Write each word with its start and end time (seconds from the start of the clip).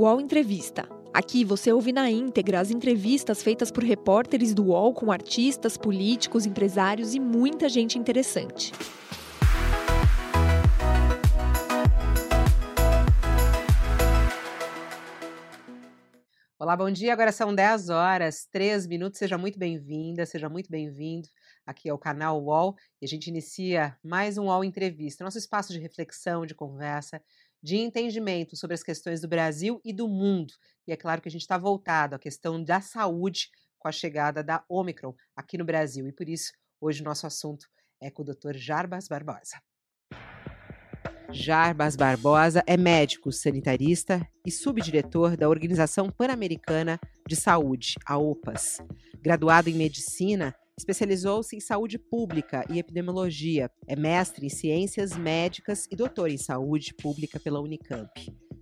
UOL 0.00 0.18
Entrevista. 0.18 0.88
Aqui 1.12 1.44
você 1.44 1.70
ouve 1.70 1.92
na 1.92 2.10
íntegra 2.10 2.58
as 2.58 2.70
entrevistas 2.70 3.42
feitas 3.42 3.70
por 3.70 3.84
repórteres 3.84 4.54
do 4.54 4.68
UOL 4.68 4.94
com 4.94 5.12
artistas, 5.12 5.76
políticos, 5.76 6.46
empresários 6.46 7.14
e 7.14 7.20
muita 7.20 7.68
gente 7.68 7.98
interessante. 7.98 8.72
Olá, 16.58 16.74
bom 16.74 16.90
dia. 16.90 17.12
Agora 17.12 17.30
são 17.30 17.54
10 17.54 17.90
horas, 17.90 18.46
3 18.50 18.86
minutos. 18.86 19.18
Seja 19.18 19.36
muito 19.36 19.58
bem-vinda, 19.58 20.24
seja 20.24 20.48
muito 20.48 20.70
bem-vindo 20.70 21.28
aqui 21.66 21.90
ao 21.90 21.98
canal 21.98 22.42
UOL. 22.42 22.74
E 23.02 23.04
a 23.04 23.08
gente 23.08 23.26
inicia 23.26 23.94
mais 24.02 24.38
um 24.38 24.46
UOL 24.46 24.64
Entrevista, 24.64 25.24
nosso 25.24 25.36
espaço 25.36 25.74
de 25.74 25.78
reflexão, 25.78 26.46
de 26.46 26.54
conversa, 26.54 27.20
de 27.62 27.76
entendimento 27.76 28.56
sobre 28.56 28.74
as 28.74 28.82
questões 28.82 29.20
do 29.20 29.28
Brasil 29.28 29.80
e 29.84 29.92
do 29.92 30.08
mundo. 30.08 30.52
E 30.86 30.92
é 30.92 30.96
claro 30.96 31.20
que 31.20 31.28
a 31.28 31.30
gente 31.30 31.42
está 31.42 31.58
voltado 31.58 32.14
à 32.14 32.18
questão 32.18 32.62
da 32.62 32.80
saúde 32.80 33.50
com 33.78 33.88
a 33.88 33.92
chegada 33.92 34.42
da 34.42 34.64
Omicron 34.68 35.14
aqui 35.36 35.56
no 35.58 35.64
Brasil. 35.64 36.06
E 36.06 36.12
por 36.12 36.28
isso, 36.28 36.52
hoje 36.80 37.00
o 37.00 37.04
nosso 37.04 37.26
assunto 37.26 37.66
é 38.00 38.10
com 38.10 38.22
o 38.22 38.24
Dr. 38.24 38.56
Jarbas 38.56 39.08
Barbosa. 39.08 39.60
Jarbas 41.32 41.94
Barbosa 41.94 42.62
é 42.66 42.76
médico 42.76 43.30
sanitarista 43.30 44.26
e 44.44 44.50
subdiretor 44.50 45.36
da 45.36 45.48
Organização 45.48 46.10
Pan-Americana 46.10 46.98
de 47.26 47.36
Saúde, 47.36 47.94
a 48.04 48.18
OPAS. 48.18 48.78
Graduado 49.22 49.70
em 49.70 49.74
medicina, 49.74 50.54
especializou-se 50.80 51.54
em 51.54 51.60
saúde 51.60 51.98
pública 51.98 52.64
e 52.70 52.78
epidemiologia. 52.78 53.70
É 53.86 53.94
mestre 53.94 54.46
em 54.46 54.48
ciências 54.48 55.16
médicas 55.16 55.86
e 55.90 55.96
doutor 55.96 56.30
em 56.30 56.38
saúde 56.38 56.94
pública 56.94 57.38
pela 57.38 57.60
Unicamp. 57.60 58.10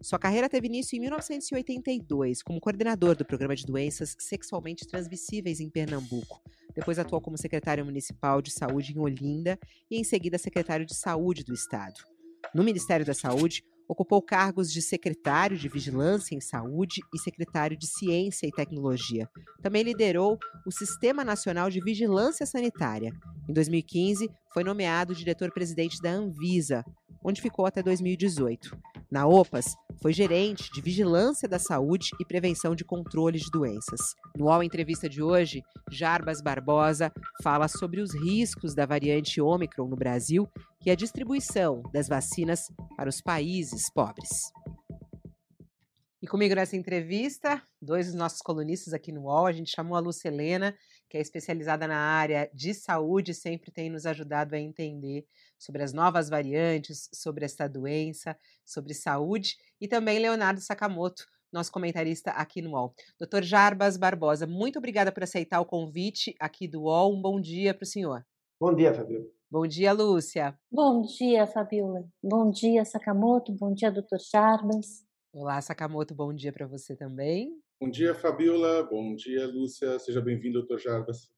Sua 0.02 0.18
carreira 0.18 0.48
teve 0.48 0.66
início 0.66 0.96
em 0.96 1.00
1982 1.00 2.42
como 2.42 2.60
coordenador 2.60 3.16
do 3.16 3.24
programa 3.24 3.54
de 3.54 3.64
doenças 3.64 4.16
sexualmente 4.18 4.86
transmissíveis 4.86 5.60
em 5.60 5.70
Pernambuco. 5.70 6.42
Depois 6.74 6.98
atuou 6.98 7.20
como 7.20 7.38
secretário 7.38 7.84
municipal 7.84 8.42
de 8.42 8.50
saúde 8.50 8.92
em 8.92 8.98
Olinda 8.98 9.58
e, 9.90 9.96
em 9.96 10.04
seguida, 10.04 10.38
secretário 10.38 10.86
de 10.86 10.96
saúde 10.96 11.44
do 11.44 11.54
estado. 11.54 12.00
No 12.54 12.64
Ministério 12.64 13.06
da 13.06 13.14
Saúde, 13.14 13.64
ocupou 13.88 14.20
cargos 14.20 14.70
de 14.70 14.82
secretário 14.82 15.56
de 15.56 15.68
Vigilância 15.68 16.34
em 16.34 16.40
Saúde 16.40 17.00
e 17.14 17.18
secretário 17.18 17.76
de 17.76 17.86
Ciência 17.86 18.46
e 18.46 18.52
Tecnologia. 18.52 19.28
Também 19.62 19.82
liderou 19.82 20.38
o 20.66 20.70
Sistema 20.70 21.24
Nacional 21.24 21.70
de 21.70 21.80
Vigilância 21.80 22.44
Sanitária. 22.44 23.12
Em 23.48 23.52
2015, 23.52 24.28
foi 24.52 24.62
nomeado 24.62 25.14
diretor-presidente 25.14 26.02
da 26.02 26.10
Anvisa, 26.10 26.84
onde 27.24 27.40
ficou 27.40 27.64
até 27.64 27.82
2018. 27.82 28.76
Na 29.10 29.26
OPAS, 29.26 29.74
foi 30.02 30.12
gerente 30.12 30.70
de 30.70 30.82
Vigilância 30.82 31.48
da 31.48 31.58
Saúde 31.58 32.10
e 32.20 32.24
Prevenção 32.24 32.74
de 32.74 32.84
Controle 32.84 33.38
de 33.38 33.50
Doenças. 33.50 34.14
No 34.36 34.46
UOL 34.46 34.62
Entrevista 34.62 35.08
de 35.08 35.22
hoje, 35.22 35.62
Jarbas 35.90 36.42
Barbosa 36.42 37.10
fala 37.42 37.68
sobre 37.68 38.02
os 38.02 38.14
riscos 38.14 38.74
da 38.74 38.84
variante 38.84 39.40
Ômicron 39.40 39.88
no 39.88 39.96
Brasil 39.96 40.46
e 40.84 40.90
a 40.90 40.94
distribuição 40.94 41.82
das 41.92 42.08
vacinas 42.08 42.60
para 42.96 43.08
os 43.08 43.20
países 43.20 43.90
pobres. 43.92 44.28
E 46.20 46.26
comigo 46.26 46.54
nessa 46.54 46.76
entrevista, 46.76 47.62
dois 47.80 48.06
dos 48.06 48.14
nossos 48.14 48.42
colunistas 48.42 48.92
aqui 48.92 49.12
no 49.12 49.22
UOL, 49.22 49.46
a 49.46 49.52
gente 49.52 49.70
chamou 49.70 49.96
a 49.96 50.00
Lucelena, 50.00 50.76
que 51.08 51.16
é 51.16 51.20
especializada 51.20 51.86
na 51.86 51.96
área 51.96 52.50
de 52.52 52.74
saúde, 52.74 53.32
sempre 53.32 53.70
tem 53.70 53.88
nos 53.88 54.04
ajudado 54.04 54.54
a 54.54 54.58
entender 54.58 55.24
sobre 55.56 55.82
as 55.82 55.92
novas 55.92 56.28
variantes, 56.28 57.08
sobre 57.14 57.44
esta 57.44 57.68
doença, 57.68 58.36
sobre 58.66 58.94
saúde, 58.94 59.56
e 59.80 59.86
também 59.86 60.18
Leonardo 60.18 60.60
Sakamoto, 60.60 61.24
nosso 61.52 61.70
comentarista 61.70 62.32
aqui 62.32 62.60
no 62.60 62.72
UOL. 62.72 62.94
Doutor 63.18 63.44
Jarbas 63.44 63.96
Barbosa, 63.96 64.44
muito 64.46 64.78
obrigada 64.78 65.12
por 65.12 65.22
aceitar 65.22 65.60
o 65.60 65.66
convite 65.66 66.34
aqui 66.40 66.66
do 66.66 66.82
UOL. 66.82 67.16
Um 67.16 67.22
bom 67.22 67.40
dia 67.40 67.72
para 67.72 67.84
o 67.84 67.86
senhor. 67.86 68.26
Bom 68.60 68.74
dia, 68.74 68.92
Fabiola. 68.92 69.37
Bom 69.50 69.66
dia, 69.66 69.92
Lúcia. 69.92 70.54
Bom 70.70 71.00
dia, 71.00 71.46
Fabiola. 71.46 72.04
Bom 72.22 72.50
dia, 72.50 72.84
Sakamoto. 72.84 73.50
Bom 73.50 73.72
dia, 73.72 73.90
doutor 73.90 74.18
Jarbas. 74.18 75.06
Olá, 75.32 75.58
Sakamoto, 75.62 76.14
bom 76.14 76.34
dia 76.34 76.52
para 76.52 76.66
você 76.66 76.94
também. 76.94 77.58
Bom 77.80 77.88
dia, 77.88 78.14
Fabiola. 78.14 78.82
Bom 78.82 79.14
dia, 79.14 79.46
Lúcia. 79.46 79.98
Seja 80.00 80.20
bem-vindo, 80.20 80.58
doutor 80.58 80.78
Jarbas. 80.78 81.30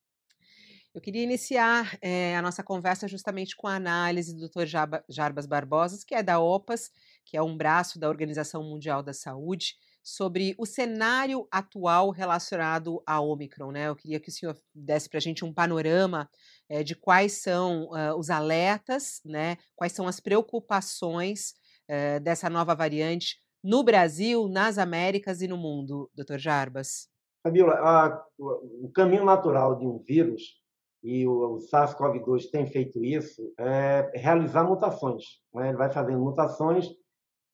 Eu 0.92 1.00
queria 1.00 1.22
iniciar 1.22 1.96
é, 2.02 2.36
a 2.36 2.42
nossa 2.42 2.64
conversa 2.64 3.06
justamente 3.06 3.54
com 3.54 3.68
a 3.68 3.76
análise 3.76 4.34
do 4.34 4.48
Dr. 4.48 4.66
Jarbas 5.08 5.46
Barbosa, 5.46 6.04
que 6.04 6.16
é 6.16 6.20
da 6.20 6.40
OPAS, 6.40 6.90
que 7.24 7.36
é 7.36 7.42
um 7.42 7.56
braço 7.56 8.00
da 8.00 8.08
Organização 8.08 8.64
Mundial 8.64 9.04
da 9.04 9.12
Saúde, 9.12 9.76
sobre 10.02 10.56
o 10.58 10.66
cenário 10.66 11.46
atual 11.48 12.10
relacionado 12.10 13.00
à 13.06 13.20
Omicron. 13.20 13.70
Né? 13.70 13.86
Eu 13.86 13.94
queria 13.94 14.18
que 14.18 14.30
o 14.30 14.32
senhor 14.32 14.58
desse 14.74 15.08
para 15.08 15.18
a 15.18 15.20
gente 15.20 15.44
um 15.44 15.52
panorama 15.52 16.28
é, 16.70 16.84
de 16.84 16.94
quais 16.94 17.42
são 17.42 17.88
uh, 17.88 18.16
os 18.16 18.30
alertas, 18.30 19.20
né? 19.24 19.58
quais 19.74 19.92
são 19.92 20.06
as 20.06 20.20
preocupações 20.20 21.54
uh, 21.90 22.20
dessa 22.20 22.48
nova 22.48 22.74
variante 22.76 23.36
no 23.62 23.82
Brasil, 23.82 24.48
nas 24.48 24.78
Américas 24.78 25.42
e 25.42 25.48
no 25.48 25.56
mundo, 25.56 26.08
doutor 26.14 26.38
Jarbas. 26.38 27.08
Fabiola, 27.42 27.74
a, 27.74 28.24
o 28.38 28.90
caminho 28.94 29.24
natural 29.24 29.76
de 29.76 29.86
um 29.86 29.98
vírus 29.98 30.60
e 31.02 31.26
o, 31.26 31.56
o 31.56 31.58
SARS-CoV-2 31.58 32.50
tem 32.50 32.66
feito 32.66 33.02
isso, 33.04 33.52
é 33.58 34.10
realizar 34.14 34.64
mutações. 34.64 35.24
Né? 35.52 35.68
Ele 35.68 35.76
vai 35.76 35.90
fazendo 35.90 36.20
mutações. 36.20 36.88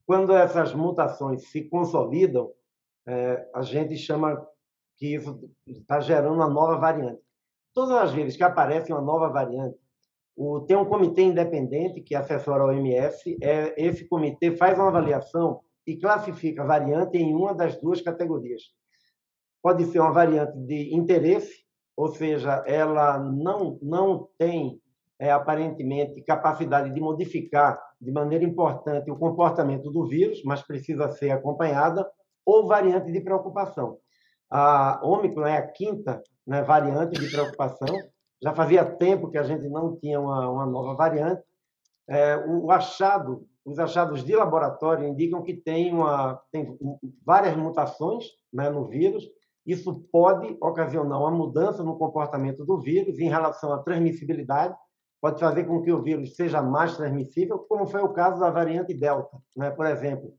Quando 0.04 0.32
essas 0.32 0.74
mutações 0.74 1.48
se 1.48 1.68
consolidam, 1.68 2.52
é, 3.06 3.48
a 3.54 3.62
gente 3.62 3.96
chama 3.96 4.46
que 4.96 5.14
isso 5.14 5.40
está 5.66 6.00
gerando 6.00 6.34
uma 6.34 6.48
nova 6.48 6.76
variante. 6.78 7.25
Todas 7.76 7.94
as 7.94 8.12
vezes 8.14 8.38
que 8.38 8.42
aparece 8.42 8.90
uma 8.90 9.02
nova 9.02 9.28
variante, 9.28 9.76
o, 10.34 10.60
tem 10.60 10.74
um 10.78 10.86
comitê 10.86 11.24
independente 11.24 12.00
que 12.00 12.14
assessora 12.14 12.62
a 12.62 12.66
OMS. 12.68 13.36
É, 13.42 13.74
esse 13.76 14.08
comitê 14.08 14.56
faz 14.56 14.78
uma 14.78 14.88
avaliação 14.88 15.60
e 15.86 15.94
classifica 15.94 16.62
a 16.62 16.66
variante 16.66 17.18
em 17.18 17.34
uma 17.34 17.54
das 17.54 17.78
duas 17.78 18.00
categorias. 18.00 18.62
Pode 19.62 19.84
ser 19.84 20.00
uma 20.00 20.10
variante 20.10 20.56
de 20.56 20.94
interesse, 20.94 21.66
ou 21.94 22.08
seja, 22.08 22.64
ela 22.66 23.18
não, 23.18 23.78
não 23.82 24.26
tem 24.38 24.80
é, 25.18 25.30
aparentemente 25.30 26.22
capacidade 26.22 26.94
de 26.94 27.00
modificar 27.00 27.78
de 28.00 28.10
maneira 28.10 28.44
importante 28.46 29.10
o 29.10 29.18
comportamento 29.18 29.90
do 29.90 30.08
vírus, 30.08 30.42
mas 30.46 30.62
precisa 30.62 31.10
ser 31.10 31.30
acompanhada, 31.30 32.10
ou 32.42 32.66
variante 32.66 33.12
de 33.12 33.20
preocupação. 33.20 33.98
A 34.48 34.98
Ômicron 35.02 35.46
é 35.46 35.58
a 35.58 35.66
quinta 35.66 36.22
né, 36.46 36.62
variante 36.62 37.18
de 37.20 37.30
preocupação. 37.30 37.88
Já 38.42 38.54
fazia 38.54 38.84
tempo 38.84 39.30
que 39.30 39.38
a 39.38 39.42
gente 39.42 39.68
não 39.68 39.96
tinha 39.96 40.20
uma, 40.20 40.48
uma 40.48 40.66
nova 40.66 40.94
variante. 40.94 41.42
É, 42.08 42.36
o 42.36 42.70
achado, 42.70 43.46
os 43.64 43.78
achados 43.78 44.24
de 44.24 44.36
laboratório 44.36 45.08
indicam 45.08 45.42
que 45.42 45.54
tem, 45.54 45.92
uma, 45.92 46.40
tem 46.52 46.78
várias 47.24 47.56
mutações 47.56 48.24
né, 48.52 48.70
no 48.70 48.86
vírus, 48.86 49.24
isso 49.66 50.06
pode 50.12 50.56
ocasionar 50.60 51.18
uma 51.18 51.30
mudança 51.30 51.82
no 51.82 51.98
comportamento 51.98 52.64
do 52.64 52.80
vírus 52.80 53.18
em 53.18 53.28
relação 53.28 53.72
à 53.72 53.78
transmissibilidade, 53.78 54.76
pode 55.20 55.40
fazer 55.40 55.64
com 55.64 55.82
que 55.82 55.90
o 55.90 56.02
vírus 56.02 56.36
seja 56.36 56.62
mais 56.62 56.96
transmissível, 56.96 57.58
como 57.58 57.86
foi 57.86 58.00
o 58.00 58.12
caso 58.12 58.38
da 58.38 58.48
variante 58.48 58.94
Delta, 58.94 59.36
né? 59.56 59.70
por 59.70 59.86
exemplo. 59.86 60.32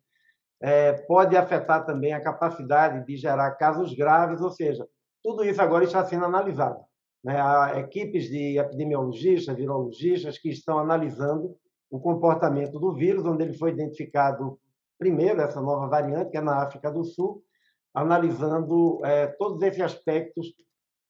É, 0.61 0.93
pode 0.93 1.35
afetar 1.35 1.85
também 1.85 2.13
a 2.13 2.21
capacidade 2.21 3.05
de 3.05 3.17
gerar 3.17 3.51
casos 3.51 3.93
graves, 3.93 4.41
ou 4.41 4.49
seja, 4.49 4.87
tudo 5.23 5.43
isso 5.43 5.61
agora 5.61 5.83
está 5.83 6.03
sendo 6.05 6.25
analisado. 6.25 6.79
Né? 7.23 7.39
Há 7.39 7.79
equipes 7.79 8.29
de 8.29 8.57
epidemiologistas, 8.57 9.55
virologistas 9.55 10.37
que 10.37 10.49
estão 10.49 10.79
analisando 10.79 11.55
o 11.89 11.99
comportamento 11.99 12.79
do 12.79 12.93
vírus, 12.93 13.25
onde 13.25 13.43
ele 13.43 13.53
foi 13.53 13.71
identificado 13.71 14.59
primeiro, 14.97 15.41
essa 15.41 15.61
nova 15.61 15.87
variante, 15.87 16.31
que 16.31 16.37
é 16.37 16.41
na 16.41 16.63
África 16.63 16.91
do 16.91 17.03
Sul, 17.03 17.43
analisando 17.93 18.99
é, 19.05 19.27
todos 19.27 19.61
esses 19.61 19.81
aspectos 19.81 20.53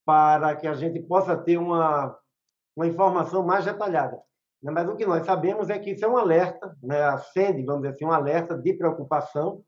para 0.05 0.55
que 0.55 0.67
a 0.67 0.73
gente 0.73 1.01
possa 1.01 1.35
ter 1.35 1.57
uma, 1.57 2.17
uma 2.75 2.87
informação 2.87 3.45
mais 3.45 3.65
detalhada. 3.65 4.17
Né? 4.61 4.71
Mas 4.71 4.87
o 4.89 4.95
que 4.95 5.05
nós 5.05 5.25
sabemos 5.25 5.69
é 5.69 5.79
que 5.79 5.91
isso 5.91 6.05
é 6.05 6.07
um 6.07 6.17
alerta, 6.17 6.75
né? 6.81 7.01
acende, 7.03 7.63
vamos 7.63 7.81
dizer 7.81 7.95
assim, 7.95 8.05
um 8.05 8.11
alerta 8.11 8.57
de 8.57 8.73
preocupação 8.73 9.63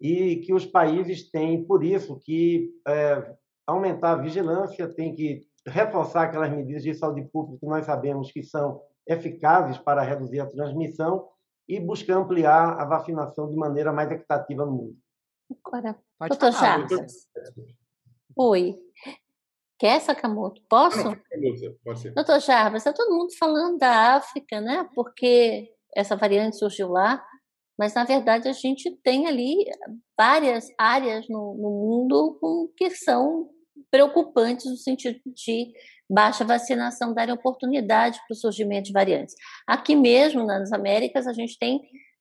e 0.00 0.36
que 0.36 0.52
os 0.52 0.66
países 0.66 1.30
têm, 1.30 1.64
por 1.64 1.84
isso, 1.84 2.18
que 2.20 2.70
é, 2.86 3.34
aumentar 3.66 4.12
a 4.12 4.22
vigilância, 4.22 4.88
tem 4.88 5.14
que 5.14 5.46
reforçar 5.66 6.24
aquelas 6.24 6.50
medidas 6.50 6.82
de 6.82 6.94
saúde 6.94 7.22
pública 7.32 7.60
que 7.60 7.66
nós 7.66 7.86
sabemos 7.86 8.30
que 8.30 8.42
são 8.42 8.80
eficazes 9.06 9.78
para 9.78 10.02
reduzir 10.02 10.40
a 10.40 10.46
transmissão 10.46 11.28
e 11.68 11.80
buscar 11.80 12.16
ampliar 12.16 12.78
a 12.78 12.84
vacinação 12.84 13.48
de 13.48 13.56
maneira 13.56 13.92
mais 13.92 14.10
equitativa 14.10 14.64
no 14.66 14.72
mundo. 14.72 14.96
Agora, 15.64 15.98
Pode 16.18 16.28
doutor 16.30 16.52
falar, 16.52 16.86
Oi. 18.36 18.76
Quer, 19.78 20.00
Sakamoto? 20.00 20.62
Posso? 20.68 21.04
Não, 21.04 21.16
pode 21.84 22.00
ser. 22.00 22.14
Doutor 22.14 22.40
Jarbas, 22.40 22.80
está 22.80 22.92
todo 22.92 23.14
mundo 23.14 23.36
falando 23.38 23.78
da 23.78 24.16
África, 24.16 24.60
né? 24.60 24.88
Porque 24.94 25.72
essa 25.94 26.16
variante 26.16 26.56
surgiu 26.56 26.88
lá. 26.88 27.24
Mas, 27.78 27.94
na 27.94 28.04
verdade, 28.04 28.48
a 28.48 28.52
gente 28.52 28.90
tem 29.02 29.26
ali 29.26 29.64
várias 30.16 30.68
áreas 30.78 31.28
no, 31.28 31.54
no 31.54 31.70
mundo 31.70 32.38
com, 32.40 32.68
que 32.76 32.90
são 32.90 33.50
preocupantes 33.90 34.66
no 34.66 34.76
sentido 34.76 35.20
de 35.26 35.72
baixa 36.08 36.44
vacinação 36.44 37.14
darem 37.14 37.34
oportunidade 37.34 38.18
para 38.26 38.34
o 38.34 38.36
surgimento 38.36 38.86
de 38.86 38.92
variantes. 38.92 39.34
Aqui 39.66 39.96
mesmo, 39.96 40.44
nas 40.44 40.72
Américas, 40.72 41.26
a 41.26 41.32
gente 41.32 41.58
tem, 41.58 41.80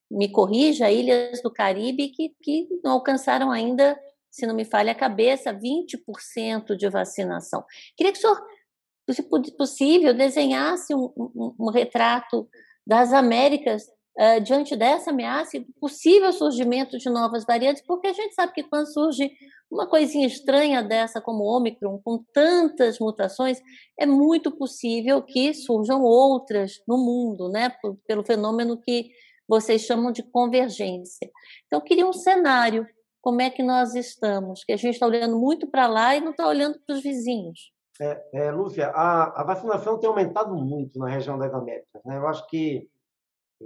me 0.10 0.32
corrija, 0.32 0.92
ilhas 0.92 1.42
do 1.42 1.52
Caribe 1.52 2.10
que, 2.10 2.34
que 2.42 2.68
não 2.84 2.94
alcançaram 2.94 3.52
ainda, 3.52 4.00
se 4.32 4.46
não 4.46 4.56
me 4.56 4.66
falha 4.66 4.92
a 4.92 4.96
cabeça, 4.96 5.54
20% 5.54 6.76
de 6.76 6.90
vacinação. 6.90 7.64
Queria 7.96 8.12
que 8.12 8.20
o 8.20 8.22
senhor, 8.22 9.46
se 9.46 9.52
possível, 9.58 10.14
desenhasse 10.14 10.94
um, 10.96 11.12
um, 11.18 11.56
um 11.60 11.70
retrato 11.70 12.48
das 12.86 13.14
Américas 13.14 13.84
uh, 14.18 14.42
diante 14.42 14.76
dessa 14.76 15.12
ameaça 15.12 15.58
e 15.58 15.60
do 15.62 15.74
possível 15.80 16.32
surgimento 16.32 16.98
de 16.98 17.10
novas 17.10 17.46
variantes, 17.46 17.84
porque 17.86 18.08
a 18.08 18.14
gente 18.14 18.34
sabe 18.34 18.54
que 18.54 18.64
quando 18.64 18.92
surge 18.92 19.32
uma 19.70 19.88
coisinha 19.88 20.28
estranha 20.28 20.84
dessa 20.84 21.20
como 21.20 21.44
o 21.44 21.58
Omicron, 21.58 22.00
com 22.04 22.24
tantas 22.34 23.00
mutações, 23.00 23.60
é 23.98 24.06
muito 24.06 24.52
possível 24.52 25.22
que 25.22 25.54
surjam 25.54 26.04
outras 26.04 26.82
no 26.88 26.98
mundo, 26.98 27.50
né, 27.50 27.72
pelo 28.08 28.24
fenômeno 28.24 28.80
que 28.80 29.10
vocês 29.48 29.82
chamam 29.82 30.12
de 30.12 30.24
convergência. 30.24 31.30
Então, 31.66 31.80
eu 31.80 31.82
queria 31.84 32.08
um 32.08 32.14
cenário, 32.14 32.88
como 33.22 33.42
é 33.42 33.50
que 33.50 33.64
nós 33.64 33.96
estamos, 33.96 34.64
que 34.64 34.74
a 34.74 34.78
gente 34.78 34.94
está 34.94 35.08
olhando 35.08 35.38
muito 35.38 35.68
para 35.68 35.88
lá 35.88 36.16
e 36.16 36.22
não 36.22 36.32
está 36.32 36.48
olhando 36.48 36.80
para 36.86 36.96
os 36.96 37.02
vizinhos. 37.02 37.74
É, 38.02 38.24
é, 38.34 38.52
Lúcia, 38.52 38.88
a, 38.88 39.42
a, 39.42 39.44
vacinação 39.44 40.00
tem 40.00 40.10
aumentado 40.10 40.56
muito 40.56 40.98
na 40.98 41.08
região 41.08 41.38
das 41.38 41.54
Américas. 41.54 42.02
Né? 42.04 42.18
Eu 42.18 42.28
acho 42.28 42.48
que 42.48 42.90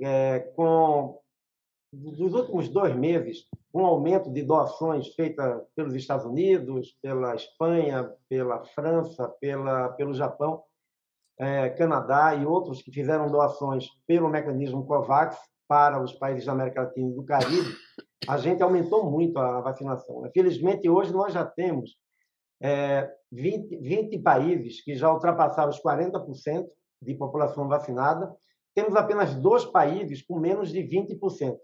é, 0.02 0.40
com 0.56 1.20
dos 1.92 2.34
últimos 2.34 2.70
dois 2.70 2.96
meses, 2.96 3.48
um 3.74 3.86
aumento 3.86 4.32
de 4.32 4.44
doações 4.44 5.08
feitas 5.16 5.62
pelos 5.76 5.96
Estados 5.96 6.26
Unidos, 6.26 6.98
pela 7.02 7.34
Espanha, 7.36 8.12
pela 8.30 8.64
França, 8.66 9.30
pela, 9.40 9.90
pelo 9.90 10.14
Japão, 10.14 10.64
é, 11.40 11.70
Canadá 11.70 12.36
e 12.36 12.46
outros 12.46 12.82
que 12.82 12.92
fizeram 12.92 13.32
doações 13.32 13.88
pelo 14.06 14.30
mecanismo 14.30 14.86
COVAX 14.86 15.38
para 15.68 16.02
os 16.02 16.14
países 16.14 16.46
da 16.46 16.54
América 16.54 16.84
Latina 16.84 17.10
e 17.10 17.14
do 17.16 17.24
Caribe, 17.24 17.76
a 18.28 18.38
gente 18.38 18.64
aumentou 18.64 19.10
muito 19.10 19.38
a 19.38 19.62
vacinação. 19.62 20.24
Felizmente, 20.34 20.90
hoje 20.90 21.14
nós 21.14 21.34
já 21.34 21.46
temos 21.46 21.98
é, 22.62 23.10
20, 23.32 23.78
20 23.78 24.20
países 24.20 24.82
que 24.82 24.96
já 24.96 25.12
ultrapassaram 25.12 25.70
os 25.70 25.82
40% 25.82 26.68
de 27.02 27.14
população 27.16 27.68
vacinada 27.68 28.34
temos 28.78 28.96
apenas 28.96 29.34
dois 29.34 29.66
países 29.66 30.22
com 30.22 30.40
menos 30.40 30.72
de 30.72 30.84
20%. 30.84 31.58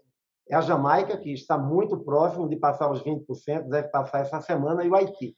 É 0.50 0.56
a 0.56 0.60
Jamaica, 0.60 1.16
que 1.16 1.32
está 1.32 1.56
muito 1.56 1.96
próximo 2.00 2.48
de 2.48 2.56
passar 2.56 2.90
os 2.90 3.04
20%, 3.04 3.68
deve 3.68 3.86
passar 3.86 4.22
essa 4.22 4.40
semana, 4.40 4.84
e 4.84 4.90
o 4.90 4.96
Haiti. 4.96 5.36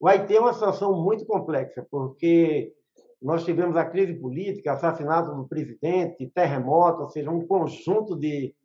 O 0.00 0.08
Haiti 0.08 0.34
é 0.34 0.40
uma 0.40 0.54
situação 0.54 0.98
muito 0.98 1.26
complexa, 1.26 1.86
porque 1.90 2.72
nós 3.20 3.44
tivemos 3.44 3.76
a 3.76 3.84
crise 3.84 4.14
política, 4.14 4.72
assassinato 4.72 5.34
do 5.34 5.46
presidente, 5.46 6.32
terremoto, 6.34 7.02
ou 7.02 7.10
seja, 7.10 7.30
um 7.30 7.46
conjunto 7.46 8.16
de, 8.16 8.56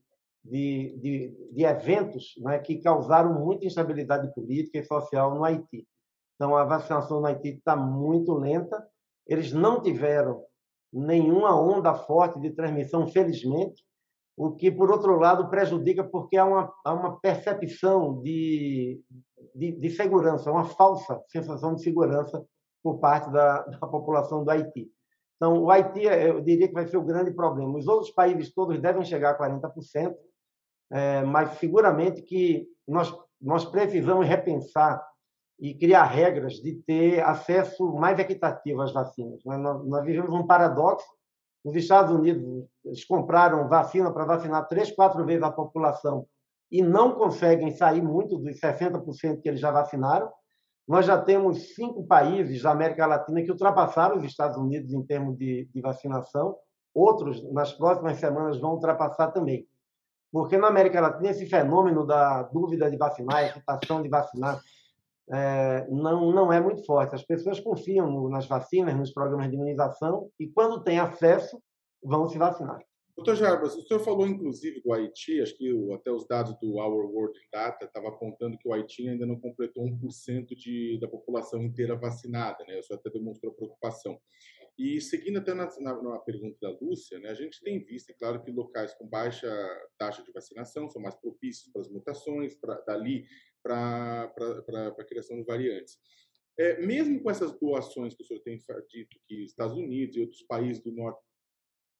de, 0.42 0.98
de, 1.02 1.50
de 1.52 1.66
eventos 1.66 2.34
né, 2.38 2.60
que 2.60 2.78
causaram 2.78 3.44
muita 3.44 3.66
instabilidade 3.66 4.34
política 4.34 4.78
e 4.78 4.86
social 4.86 5.36
no 5.36 5.44
Haiti. 5.44 5.86
Então, 6.36 6.56
a 6.56 6.64
vacinação 6.64 7.20
no 7.20 7.28
Haiti 7.28 7.50
está 7.50 7.76
muito 7.76 8.34
lenta. 8.34 8.88
Eles 9.28 9.52
não 9.52 9.82
tiveram 9.82 10.46
nenhuma 10.94 11.60
onda 11.60 11.96
forte 11.96 12.40
de 12.40 12.52
transmissão, 12.52 13.08
felizmente, 13.08 13.84
o 14.38 14.52
que, 14.52 14.72
por 14.72 14.92
outro 14.92 15.18
lado, 15.18 15.50
prejudica 15.50 16.04
porque 16.04 16.38
há 16.38 16.46
uma, 16.46 16.74
há 16.86 16.94
uma 16.94 17.20
percepção 17.20 18.22
de, 18.22 19.02
de, 19.54 19.72
de, 19.74 19.90
segurança, 19.90 20.52
uma 20.52 20.66
falsa 20.66 21.22
sensação 21.28 21.76
de 21.76 21.84
segurança 21.84 22.44
por 22.82 23.00
parte 23.00 23.32
da, 23.32 23.62
da 23.80 23.88
população 23.88 24.44
do 24.44 24.50
Haiti. 24.50 24.92
Então, 25.36 25.64
o 25.64 25.70
Haiti, 25.70 26.04
eu 26.04 26.42
diria 26.42 26.68
que 26.68 26.74
vai 26.74 26.88
ser 26.88 26.98
o 26.98 27.04
grande 27.04 27.32
problema. 27.32 27.78
Os 27.78 27.88
outros 27.88 28.12
países 28.12 28.54
todos 28.54 28.80
devem 28.80 29.04
chegar 29.04 29.32
a 29.32 29.38
40%, 29.38 30.16
é, 30.92 31.24
mas 31.24 31.58
seguramente 31.58 32.22
que 32.22 32.68
nós, 32.88 33.14
nós 33.42 33.66
precisamos 33.66 34.28
repensar 34.28 35.04
e 35.60 35.74
criar 35.74 36.04
regras 36.06 36.56
de 36.56 36.74
ter 36.74 37.24
acesso 37.24 37.94
mais 37.94 38.20
equitativo 38.20 38.82
às 38.82 38.92
vacinas. 38.92 39.40
Né? 39.46 39.58
Nós, 39.58 40.04
vivemos 40.04 40.34
um 40.34 40.46
paradoxo. 40.46 41.08
Os 41.64 41.76
Estados 41.76 42.14
Unidos 42.14 42.66
eles 42.84 43.06
compraram 43.06 43.70
vacina 43.70 44.12
para 44.12 44.26
vacinar 44.26 44.68
três, 44.68 44.92
quatro 44.92 45.26
vezes 45.26 45.44
a 45.44 45.52
população 45.52 46.28
e 46.74 46.82
não 46.82 47.12
conseguem 47.14 47.72
sair 47.72 48.02
muito 48.02 48.36
dos 48.38 48.60
60% 48.60 49.42
que 49.42 49.48
eles 49.48 49.60
já 49.60 49.70
vacinaram. 49.70 50.28
Nós 50.88 51.06
já 51.06 51.22
temos 51.22 51.76
cinco 51.76 52.04
países 52.06 52.64
da 52.64 52.72
América 52.72 53.06
Latina 53.06 53.44
que 53.44 53.52
ultrapassaram 53.52 54.18
os 54.18 54.24
Estados 54.24 54.58
Unidos 54.58 54.92
em 54.92 55.04
termos 55.04 55.38
de, 55.38 55.70
de 55.72 55.82
vacinação. 55.82 56.58
Outros, 56.92 57.44
nas 57.54 57.72
próximas 57.74 58.18
semanas, 58.18 58.60
vão 58.60 58.72
ultrapassar 58.72 59.32
também. 59.32 59.68
Porque 60.32 60.58
na 60.58 60.68
América 60.68 61.00
Latina, 61.00 61.30
esse 61.30 61.46
fenômeno 61.46 62.08
da 62.08 62.42
dúvida 62.42 62.90
de 62.90 62.98
vacinar, 62.98 63.44
hesitação 63.44 64.02
de 64.02 64.10
vacinar, 64.10 64.60
é, 65.32 65.88
não, 65.90 66.32
não 66.32 66.52
é 66.52 66.60
muito 66.60 66.86
forte. 66.86 67.16
As 67.16 67.24
pessoas 67.24 67.60
confiam 67.60 68.30
nas 68.30 68.46
vacinas, 68.48 68.96
nos 68.96 69.14
programas 69.14 69.50
de 69.50 69.56
imunização, 69.56 70.30
e 70.40 70.48
quando 70.48 70.84
têm 70.84 71.00
acesso, 71.00 71.62
vão 72.04 72.28
se 72.28 72.38
vacinar. 72.38 72.80
Doutor 73.16 73.36
Jarbas, 73.36 73.76
o 73.76 73.82
senhor 73.84 74.00
falou 74.00 74.26
inclusive 74.26 74.82
do 74.82 74.92
Haiti, 74.92 75.40
acho 75.40 75.56
que 75.56 75.70
até 75.94 76.12
os 76.12 76.26
dados 76.26 76.58
do 76.60 76.78
Our 76.78 77.06
World 77.12 77.40
Data 77.52 77.86
estavam 77.86 78.10
apontando 78.10 78.58
que 78.58 78.68
o 78.68 78.74
Haiti 78.74 79.08
ainda 79.08 79.24
não 79.24 79.40
completou 79.40 79.86
1% 79.86 80.48
de, 80.56 80.98
da 81.00 81.08
população 81.08 81.62
inteira 81.62 81.96
vacinada, 81.96 82.64
né? 82.66 82.80
O 82.80 82.84
senhor 82.84 82.98
até 82.98 83.12
demonstrou 83.12 83.54
preocupação. 83.54 84.20
E 84.78 85.00
seguindo 85.00 85.38
até 85.38 85.54
na, 85.54 85.70
na, 85.80 86.02
na, 86.02 86.20
pergunta 86.20 86.58
da 86.60 86.76
Lúcia, 86.82 87.20
né, 87.20 87.30
a 87.30 87.36
gente 87.36 87.62
tem 87.62 87.84
visto, 87.86 88.10
é 88.10 88.14
claro, 88.14 88.42
que 88.42 88.52
locais 88.52 88.96
com 88.96 89.08
baixa 89.08 89.48
taxa 90.00 90.24
de 90.24 90.32
vacinação 90.32 90.90
são 90.90 91.00
mais 91.00 91.14
propícios 91.14 91.72
para 91.72 91.82
as 91.82 91.90
mutações, 91.90 92.56
pra, 92.56 92.82
dali 92.88 93.24
para 93.64 94.32
a 95.00 95.06
criação 95.06 95.38
de 95.38 95.44
variantes. 95.44 95.98
É, 96.58 96.80
mesmo 96.86 97.22
com 97.22 97.32
essas 97.32 97.52
doações 97.60 98.14
que 98.14 98.22
o 98.22 98.26
senhor 98.26 98.42
tem 98.42 98.60
dito 98.90 99.18
que 99.26 99.44
Estados 99.44 99.76
Unidos 99.76 100.16
e 100.16 100.22
outros 100.22 100.44
países 100.44 100.84
do 100.84 100.92
norte 100.92 101.20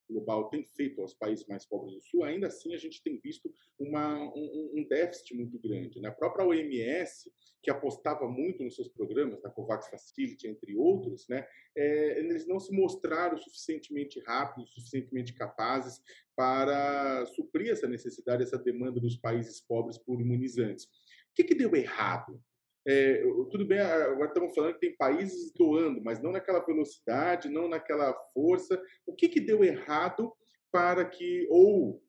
global 0.10 0.50
têm 0.50 0.66
feito 0.76 1.02
aos 1.02 1.14
países 1.14 1.46
mais 1.48 1.66
pobres 1.66 1.94
do 1.96 2.02
Sul, 2.02 2.24
ainda 2.24 2.48
assim 2.48 2.74
a 2.76 2.78
gente 2.78 3.02
tem 3.02 3.20
visto 3.20 3.52
uma, 3.80 4.22
um, 4.36 4.72
um, 4.76 4.88
déficit 4.88 5.36
muito 5.36 5.58
grande. 5.60 6.00
Né? 6.00 6.10
A 6.10 6.14
própria 6.14 6.46
OMS, 6.46 7.32
que 7.62 7.72
apostava 7.72 8.28
muito 8.28 8.64
nos 8.64 8.76
seus 8.76 8.90
programas, 8.90 9.42
na 9.42 9.50
COVAX 9.50 9.90
Facility, 9.90 10.48
entre 10.48 10.76
outros, 10.76 11.28
né? 11.30 11.48
É, 11.76 12.20
eles 12.20 12.46
não 12.46 12.60
se 12.60 12.72
mostraram 12.74 13.38
suficientemente 13.38 14.20
rápidos, 14.20 14.74
suficientemente 14.74 15.34
capazes 15.34 16.02
para 16.36 17.26
suprir 17.28 17.72
essa 17.72 17.88
necessidade, 17.88 18.44
essa 18.44 18.58
demanda 18.58 19.00
dos 19.00 19.16
países 19.16 19.62
pobres 19.62 19.98
por 19.98 20.20
imunizantes. 20.20 20.88
Que, 21.36 21.44
que 21.44 21.56
deu 21.56 21.76
errado? 21.76 22.40
É, 22.86 23.24
tudo 23.50 23.66
bem, 23.66 23.80
agora 23.80 24.28
estamos 24.28 24.54
falando 24.54 24.74
que 24.74 24.82
tem 24.82 24.98
países 24.98 25.54
doando, 25.54 26.04
mas 26.04 26.22
não 26.22 26.32
naquela 26.32 26.60
velocidade, 26.60 27.50
não 27.50 27.70
naquela 27.70 28.14
força. 28.34 28.82
O 29.06 29.16
que, 29.16 29.30
que 29.30 29.40
deu 29.40 29.64
errado 29.64 30.34
para 30.72 31.06
que, 31.06 31.48
ou 31.50 32.04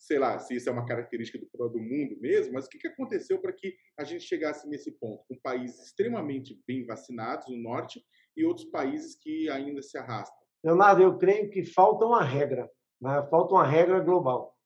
sei 0.00 0.18
lá, 0.18 0.38
se 0.38 0.54
isso 0.54 0.68
é 0.68 0.72
uma 0.72 0.86
característica 0.86 1.38
do, 1.38 1.68
do 1.68 1.78
mundo 1.78 2.18
mesmo, 2.20 2.54
mas 2.54 2.66
o 2.66 2.68
que, 2.70 2.78
que 2.78 2.88
aconteceu 2.88 3.38
para 3.38 3.52
que 3.52 3.76
a 3.98 4.04
gente 4.04 4.24
chegasse 4.24 4.66
nesse 4.68 4.90
ponto, 4.92 5.24
com 5.28 5.36
países 5.42 5.84
extremamente 5.86 6.58
bem 6.66 6.86
vacinados 6.86 7.48
no 7.48 7.56
norte 7.56 8.02
e 8.36 8.44
outros 8.44 8.66
países 8.70 9.14
que 9.14 9.50
ainda 9.50 9.82
se 9.82 9.98
arrastam? 9.98 10.40
Leonardo, 10.64 11.02
eu 11.02 11.18
creio 11.18 11.50
que 11.50 11.64
falta 11.64 12.06
uma 12.06 12.24
regra, 12.24 12.70
né? 13.00 13.26
falta 13.30 13.54
uma 13.54 13.66
regra 13.66 14.00
global. 14.00 14.56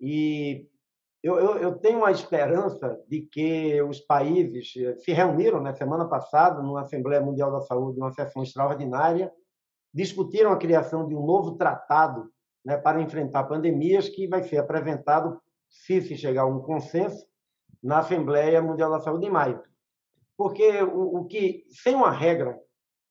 E 0.00 0.68
eu, 1.24 1.38
eu, 1.38 1.56
eu, 1.56 1.78
tenho 1.78 2.00
uma 2.00 2.10
esperança 2.10 3.02
de 3.08 3.22
que 3.22 3.80
os 3.80 3.98
países 3.98 4.74
eh, 4.76 4.94
se 4.98 5.10
reuniram 5.10 5.56
na 5.56 5.70
né, 5.70 5.74
semana 5.74 6.06
passada, 6.06 6.60
numa 6.60 6.82
Assembleia 6.82 7.22
Mundial 7.22 7.50
da 7.50 7.62
Saúde, 7.62 7.98
uma 7.98 8.12
sessão 8.12 8.42
extraordinária, 8.42 9.32
discutiram 9.92 10.52
a 10.52 10.58
criação 10.58 11.08
de 11.08 11.14
um 11.14 11.24
novo 11.24 11.56
tratado 11.56 12.30
né, 12.62 12.76
para 12.76 13.00
enfrentar 13.00 13.44
pandemias, 13.44 14.06
que 14.06 14.28
vai 14.28 14.42
ser 14.42 14.58
apresentado, 14.58 15.40
se 15.66 16.02
se 16.02 16.14
chegar 16.14 16.42
a 16.42 16.46
um 16.46 16.60
consenso, 16.60 17.26
na 17.82 18.00
Assembleia 18.00 18.60
Mundial 18.60 18.90
da 18.90 19.00
Saúde 19.00 19.24
em 19.24 19.30
maio. 19.30 19.62
Porque 20.36 20.82
o, 20.82 21.20
o 21.20 21.24
que, 21.24 21.64
sem 21.70 21.94
uma 21.94 22.10
regra, 22.10 22.54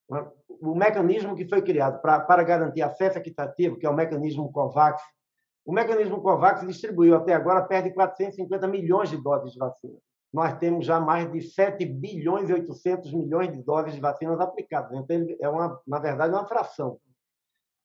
né, 0.07 0.31
o 0.47 0.75
mecanismo 0.75 1.35
que 1.35 1.49
foi 1.49 1.63
criado 1.63 1.99
para 1.99 2.43
garantir 2.43 2.83
acesso 2.83 3.17
equitativo, 3.17 3.79
que 3.79 3.87
é 3.87 3.89
o 3.89 3.95
mecanismo 3.95 4.51
COVAX, 4.51 5.01
o 5.65 5.71
mecanismo 5.71 6.21
COVAX 6.21 6.65
distribuiu 6.67 7.15
até 7.15 7.33
agora 7.33 7.61
perto 7.63 7.85
de 7.85 7.93
450 7.93 8.67
milhões 8.67 9.09
de 9.09 9.17
doses 9.17 9.53
de 9.53 9.59
vacina. 9.59 9.97
Nós 10.33 10.57
temos 10.57 10.85
já 10.85 10.99
mais 10.99 11.31
de 11.31 11.41
7 11.41 11.85
bilhões 11.85 12.49
e 12.49 12.53
800 12.53 13.13
milhões 13.13 13.51
de 13.51 13.61
doses 13.61 13.93
de 13.93 14.01
vacinas 14.01 14.39
aplicadas. 14.39 14.91
Então, 14.97 15.25
é 15.39 15.47
uma, 15.47 15.79
na 15.87 15.99
verdade, 15.99 16.33
uma 16.33 16.47
fração. 16.47 16.97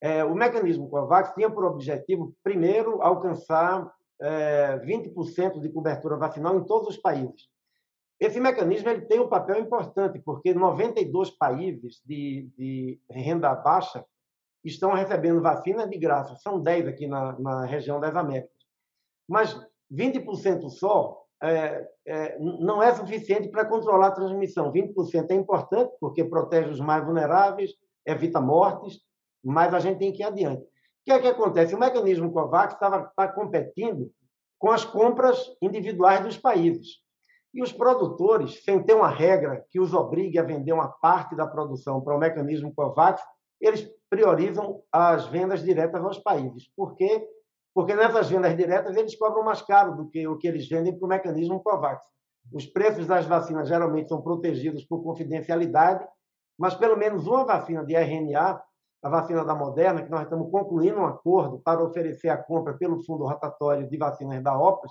É, 0.00 0.24
o 0.24 0.34
mecanismo 0.34 0.88
COVAX 0.88 1.34
tinha 1.34 1.50
por 1.50 1.64
objetivo, 1.64 2.34
primeiro, 2.42 3.02
alcançar 3.02 3.92
é, 4.20 4.78
20% 4.78 5.60
de 5.60 5.68
cobertura 5.68 6.16
vacinal 6.16 6.56
em 6.56 6.64
todos 6.64 6.88
os 6.88 6.96
países. 6.96 7.48
Esse 8.18 8.40
mecanismo 8.40 8.88
ele 8.88 9.02
tem 9.02 9.20
um 9.20 9.28
papel 9.28 9.60
importante, 9.60 10.18
porque 10.24 10.52
92 10.52 11.30
países 11.32 12.00
de, 12.04 12.48
de 12.56 13.00
renda 13.08 13.54
baixa 13.54 14.04
estão 14.64 14.92
recebendo 14.92 15.40
vacinas 15.40 15.88
de 15.88 15.98
graça. 15.98 16.34
São 16.36 16.60
10 16.60 16.88
aqui 16.88 17.06
na, 17.06 17.38
na 17.38 17.64
região 17.64 18.00
das 18.00 18.14
Américas. 18.14 18.56
Mas 19.28 19.58
20% 19.92 20.68
só 20.70 21.22
é, 21.42 21.86
é, 22.06 22.38
não 22.38 22.82
é 22.82 22.92
suficiente 22.94 23.48
para 23.48 23.64
controlar 23.64 24.08
a 24.08 24.12
transmissão. 24.12 24.72
20% 24.72 25.30
é 25.30 25.34
importante, 25.34 25.92
porque 26.00 26.24
protege 26.24 26.70
os 26.70 26.80
mais 26.80 27.04
vulneráveis, 27.04 27.70
evita 28.06 28.40
mortes, 28.40 29.00
mas 29.44 29.72
a 29.72 29.78
gente 29.78 29.98
tem 29.98 30.12
que 30.12 30.22
ir 30.22 30.26
adiante. 30.26 30.62
O 30.62 30.66
que 31.04 31.12
é 31.12 31.20
que 31.20 31.28
acontece? 31.28 31.74
O 31.74 31.78
mecanismo 31.78 32.32
COVAX 32.32 32.74
está 32.74 33.28
competindo 33.28 34.10
com 34.58 34.70
as 34.70 34.84
compras 34.84 35.38
individuais 35.62 36.22
dos 36.22 36.36
países. 36.36 36.98
E 37.54 37.62
os 37.62 37.72
produtores, 37.72 38.62
sem 38.64 38.82
ter 38.82 38.94
uma 38.94 39.08
regra 39.08 39.64
que 39.70 39.80
os 39.80 39.94
obrigue 39.94 40.38
a 40.38 40.42
vender 40.42 40.72
uma 40.72 40.88
parte 40.88 41.34
da 41.34 41.46
produção 41.46 42.00
para 42.00 42.14
o 42.14 42.18
mecanismo 42.18 42.74
COVAX, 42.74 43.22
eles 43.60 43.88
priorizam 44.08 44.82
as 44.92 45.26
vendas 45.26 45.62
diretas 45.62 46.02
aos 46.02 46.18
países. 46.18 46.70
Por 46.76 46.94
quê? 46.94 47.26
Porque 47.74 47.94
nessas 47.94 48.28
vendas 48.28 48.56
diretas 48.56 48.96
eles 48.96 49.16
cobram 49.16 49.44
mais 49.44 49.62
caro 49.62 49.96
do 49.96 50.08
que 50.08 50.26
o 50.26 50.36
que 50.36 50.48
eles 50.48 50.68
vendem 50.68 50.96
para 50.96 51.06
o 51.06 51.08
mecanismo 51.08 51.62
COVAX. 51.62 52.02
Os 52.52 52.66
preços 52.66 53.06
das 53.06 53.26
vacinas 53.26 53.68
geralmente 53.68 54.08
são 54.08 54.22
protegidos 54.22 54.84
por 54.84 55.02
confidencialidade, 55.02 56.06
mas 56.58 56.74
pelo 56.74 56.96
menos 56.96 57.26
uma 57.26 57.44
vacina 57.44 57.84
de 57.84 57.94
RNA, 57.94 58.60
a 59.02 59.08
vacina 59.08 59.44
da 59.44 59.54
Moderna, 59.54 60.02
que 60.02 60.10
nós 60.10 60.22
estamos 60.22 60.50
concluindo 60.50 60.98
um 60.98 61.06
acordo 61.06 61.60
para 61.60 61.84
oferecer 61.84 62.30
a 62.30 62.36
compra 62.36 62.74
pelo 62.74 63.04
fundo 63.04 63.24
rotatório 63.24 63.88
de 63.88 63.96
vacinas 63.96 64.42
da 64.42 64.58
OPAS, 64.58 64.90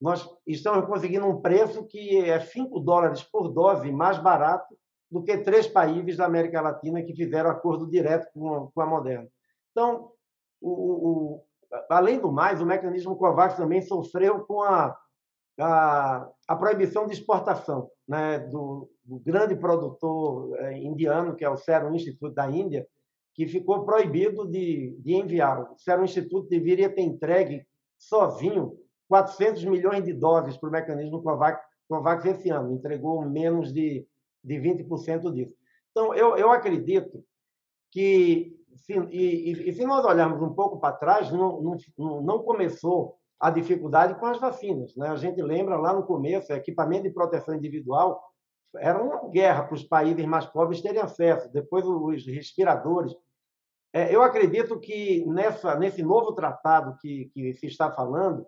nós 0.00 0.28
estamos 0.46 0.84
conseguindo 0.86 1.26
um 1.26 1.40
preço 1.40 1.86
que 1.86 2.18
é 2.18 2.40
5 2.40 2.80
dólares 2.80 3.22
por 3.22 3.48
dose 3.48 3.90
mais 3.92 4.18
barato 4.18 4.76
do 5.10 5.22
que 5.22 5.38
três 5.38 5.66
países 5.66 6.16
da 6.16 6.26
América 6.26 6.60
Latina 6.60 7.02
que 7.02 7.14
fizeram 7.14 7.50
acordo 7.50 7.86
direto 7.86 8.28
com, 8.32 8.80
a 8.80 8.86
Moderna. 8.86 9.28
Então, 9.70 10.10
o, 10.60 10.70
o, 10.70 11.44
além 11.88 12.18
do 12.18 12.30
mais, 12.32 12.60
o 12.60 12.66
mecanismo 12.66 13.16
COVAX 13.16 13.56
também 13.56 13.82
sofreu 13.82 14.40
com 14.40 14.62
a, 14.62 14.96
a, 15.58 16.28
a 16.48 16.56
proibição 16.56 17.06
de 17.06 17.12
exportação 17.12 17.90
né, 18.06 18.38
do, 18.38 18.90
do 19.04 19.18
grande 19.18 19.54
produtor 19.54 20.56
é, 20.58 20.78
indiano, 20.78 21.34
que 21.34 21.44
é 21.44 21.50
o 21.50 21.56
Serum 21.56 21.94
Institute 21.94 22.34
da 22.34 22.50
Índia, 22.50 22.86
que 23.34 23.46
ficou 23.46 23.84
proibido 23.84 24.46
de, 24.50 24.96
de 25.00 25.14
enviar. 25.14 25.70
O 25.72 25.78
Serum 25.78 26.04
Institute 26.04 26.48
deveria 26.48 26.88
ter 26.88 27.02
entregue 27.02 27.66
sozinho 27.98 28.76
400 29.08 29.64
milhões 29.64 30.04
de 30.04 30.12
doses 30.12 30.56
para 30.56 30.68
o 30.68 30.72
mecanismo 30.72 31.22
COVAX, 31.22 31.60
COVAX 31.88 32.24
esse 32.24 32.50
ano, 32.50 32.72
entregou 32.72 33.24
menos 33.24 33.72
de, 33.72 34.06
de 34.46 34.54
20% 34.54 35.32
disso. 35.32 35.54
Então, 35.90 36.14
eu, 36.14 36.36
eu 36.36 36.50
acredito 36.50 37.24
que 37.90 38.56
se, 38.76 38.92
e, 39.10 39.68
e, 39.68 39.72
se 39.72 39.84
nós 39.84 40.04
olharmos 40.04 40.40
um 40.40 40.54
pouco 40.54 40.78
para 40.78 40.96
trás, 40.96 41.30
não, 41.32 41.60
não, 41.98 42.22
não 42.22 42.38
começou 42.42 43.16
a 43.40 43.50
dificuldade 43.50 44.18
com 44.18 44.26
as 44.26 44.38
vacinas. 44.38 44.94
Né? 44.96 45.08
A 45.08 45.16
gente 45.16 45.42
lembra 45.42 45.76
lá 45.76 45.92
no 45.92 46.04
começo, 46.04 46.52
equipamento 46.52 47.04
de 47.04 47.10
proteção 47.10 47.54
individual 47.54 48.22
era 48.76 49.02
uma 49.02 49.28
guerra 49.30 49.64
para 49.64 49.74
os 49.74 49.82
países 49.82 50.24
mais 50.26 50.46
pobres 50.46 50.82
terem 50.82 51.00
acesso. 51.00 51.50
Depois, 51.50 51.84
os 51.86 52.26
respiradores. 52.26 53.14
É, 53.92 54.14
eu 54.14 54.22
acredito 54.22 54.78
que 54.78 55.24
nessa, 55.26 55.74
nesse 55.76 56.02
novo 56.02 56.32
tratado 56.34 56.96
que, 57.00 57.30
que 57.32 57.54
se 57.54 57.66
está 57.66 57.90
falando, 57.90 58.46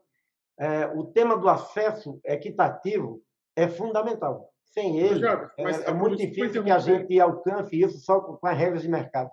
é, 0.58 0.86
o 0.88 1.04
tema 1.04 1.38
do 1.38 1.48
acesso 1.48 2.20
equitativo 2.24 3.22
é 3.56 3.66
fundamental. 3.68 4.52
Sem 4.70 5.00
ele, 5.00 5.26
é, 5.26 5.50
é 5.86 5.92
muito 5.92 6.16
difícil 6.16 6.62
que 6.62 6.70
a 6.70 6.78
gente 6.78 7.18
alcance 7.20 7.80
isso 7.80 7.98
só 8.00 8.20
com 8.20 8.46
as 8.46 8.56
regras 8.56 8.82
de 8.82 8.88
mercado. 8.88 9.30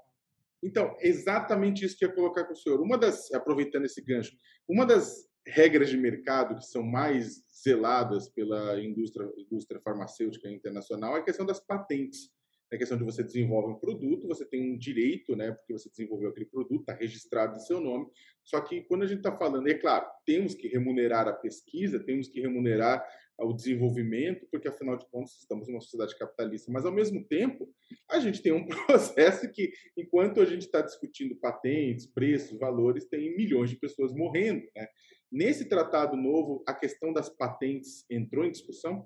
Então, 0.64 0.96
exatamente 1.00 1.86
isso 1.86 1.98
que 1.98 2.06
eu 2.06 2.10
ia 2.10 2.16
colocar 2.16 2.46
com 2.46 2.54
o 2.54 2.56
senhor. 2.56 2.82
Uma 2.82 2.98
das, 2.98 3.32
aproveitando 3.34 3.86
esse 3.86 4.02
gancho, 4.02 4.36
uma 4.68 4.86
das 4.86 5.28
regras 5.46 5.90
de 5.90 5.98
mercado 5.98 6.56
que 6.56 6.66
são 6.66 6.82
mais 6.82 7.44
zeladas 7.64 8.30
pela 8.30 8.82
indústria, 8.82 9.30
indústria 9.38 9.80
farmacêutica 9.82 10.50
internacional 10.50 11.16
é 11.16 11.20
a 11.20 11.24
questão 11.24 11.46
das 11.46 11.60
patentes. 11.60 12.34
É 12.72 12.78
a 12.78 12.80
questão 12.80 12.98
de 12.98 13.04
você 13.04 13.24
desenvolve 13.24 13.74
um 13.74 13.80
produto, 13.80 14.28
você 14.28 14.44
tem 14.44 14.74
um 14.74 14.78
direito, 14.78 15.36
né, 15.36 15.52
porque 15.52 15.72
você 15.72 15.88
desenvolveu 15.88 16.30
aquele 16.30 16.48
produto, 16.48 16.82
está 16.82 16.94
registrado 16.94 17.56
em 17.56 17.60
seu 17.60 17.80
nome. 17.80 18.08
Só 18.44 18.60
que 18.60 18.82
quando 18.82 19.04
a 19.04 19.08
gente 19.08 19.20
está 19.20 19.36
falando, 19.38 19.68
é 19.68 19.76
claro, 19.76 20.08
temos 20.26 20.56
que 20.56 20.68
remunerar 20.68 21.28
a 21.28 21.34
pesquisa, 21.34 22.00
temos 22.00 22.28
que 22.28 22.42
remunerar 22.42 23.06
o 23.44 23.54
desenvolvimento, 23.54 24.48
porque 24.50 24.68
afinal 24.68 24.98
de 24.98 25.06
contas 25.10 25.38
estamos 25.40 25.68
numa 25.68 25.82
sociedade 25.82 26.18
capitalista, 26.18 26.72
mas 26.72 26.86
ao 26.86 26.92
mesmo 26.92 27.24
tempo 27.26 27.70
a 28.10 28.20
gente 28.20 28.42
tem 28.42 28.54
um 28.54 28.66
processo 28.88 29.50
que, 29.52 29.72
enquanto 29.98 30.40
a 30.40 30.46
gente 30.46 30.62
está 30.62 30.82
discutindo 30.82 31.36
patentes, 31.36 32.06
preços, 32.06 32.58
valores, 32.58 33.06
tem 33.06 33.36
milhões 33.36 33.70
de 33.70 33.78
pessoas 33.78 34.14
morrendo. 34.14 34.64
Né? 34.76 34.88
Nesse 35.32 35.68
tratado 35.68 36.16
novo, 36.16 36.64
a 36.66 36.74
questão 36.74 37.12
das 37.12 37.30
patentes 37.30 38.06
entrou 38.10 38.46
em 38.46 38.52
discussão? 38.52 39.06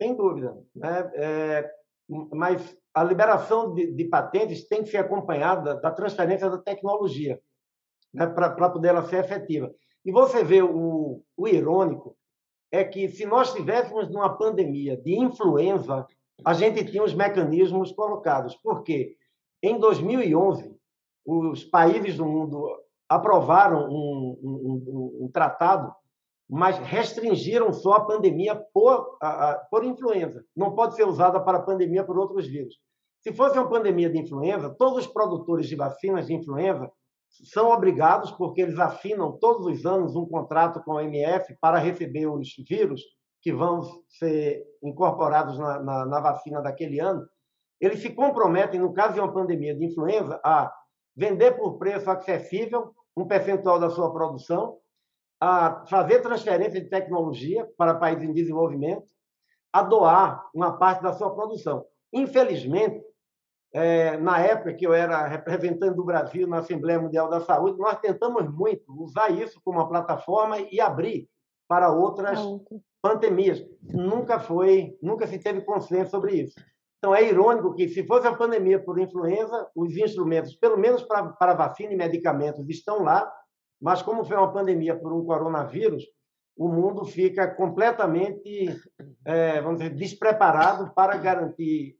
Sem 0.00 0.14
dúvida. 0.16 0.56
Né? 0.74 1.10
É, 1.14 1.70
mas 2.32 2.76
a 2.92 3.02
liberação 3.02 3.74
de, 3.74 3.90
de, 3.92 4.04
patentes 4.04 4.68
tem 4.68 4.82
que 4.82 4.90
ser 4.90 4.98
acompanhada 4.98 5.74
da 5.80 5.90
transferência 5.90 6.48
da 6.48 6.58
tecnologia 6.58 7.40
né? 8.12 8.26
para 8.26 8.70
poder 8.70 8.88
ela 8.88 9.08
ser 9.08 9.24
efetiva. 9.24 9.74
E 10.04 10.12
você 10.12 10.44
vê 10.44 10.62
o, 10.62 11.22
o 11.36 11.48
irônico 11.48 12.16
é 12.72 12.84
que 12.84 13.08
se 13.08 13.24
nós 13.24 13.48
estivéssemos 13.48 14.10
numa 14.10 14.36
pandemia 14.36 14.96
de 14.96 15.18
influenza, 15.18 16.06
a 16.44 16.54
gente 16.54 16.84
tinha 16.84 17.04
os 17.04 17.14
mecanismos 17.14 17.92
colocados. 17.92 18.56
Por 18.56 18.82
quê? 18.82 19.16
Em 19.62 19.78
2011, 19.78 20.74
os 21.24 21.64
países 21.64 22.16
do 22.16 22.26
mundo 22.26 22.68
aprovaram 23.08 23.88
um, 23.88 24.38
um, 24.42 24.84
um, 24.86 25.24
um 25.24 25.30
tratado, 25.32 25.94
mas 26.48 26.78
restringiram 26.78 27.72
só 27.72 27.94
a 27.94 28.04
pandemia 28.04 28.54
por, 28.72 29.16
a, 29.20 29.50
a, 29.50 29.54
por 29.70 29.84
influenza. 29.84 30.44
Não 30.54 30.74
pode 30.74 30.94
ser 30.94 31.06
usada 31.06 31.40
para 31.40 31.58
a 31.58 31.62
pandemia 31.62 32.04
por 32.04 32.18
outros 32.18 32.46
vírus. 32.46 32.74
Se 33.20 33.32
fosse 33.32 33.58
uma 33.58 33.68
pandemia 33.68 34.10
de 34.10 34.18
influenza, 34.18 34.68
todos 34.68 34.98
os 34.98 35.06
produtores 35.06 35.66
de 35.66 35.76
vacinas 35.76 36.26
de 36.26 36.34
influenza 36.34 36.90
são 37.42 37.70
obrigados, 37.70 38.30
porque 38.32 38.60
eles 38.60 38.78
assinam 38.78 39.32
todos 39.38 39.66
os 39.66 39.84
anos 39.84 40.14
um 40.14 40.26
contrato 40.26 40.82
com 40.84 40.96
a 40.96 41.04
MF 41.04 41.56
para 41.60 41.78
receber 41.78 42.26
os 42.26 42.48
vírus 42.68 43.02
que 43.42 43.52
vão 43.52 43.82
ser 44.08 44.64
incorporados 44.82 45.58
na, 45.58 45.78
na, 45.80 46.06
na, 46.06 46.20
vacina 46.20 46.62
daquele 46.62 46.98
ano, 46.98 47.28
eles 47.78 48.00
se 48.00 48.08
comprometem, 48.08 48.80
no 48.80 48.94
caso 48.94 49.14
de 49.14 49.20
uma 49.20 49.32
pandemia 49.32 49.74
de 49.74 49.84
influenza, 49.84 50.40
a 50.42 50.72
vender 51.14 51.52
por 51.52 51.76
preço 51.76 52.10
acessível 52.10 52.94
um 53.14 53.26
percentual 53.26 53.78
da 53.78 53.90
sua 53.90 54.10
produção, 54.12 54.78
a 55.38 55.84
fazer 55.86 56.20
transferência 56.20 56.80
de 56.80 56.88
tecnologia 56.88 57.68
para 57.76 57.94
países 57.94 58.24
em 58.24 58.32
desenvolvimento, 58.32 59.04
a 59.70 59.82
doar 59.82 60.42
uma 60.54 60.78
parte 60.78 61.02
da 61.02 61.12
sua 61.12 61.34
produção. 61.34 61.84
Infelizmente, 62.14 63.03
é, 63.74 64.16
na 64.18 64.38
época 64.38 64.72
que 64.72 64.86
eu 64.86 64.94
era 64.94 65.26
representante 65.26 65.96
do 65.96 66.04
Brasil 66.04 66.46
na 66.46 66.58
Assembleia 66.58 67.00
Mundial 67.00 67.28
da 67.28 67.40
Saúde, 67.40 67.76
nós 67.76 67.98
tentamos 67.98 68.48
muito 68.48 68.84
usar 69.02 69.30
isso 69.30 69.60
como 69.64 69.80
uma 69.80 69.88
plataforma 69.88 70.60
e 70.60 70.80
abrir 70.80 71.28
para 71.66 71.90
outras 71.90 72.38
pandemias. 73.02 73.66
Nunca 73.82 74.38
foi, 74.38 74.96
nunca 75.02 75.26
se 75.26 75.40
teve 75.40 75.60
consenso 75.62 76.12
sobre 76.12 76.36
isso. 76.36 76.54
Então 76.98 77.12
é 77.12 77.28
irônico 77.28 77.74
que 77.74 77.88
se 77.88 78.06
fosse 78.06 78.28
a 78.28 78.36
pandemia 78.36 78.78
por 78.78 78.96
influenza, 79.00 79.68
os 79.74 79.96
instrumentos, 79.96 80.54
pelo 80.54 80.78
menos 80.78 81.02
para, 81.02 81.30
para 81.30 81.54
vacina 81.54 81.92
e 81.92 81.96
medicamentos, 81.96 82.68
estão 82.68 83.02
lá, 83.02 83.28
mas 83.82 84.02
como 84.02 84.24
foi 84.24 84.36
uma 84.36 84.52
pandemia 84.52 84.96
por 84.96 85.12
um 85.12 85.24
coronavírus, 85.24 86.04
o 86.56 86.68
mundo 86.68 87.04
fica 87.04 87.52
completamente, 87.52 88.68
é, 89.24 89.60
vamos 89.60 89.80
dizer, 89.80 89.94
despreparado 89.96 90.94
para 90.94 91.16
garantir 91.16 91.96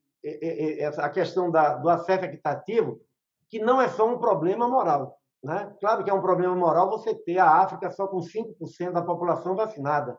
a 0.99 1.09
questão 1.09 1.51
da, 1.51 1.75
do 1.75 1.89
acesso 1.89 2.25
equitativo, 2.25 3.01
que 3.49 3.59
não 3.59 3.81
é 3.81 3.89
só 3.89 4.09
um 4.09 4.19
problema 4.19 4.69
moral. 4.69 5.19
Né? 5.43 5.75
Claro 5.79 6.03
que 6.03 6.11
é 6.11 6.15
um 6.15 6.23
problema 6.23 6.55
moral 6.55 6.89
você 6.89 7.15
ter 7.15 7.39
a 7.39 7.51
África 7.63 7.91
só 7.91 8.07
com 8.07 8.19
5% 8.19 8.93
da 8.93 9.03
população 9.03 9.55
vacinada, 9.55 10.19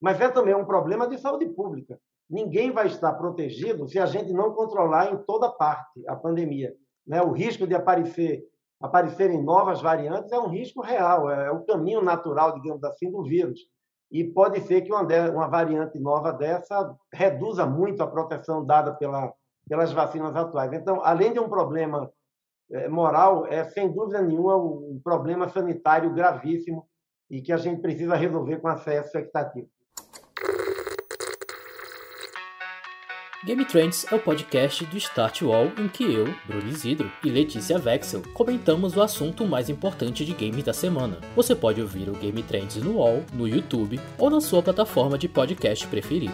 mas 0.00 0.20
é 0.20 0.28
também 0.28 0.54
um 0.54 0.64
problema 0.64 1.06
de 1.06 1.18
saúde 1.18 1.46
pública. 1.50 2.00
Ninguém 2.28 2.70
vai 2.70 2.86
estar 2.86 3.12
protegido 3.12 3.86
se 3.86 3.98
a 3.98 4.06
gente 4.06 4.32
não 4.32 4.54
controlar 4.54 5.12
em 5.12 5.18
toda 5.24 5.50
parte 5.50 6.06
a 6.08 6.16
pandemia. 6.16 6.74
Né? 7.06 7.20
O 7.22 7.32
risco 7.32 7.66
de 7.66 7.74
aparecer 7.74 8.42
aparecerem 8.80 9.42
novas 9.42 9.80
variantes 9.80 10.30
é 10.30 10.38
um 10.38 10.48
risco 10.48 10.82
real, 10.82 11.30
é 11.30 11.50
o 11.50 11.64
caminho 11.64 12.02
natural, 12.02 12.52
digamos 12.54 12.84
assim, 12.84 13.10
do 13.10 13.22
vírus. 13.22 13.60
E 14.10 14.24
pode 14.24 14.60
ser 14.62 14.82
que 14.82 14.92
uma, 14.92 15.02
uma 15.30 15.48
variante 15.48 15.98
nova 15.98 16.32
dessa 16.32 16.94
reduza 17.12 17.66
muito 17.66 18.02
a 18.02 18.06
proteção 18.06 18.64
dada 18.64 18.94
pela, 18.94 19.32
pelas 19.68 19.92
vacinas 19.92 20.36
atuais. 20.36 20.72
Então, 20.72 21.04
além 21.04 21.32
de 21.32 21.40
um 21.40 21.48
problema 21.48 22.10
é, 22.70 22.88
moral, 22.88 23.46
é 23.46 23.64
sem 23.64 23.92
dúvida 23.92 24.22
nenhuma 24.22 24.56
um 24.56 25.00
problema 25.02 25.48
sanitário 25.48 26.12
gravíssimo 26.12 26.86
e 27.30 27.42
que 27.42 27.52
a 27.52 27.56
gente 27.56 27.80
precisa 27.80 28.14
resolver 28.14 28.58
com 28.58 28.68
acesso 28.68 29.08
expectativa. 29.08 29.66
Game 33.44 33.62
Trends 33.66 34.06
é 34.10 34.14
o 34.14 34.18
podcast 34.18 34.86
do 34.86 34.96
Start 34.96 35.42
Wall 35.42 35.66
em 35.78 35.86
que 35.86 36.02
eu, 36.02 36.24
Bruno 36.46 36.66
Isidro 36.66 37.12
e 37.22 37.28
Letícia 37.28 37.78
Vexel 37.78 38.22
comentamos 38.32 38.96
o 38.96 39.02
assunto 39.02 39.46
mais 39.46 39.68
importante 39.68 40.24
de 40.24 40.32
games 40.32 40.64
da 40.64 40.72
semana. 40.72 41.20
Você 41.36 41.54
pode 41.54 41.78
ouvir 41.78 42.08
o 42.08 42.14
Game 42.14 42.42
Trends 42.42 42.76
no 42.76 42.96
Wall, 42.96 43.22
no 43.34 43.46
YouTube 43.46 44.00
ou 44.16 44.30
na 44.30 44.40
sua 44.40 44.62
plataforma 44.62 45.18
de 45.18 45.28
podcast 45.28 45.86
preferida. 45.88 46.32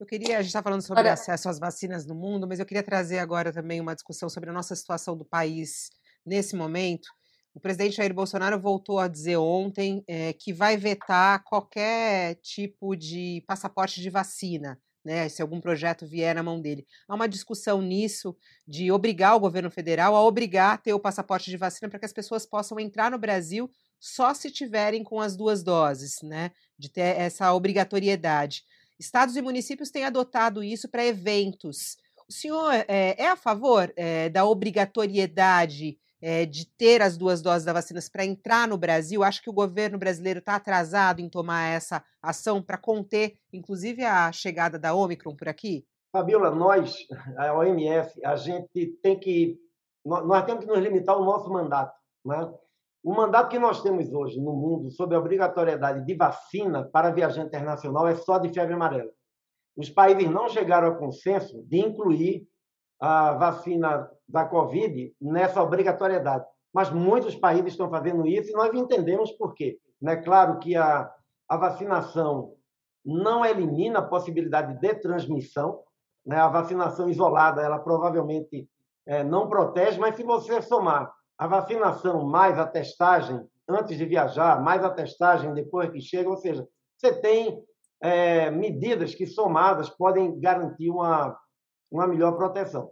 Eu 0.00 0.06
queria, 0.06 0.38
a 0.38 0.40
gente 0.40 0.48
está 0.48 0.62
falando 0.62 0.80
sobre 0.80 1.02
Olha... 1.02 1.12
acesso 1.12 1.50
às 1.50 1.58
vacinas 1.58 2.06
no 2.06 2.14
mundo, 2.14 2.48
mas 2.48 2.58
eu 2.58 2.64
queria 2.64 2.82
trazer 2.82 3.18
agora 3.18 3.52
também 3.52 3.82
uma 3.82 3.94
discussão 3.94 4.30
sobre 4.30 4.48
a 4.48 4.52
nossa 4.52 4.74
situação 4.74 5.14
do 5.14 5.26
país 5.26 5.90
nesse 6.24 6.56
momento. 6.56 7.06
O 7.54 7.60
presidente 7.60 7.96
Jair 7.96 8.14
Bolsonaro 8.14 8.58
voltou 8.58 8.98
a 8.98 9.08
dizer 9.08 9.36
ontem 9.36 10.02
é, 10.06 10.32
que 10.32 10.52
vai 10.52 10.76
vetar 10.76 11.44
qualquer 11.44 12.36
tipo 12.36 12.96
de 12.96 13.44
passaporte 13.46 14.00
de 14.00 14.08
vacina, 14.08 14.80
né? 15.04 15.28
Se 15.28 15.42
algum 15.42 15.60
projeto 15.60 16.06
vier 16.06 16.34
na 16.34 16.42
mão 16.42 16.60
dele. 16.60 16.86
Há 17.06 17.14
uma 17.14 17.28
discussão 17.28 17.82
nisso 17.82 18.34
de 18.66 18.90
obrigar 18.90 19.36
o 19.36 19.40
governo 19.40 19.70
federal 19.70 20.16
a 20.16 20.22
obrigar 20.22 20.74
a 20.74 20.78
ter 20.78 20.94
o 20.94 21.00
passaporte 21.00 21.50
de 21.50 21.58
vacina 21.58 21.90
para 21.90 21.98
que 21.98 22.06
as 22.06 22.12
pessoas 22.12 22.46
possam 22.46 22.80
entrar 22.80 23.10
no 23.10 23.18
Brasil 23.18 23.70
só 24.00 24.32
se 24.32 24.50
tiverem 24.50 25.04
com 25.04 25.20
as 25.20 25.36
duas 25.36 25.62
doses, 25.62 26.22
né? 26.22 26.52
De 26.78 26.88
ter 26.88 27.18
essa 27.18 27.52
obrigatoriedade. 27.52 28.64
Estados 28.98 29.36
e 29.36 29.42
municípios 29.42 29.90
têm 29.90 30.04
adotado 30.04 30.64
isso 30.64 30.88
para 30.88 31.04
eventos. 31.04 31.98
O 32.26 32.32
senhor 32.32 32.72
é, 32.88 33.14
é 33.18 33.28
a 33.28 33.36
favor 33.36 33.92
é, 33.94 34.30
da 34.30 34.46
obrigatoriedade 34.46 35.98
é, 36.22 36.46
de 36.46 36.64
ter 36.64 37.02
as 37.02 37.18
duas 37.18 37.42
doses 37.42 37.64
da 37.64 37.72
vacina 37.72 37.98
para 38.12 38.24
entrar 38.24 38.68
no 38.68 38.78
Brasil. 38.78 39.24
Acho 39.24 39.42
que 39.42 39.50
o 39.50 39.52
governo 39.52 39.98
brasileiro 39.98 40.38
está 40.38 40.54
atrasado 40.54 41.20
em 41.20 41.28
tomar 41.28 41.64
essa 41.64 42.04
ação 42.22 42.62
para 42.62 42.78
conter, 42.78 43.36
inclusive, 43.52 44.04
a 44.04 44.30
chegada 44.30 44.78
da 44.78 44.94
Omicron 44.94 45.34
por 45.34 45.48
aqui? 45.48 45.84
Fabiola, 46.12 46.50
nós, 46.50 46.94
a 47.36 47.52
OMS, 47.52 48.24
a 48.24 48.36
gente 48.36 48.86
tem 49.02 49.18
que. 49.18 49.58
Nós 50.04 50.44
temos 50.44 50.64
que 50.64 50.70
nos 50.70 50.78
limitar 50.78 51.16
ao 51.16 51.24
nosso 51.24 51.50
mandato. 51.50 51.94
Né? 52.24 52.52
O 53.02 53.12
mandato 53.14 53.48
que 53.48 53.58
nós 53.58 53.82
temos 53.82 54.12
hoje 54.12 54.40
no 54.40 54.52
mundo 54.52 54.90
sobre 54.90 55.16
a 55.16 55.18
obrigatoriedade 55.18 56.04
de 56.04 56.14
vacina 56.14 56.84
para 56.84 57.10
viajante 57.10 57.48
internacional 57.48 58.06
é 58.06 58.14
só 58.14 58.38
de 58.38 58.52
febre 58.52 58.74
amarela. 58.74 59.10
Os 59.76 59.90
países 59.90 60.30
não 60.30 60.48
chegaram 60.48 60.88
ao 60.88 60.98
consenso 60.98 61.62
de 61.64 61.78
incluir 61.78 62.46
a 63.02 63.32
vacina 63.32 64.08
da 64.28 64.44
Covid 64.44 65.12
nessa 65.20 65.60
obrigatoriedade. 65.60 66.44
Mas 66.72 66.88
muitos 66.88 67.34
países 67.34 67.72
estão 67.72 67.90
fazendo 67.90 68.24
isso 68.28 68.50
e 68.50 68.54
nós 68.54 68.72
entendemos 68.72 69.32
por 69.32 69.54
quê. 69.54 69.76
É 70.06 70.16
claro 70.16 70.60
que 70.60 70.76
a, 70.76 71.12
a 71.48 71.56
vacinação 71.56 72.54
não 73.04 73.44
elimina 73.44 73.98
a 73.98 74.06
possibilidade 74.06 74.78
de 74.78 74.94
transmissão. 75.00 75.80
Né? 76.24 76.36
A 76.36 76.46
vacinação 76.46 77.10
isolada, 77.10 77.60
ela 77.60 77.80
provavelmente 77.80 78.68
é, 79.04 79.24
não 79.24 79.48
protege, 79.48 79.98
mas 79.98 80.14
se 80.14 80.22
você 80.22 80.62
somar 80.62 81.12
a 81.36 81.48
vacinação 81.48 82.24
mais 82.24 82.56
a 82.56 82.68
testagem 82.68 83.44
antes 83.68 83.98
de 83.98 84.06
viajar, 84.06 84.62
mais 84.62 84.84
a 84.84 84.90
testagem 84.90 85.52
depois 85.52 85.90
que 85.90 86.00
chega, 86.00 86.30
ou 86.30 86.36
seja, 86.36 86.64
você 86.96 87.12
tem 87.20 87.60
é, 88.00 88.48
medidas 88.48 89.12
que 89.12 89.26
somadas 89.26 89.90
podem 89.90 90.38
garantir 90.38 90.88
uma 90.88 91.36
uma 91.92 92.06
melhor 92.06 92.36
proteção. 92.36 92.90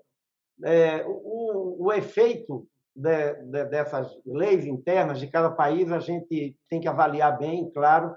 É, 0.63 1.05
o, 1.07 1.87
o, 1.87 1.93
efeito 1.93 2.69
de, 2.95 3.33
de, 3.35 3.65
dessas 3.65 4.13
leis 4.27 4.67
internas 4.67 5.19
de 5.19 5.27
cada 5.27 5.51
país 5.51 5.91
a 5.91 5.99
gente 5.99 6.57
tem 6.69 6.81
que 6.81 6.89
avaliar 6.89 7.39
bem, 7.39 7.71
claro. 7.73 8.15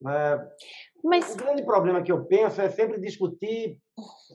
Né? 0.00 0.48
Mas... 1.02 1.34
O 1.34 1.38
grande 1.38 1.64
problema 1.64 2.02
que 2.02 2.12
eu 2.12 2.26
penso 2.26 2.60
é 2.60 2.68
sempre 2.68 3.00
discutir 3.00 3.78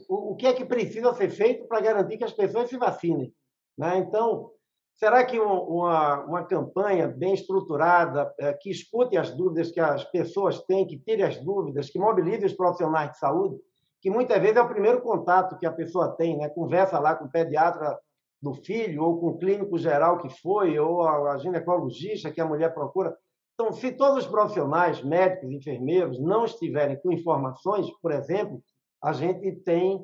o, 0.10 0.32
o 0.32 0.36
que 0.36 0.48
é 0.48 0.54
que 0.54 0.66
precisa 0.66 1.14
ser 1.14 1.30
feito 1.30 1.68
para 1.68 1.82
garantir 1.82 2.18
que 2.18 2.24
as 2.24 2.34
pessoas 2.34 2.68
se 2.68 2.78
vacinem. 2.78 3.32
Né? 3.78 4.00
Então, 4.00 4.50
será 4.96 5.24
que 5.24 5.40
uma, 5.40 6.26
uma 6.26 6.44
campanha 6.46 7.08
bem 7.08 7.36
estruturada, 7.36 8.34
é, 8.40 8.54
que 8.54 8.72
escute 8.72 9.18
as 9.18 9.36
dúvidas 9.36 9.72
que 9.72 9.80
as 9.80 10.04
pessoas 10.06 10.64
têm, 10.64 10.88
que 10.88 10.98
tire 10.98 11.22
as 11.22 11.38
dúvidas, 11.38 11.92
que 11.92 12.00
mobilize 12.00 12.44
os 12.44 12.54
profissionais 12.54 13.12
de 13.12 13.20
saúde, 13.20 13.60
que 14.02 14.10
muitas 14.10 14.40
vezes 14.42 14.58
é 14.58 14.62
o 14.62 14.68
primeiro 14.68 15.02
contato 15.02 15.58
que 15.58 15.66
a 15.66 15.72
pessoa 15.72 16.16
tem, 16.16 16.36
né? 16.36 16.50
Conversa 16.50 17.00
lá 17.00 17.16
com 17.16 17.26
o 17.26 17.32
pediatra 17.32 17.98
do 18.42 18.56
filho, 18.56 19.04
ou 19.04 19.20
com 19.20 19.28
o 19.28 19.38
clínico 19.38 19.78
geral 19.78 20.18
que 20.18 20.30
foi, 20.42 20.78
ou 20.80 21.08
a 21.08 21.38
ginecologista 21.38 22.32
que 22.32 22.42
a 22.42 22.46
mulher 22.46 22.74
procura. 22.74 23.16
Então, 23.54 23.72
se 23.72 23.92
todos 23.92 24.26
os 24.26 24.32
profissionais, 24.32 25.04
médicos, 25.04 25.52
enfermeiros, 25.52 26.20
não 26.20 26.46
estiverem 26.46 27.00
com 27.00 27.12
informações, 27.12 27.88
por 28.02 28.12
exemplo, 28.12 28.60
a 29.04 29.14
gente 29.14 29.52
tem 29.58 30.04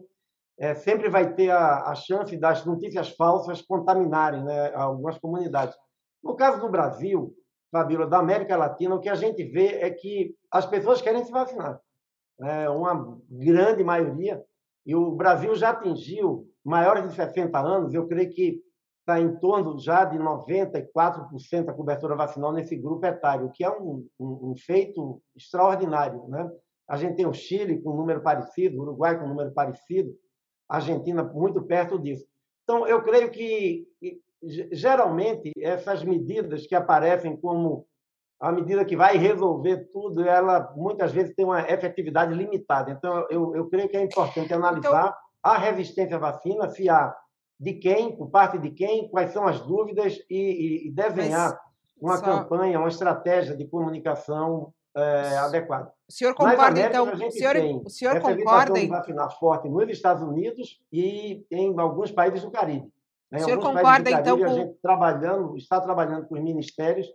é, 0.59 0.73
sempre 0.73 1.07
vai 1.09 1.33
ter 1.33 1.51
a, 1.51 1.89
a, 1.89 1.95
chance 1.95 2.35
das 2.35 2.65
notícias 2.65 3.09
falsas 3.09 3.61
contaminarem 3.61 4.43
né, 4.43 4.73
algumas 4.73 5.17
comunidades. 5.19 5.75
No 6.23 6.35
caso 6.35 6.59
do 6.59 6.69
Brasil, 6.69 7.31
Fabíola, 7.71 8.07
da 8.07 8.17
América 8.17 8.57
Latina, 8.57 8.95
o 8.95 8.99
que 8.99 9.09
a 9.09 9.13
gente 9.13 9.43
vê 9.43 9.79
é 9.81 9.91
que 9.91 10.35
as 10.51 10.65
pessoas 10.65 10.99
querem 10.99 11.23
se 11.23 11.31
vacinar 11.31 11.79
é, 12.41 12.69
uma 12.69 13.17
grande 13.29 13.83
maioria, 13.83 14.43
e 14.85 14.95
o 14.95 15.11
Brasil 15.11 15.53
já 15.55 15.71
atingiu 15.71 16.47
maiores 16.63 17.09
de 17.09 17.15
60 17.15 17.59
anos, 17.59 17.93
eu 17.93 18.07
creio 18.07 18.29
que 18.29 18.61
está 18.99 19.19
em 19.21 19.37
torno 19.37 19.79
já 19.79 20.03
de 20.03 20.17
94% 20.17 21.69
a 21.69 21.73
cobertura 21.73 22.15
vacinal 22.15 22.51
nesse 22.51 22.75
grupo 22.75 23.05
etário, 23.05 23.45
o 23.45 23.51
que 23.51 23.63
é 23.63 23.69
um, 23.69 24.05
um, 24.19 24.51
um, 24.51 24.55
feito 24.57 25.21
extraordinário. 25.33 26.27
Né? 26.27 26.49
A 26.87 26.97
gente 26.97 27.15
tem 27.15 27.25
o 27.25 27.33
Chile 27.33 27.81
com 27.81 27.91
um 27.91 27.97
número 27.97 28.21
parecido, 28.21 28.77
o 28.77 28.81
Uruguai 28.81 29.17
com 29.17 29.25
um 29.25 29.29
número 29.29 29.51
parecido, 29.51 30.13
a 30.67 30.75
Argentina 30.75 31.23
muito 31.23 31.63
perto 31.63 31.97
disso. 31.97 32.25
Então, 32.63 32.85
eu 32.85 33.01
creio 33.01 33.31
que, 33.31 33.87
geralmente, 34.73 35.53
essas 35.57 36.03
medidas 36.03 36.67
que 36.67 36.75
aparecem 36.75 37.37
como 37.37 37.87
a 38.39 38.51
medida 38.51 38.85
que 38.85 38.95
vai 38.95 39.17
resolver 39.17 39.89
tudo, 39.91 40.23
ela 40.23 40.71
muitas 40.75 41.11
vezes 41.11 41.33
tem 41.35 41.45
uma 41.45 41.61
efetividade 41.61 42.33
limitada. 42.33 42.91
Então, 42.91 43.25
eu, 43.29 43.55
eu 43.55 43.67
creio 43.67 43.89
que 43.89 43.97
é 43.97 44.03
importante 44.03 44.53
analisar 44.53 45.07
então... 45.07 45.13
a 45.41 45.57
resistência 45.57 46.17
à 46.17 46.19
vacina, 46.19 46.69
se 46.69 46.87
há 46.87 47.15
de 47.59 47.73
quem, 47.73 48.15
por 48.15 48.29
parte 48.29 48.59
de 48.59 48.69
quem, 48.69 49.09
quais 49.09 49.31
são 49.31 49.47
as 49.47 49.59
dúvidas 49.61 50.19
e, 50.29 50.87
e, 50.87 50.91
desenhar 50.91 51.49
Mas, 51.49 51.59
uma 51.99 52.17
só... 52.17 52.25
campanha, 52.25 52.77
uma 52.77 52.87
estratégia 52.87 53.57
de 53.57 53.65
comunicação 53.65 54.71
é, 54.95 55.37
adequada. 55.37 55.91
O 56.07 56.13
senhor 56.13 56.35
concorda, 56.35 56.79
então? 56.79 57.11
O 57.11 57.31
senhor, 57.31 57.55
o 57.83 57.89
senhor 57.89 58.21
concorda? 58.21 58.79
de 58.79 58.87
vacinar 58.87 59.39
forte 59.39 59.67
nos 59.67 59.89
Estados 59.89 60.21
Unidos 60.21 60.79
e 60.91 61.43
em 61.51 61.79
alguns 61.79 62.11
países 62.11 62.43
do 62.43 62.51
Caribe. 62.51 62.91
Em 63.31 63.37
o 63.37 63.43
senhor 63.43 63.59
concorda, 63.59 64.11
Caribe, 64.11 64.21
então, 64.21 64.37
com... 64.37 64.45
a 64.45 64.49
gente 64.49 64.73
trabalhando, 64.81 65.57
está 65.57 65.81
trabalhando 65.81 66.27
com 66.27 66.35
os 66.35 66.41
ministérios 66.41 67.07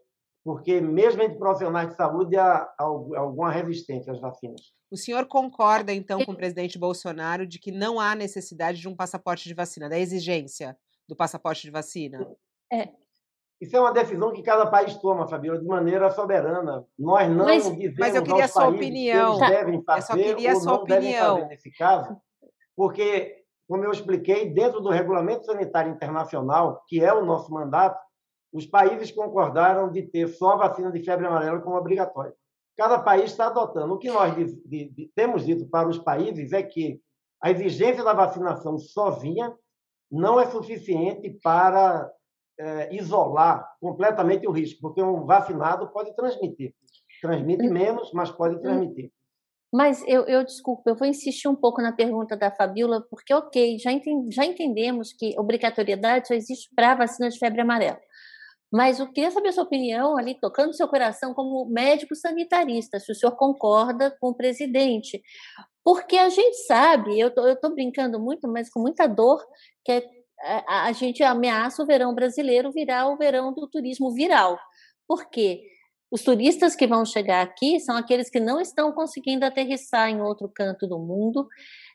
porque 0.45 0.81
mesmo 0.81 1.23
entre 1.23 1.39
profissionais 1.39 1.91
de 1.91 1.97
saúde 1.97 2.37
há 2.37 2.69
alguma 2.79 3.51
resistência 3.51 4.13
às 4.13 4.21
vacinas. 4.21 4.73
O 4.91 4.97
senhor 4.97 5.27
concorda, 5.27 5.93
então, 5.93 6.25
com 6.25 6.33
o 6.33 6.37
presidente 6.37 6.79
Bolsonaro 6.79 7.47
de 7.47 7.59
que 7.59 7.71
não 7.71 7.99
há 7.99 8.15
necessidade 8.15 8.79
de 8.79 8.89
um 8.89 8.97
passaporte 8.97 9.49
de 9.49 9.55
vacina, 9.55 9.89
da 9.89 9.99
exigência 9.99 10.77
do 11.09 11.17
passaporte 11.17 11.63
de 11.63 11.71
vacina? 11.71 12.27
É. 12.73 12.89
Isso 13.61 13.77
é 13.77 13.81
uma 13.81 13.93
decisão 13.93 14.33
que 14.33 14.43
cada 14.43 14.67
país 14.67 14.97
toma, 14.97 15.29
Fabiola, 15.29 15.61
de 15.61 15.67
maneira 15.67 16.11
soberana. 16.11 16.85
Nós 16.99 17.29
não 17.31 17.45
mas, 17.45 17.63
dizemos 17.63 17.97
mas 17.97 18.15
eu 18.17 18.23
queria 18.25 18.43
aos 18.43 18.51
sua 18.51 18.69
opinião. 18.69 19.39
que 19.39 19.45
eles 19.45 19.57
devem 19.57 19.85
fazer 19.85 20.01
eu 20.01 20.03
só 20.03 20.15
queria 20.35 20.55
ou 20.55 20.61
sua 20.61 20.73
não 20.73 20.83
opinião. 20.83 21.03
devem 21.03 21.43
fazer 21.43 21.47
nesse 21.47 21.73
caso, 21.77 22.17
porque, 22.75 23.37
como 23.69 23.85
eu 23.85 23.93
expliquei, 23.93 24.53
dentro 24.53 24.81
do 24.81 24.91
Regulamento 24.91 25.45
Sanitário 25.45 25.93
Internacional, 25.93 26.83
que 26.89 27.05
é 27.05 27.15
o 27.15 27.25
nosso 27.25 27.53
mandato, 27.53 28.02
os 28.53 28.67
países 28.67 29.11
concordaram 29.11 29.91
de 29.91 30.03
ter 30.03 30.29
só 30.29 30.53
a 30.53 30.69
vacina 30.69 30.93
de 30.93 31.03
febre 31.03 31.27
amarela 31.27 31.61
como 31.61 31.77
obrigatória. 31.77 32.35
Cada 32.77 32.99
país 32.99 33.31
está 33.31 33.47
adotando. 33.47 33.95
O 33.95 33.99
que 33.99 34.11
nós 34.11 34.35
de, 34.35 34.45
de, 34.67 34.89
de, 34.91 35.13
temos 35.15 35.45
dito 35.45 35.67
para 35.67 35.89
os 35.89 35.99
países 35.99 36.53
é 36.53 36.63
que 36.63 37.01
a 37.41 37.51
exigência 37.51 38.05
da 38.05 38.13
vacinação 38.13 38.79
sozinha 38.79 39.55
não 40.11 40.39
é 40.39 40.47
suficiente 40.47 41.31
para 41.43 42.11
é, 42.59 42.95
isolar 42.95 43.67
completamente 43.81 44.47
o 44.47 44.53
risco, 44.53 44.81
porque 44.81 45.03
um 45.03 45.25
vacinado 45.25 45.89
pode 45.89 46.15
transmitir. 46.15 46.75
Transmite 47.21 47.67
hum. 47.67 47.73
menos, 47.73 48.13
mas 48.13 48.31
pode 48.31 48.57
hum. 48.57 48.61
transmitir. 48.61 49.11
Mas 49.73 50.05
eu, 50.07 50.25
eu 50.25 50.45
desculpa, 50.45 50.91
eu 50.91 50.95
vou 50.95 51.09
insistir 51.09 51.49
um 51.49 51.57
pouco 51.57 51.81
na 51.81 51.93
pergunta 51.93 52.37
da 52.37 52.51
Fabiola, 52.51 53.01
porque, 53.09 53.33
ok, 53.33 53.79
já, 53.79 53.91
já 54.29 54.45
entendemos 54.45 55.15
que 55.15 55.35
obrigatoriedade 55.39 56.29
só 56.29 56.35
existe 56.35 56.69
para 56.75 56.93
a 56.93 56.95
vacina 56.95 57.31
de 57.31 57.39
febre 57.39 57.63
amarela. 57.63 57.99
Mas 58.73 58.99
eu 58.99 59.13
queria 59.13 59.31
saber 59.31 59.51
a 59.51 59.53
sua 59.53 59.65
opinião, 59.65 60.17
ali, 60.17 60.35
tocando 60.41 60.75
seu 60.75 60.89
coração, 60.89 61.35
como 61.35 61.67
médico 61.67 62.17
sanitarista, 62.17 62.99
se 62.99 63.13
o 63.13 63.15
senhor 63.15 63.37
concorda 63.37 64.17
com 64.19 64.29
o 64.29 64.35
presidente. 64.35 65.23
Porque 65.85 66.17
a 66.17 66.29
gente 66.29 66.57
sabe, 66.67 67.19
eu 67.19 67.29
estou 67.29 67.75
brincando 67.75 68.19
muito, 68.19 68.49
mas 68.49 68.71
com 68.71 68.81
muita 68.81 69.07
dor, 69.07 69.45
que 69.85 69.93
é, 69.93 70.03
a, 70.67 70.87
a 70.87 70.93
gente 70.93 71.23
ameaça 71.23 71.83
o 71.83 71.87
verão 71.87 72.15
brasileiro 72.15 72.73
virar 72.73 73.09
o 73.09 73.17
verão 73.19 73.53
do 73.53 73.69
turismo 73.69 74.11
viral. 74.13 74.59
Por 75.07 75.29
quê? 75.29 75.61
Os 76.11 76.23
turistas 76.23 76.77
que 76.77 76.87
vão 76.87 77.05
chegar 77.05 77.43
aqui 77.43 77.81
são 77.81 77.97
aqueles 77.97 78.31
que 78.31 78.39
não 78.39 78.61
estão 78.61 78.93
conseguindo 78.93 79.45
aterrissar 79.45 80.09
em 80.09 80.21
outro 80.21 80.51
canto 80.55 80.87
do 80.87 80.99
mundo 80.99 81.47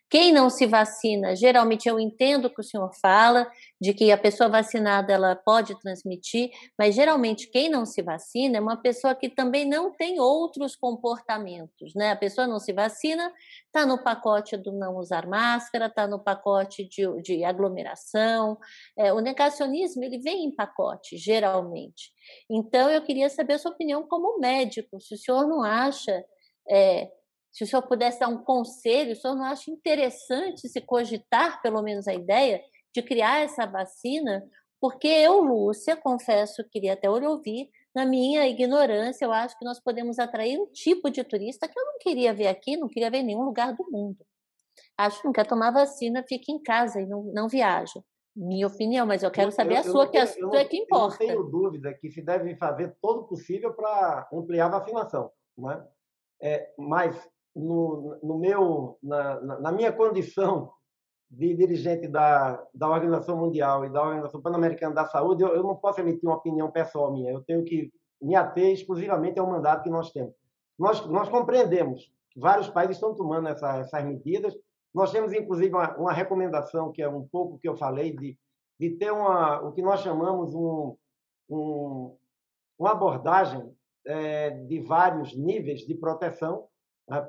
quem 0.09 0.31
não 0.31 0.49
se 0.49 0.65
vacina, 0.65 1.35
geralmente 1.35 1.89
eu 1.89 1.99
entendo 1.99 2.45
o 2.45 2.49
que 2.49 2.61
o 2.61 2.63
senhor 2.63 2.89
fala, 3.01 3.49
de 3.79 3.93
que 3.93 4.09
a 4.09 4.17
pessoa 4.17 4.47
vacinada 4.47 5.11
ela 5.11 5.35
pode 5.35 5.77
transmitir, 5.81 6.49
mas 6.79 6.95
geralmente 6.95 7.49
quem 7.49 7.69
não 7.69 7.85
se 7.85 8.01
vacina 8.01 8.57
é 8.57 8.61
uma 8.61 8.77
pessoa 8.77 9.13
que 9.13 9.27
também 9.29 9.67
não 9.67 9.91
tem 9.91 10.19
outros 10.19 10.77
comportamentos, 10.77 11.93
né? 11.93 12.11
A 12.11 12.15
pessoa 12.15 12.47
não 12.47 12.57
se 12.57 12.71
vacina, 12.71 13.31
está 13.65 13.85
no 13.85 14.01
pacote 14.01 14.55
do 14.55 14.71
não 14.71 14.95
usar 14.95 15.27
máscara, 15.27 15.87
está 15.87 16.07
no 16.07 16.23
pacote 16.23 16.87
de, 16.87 17.21
de 17.21 17.43
aglomeração. 17.43 18.57
É, 18.97 19.11
o 19.11 19.19
negacionismo 19.19 20.03
ele 20.03 20.19
vem 20.19 20.45
em 20.45 20.55
pacote, 20.55 21.17
geralmente. 21.17 22.13
Então 22.49 22.89
eu 22.89 23.01
queria 23.01 23.29
saber 23.29 23.53
a 23.53 23.59
sua 23.59 23.71
opinião 23.71 24.07
como 24.07 24.39
médico, 24.39 25.01
se 25.01 25.15
o 25.15 25.17
senhor 25.17 25.45
não 25.47 25.63
acha 25.63 26.23
é, 26.69 27.09
se 27.57 27.63
o 27.63 27.67
senhor 27.67 27.81
pudesse 27.81 28.19
dar 28.19 28.27
um 28.27 28.43
conselho, 28.43 29.13
o 29.13 29.15
senhor 29.15 29.33
não 29.33 29.45
acha 29.45 29.71
interessante 29.71 30.69
se 30.69 30.79
cogitar, 30.79 31.59
pelo 31.59 31.81
menos, 31.81 32.07
a 32.07 32.13
ideia 32.13 32.61
de 32.93 33.01
criar 33.01 33.39
essa 33.39 33.65
vacina? 33.65 34.47
Porque 34.79 35.07
eu, 35.07 35.41
Lúcia, 35.41 35.95
confesso, 35.95 36.63
queria 36.69 36.93
até 36.93 37.09
ouvir, 37.09 37.67
na 37.95 38.05
minha 38.05 38.47
ignorância, 38.47 39.25
eu 39.25 39.33
acho 39.33 39.57
que 39.57 39.65
nós 39.65 39.79
podemos 39.79 40.19
atrair 40.19 40.59
um 40.59 40.67
tipo 40.67 41.09
de 41.09 41.23
turista 41.23 41.67
que 41.67 41.79
eu 41.79 41.83
não 41.83 41.97
queria 41.99 42.31
ver 42.31 42.45
aqui, 42.45 42.77
não 42.77 42.87
queria 42.87 43.09
ver 43.09 43.17
em 43.17 43.25
nenhum 43.25 43.41
lugar 43.41 43.73
do 43.73 43.89
mundo. 43.89 44.23
Acho 44.95 45.19
que 45.19 45.25
não 45.25 45.33
quer 45.33 45.47
tomar 45.47 45.71
vacina, 45.71 46.23
fique 46.29 46.51
em 46.51 46.61
casa 46.61 47.01
e 47.01 47.07
não, 47.07 47.23
não 47.33 47.47
viaja. 47.47 48.03
Minha 48.35 48.67
opinião, 48.67 49.07
mas 49.07 49.23
eu 49.23 49.31
quero 49.31 49.51
saber 49.51 49.77
eu, 49.77 49.79
a 49.79 49.83
sua, 49.83 50.03
eu, 50.03 50.11
que 50.11 50.17
a 50.19 50.27
sua 50.27 50.59
é 50.59 50.65
que 50.65 50.77
importa. 50.77 51.23
Eu 51.23 51.27
não 51.27 51.35
tenho 51.35 51.51
dúvida 51.51 51.91
que 51.95 52.11
se 52.11 52.21
deve 52.21 52.55
fazer 52.55 52.95
todo 53.01 53.21
o 53.21 53.27
possível 53.27 53.73
para 53.73 54.29
ampliar 54.31 54.67
a 54.67 54.77
vacinação. 54.77 55.31
Né? 55.57 55.83
É, 56.39 56.71
mas 56.77 57.27
no, 57.57 58.19
no 58.21 58.37
meu, 58.37 58.97
na, 59.01 59.59
na, 59.59 59.71
minha 59.71 59.91
condição 59.91 60.71
de 61.29 61.53
dirigente 61.55 62.07
da, 62.07 62.63
da 62.73 62.89
Organização 62.89 63.37
Mundial 63.37 63.85
e 63.85 63.89
da 63.89 64.01
Organização 64.01 64.41
Pan-Americana 64.41 64.95
da 64.95 65.05
Saúde, 65.05 65.43
eu, 65.43 65.49
eu 65.49 65.63
não 65.63 65.75
posso 65.75 65.99
emitir 65.99 66.27
uma 66.27 66.37
opinião 66.37 66.71
pessoal 66.71 67.11
minha. 67.11 67.31
Eu 67.31 67.41
tenho 67.43 67.63
que 67.63 67.91
me 68.21 68.35
ater 68.35 68.71
exclusivamente 68.71 69.39
ao 69.39 69.49
mandato 69.49 69.83
que 69.83 69.89
nós 69.89 70.11
temos. 70.11 70.33
Nós, 70.77 71.05
nós 71.07 71.27
compreendemos 71.29 72.11
que 72.29 72.39
vários 72.39 72.69
países 72.69 72.97
estão 72.97 73.15
tomando 73.15 73.49
essa, 73.49 73.77
essas 73.77 74.05
medidas. 74.05 74.55
Nós 74.93 75.11
temos, 75.11 75.33
inclusive, 75.33 75.73
uma, 75.73 75.97
uma, 75.97 76.13
recomendação, 76.13 76.91
que 76.91 77.01
é 77.01 77.09
um 77.09 77.27
pouco 77.27 77.59
que 77.59 77.67
eu 77.67 77.75
falei, 77.75 78.15
de, 78.15 78.37
de 78.79 78.91
ter 78.91 79.11
uma, 79.11 79.61
o 79.61 79.73
que 79.73 79.81
nós 79.81 80.01
chamamos 80.01 80.53
um, 80.53 80.95
um 81.49 82.15
uma 82.77 82.91
abordagem 82.91 83.75
é, 84.05 84.51
de 84.51 84.79
vários 84.79 85.35
níveis 85.35 85.81
de 85.81 85.95
proteção? 85.95 86.67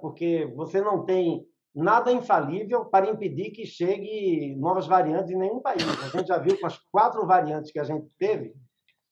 Porque 0.01 0.53
você 0.57 0.81
não 0.81 1.05
tem 1.05 1.47
nada 1.75 2.11
infalível 2.11 2.85
para 2.85 3.09
impedir 3.09 3.51
que 3.51 3.65
chegue 3.65 4.57
novas 4.57 4.87
variantes 4.87 5.31
em 5.31 5.39
nenhum 5.39 5.61
país. 5.61 5.83
A 6.03 6.09
gente 6.09 6.27
já 6.27 6.39
viu 6.39 6.59
com 6.59 6.67
as 6.67 6.79
quatro 6.91 7.25
variantes 7.27 7.71
que 7.71 7.79
a 7.79 7.85
gente 7.85 8.09
teve, 8.19 8.55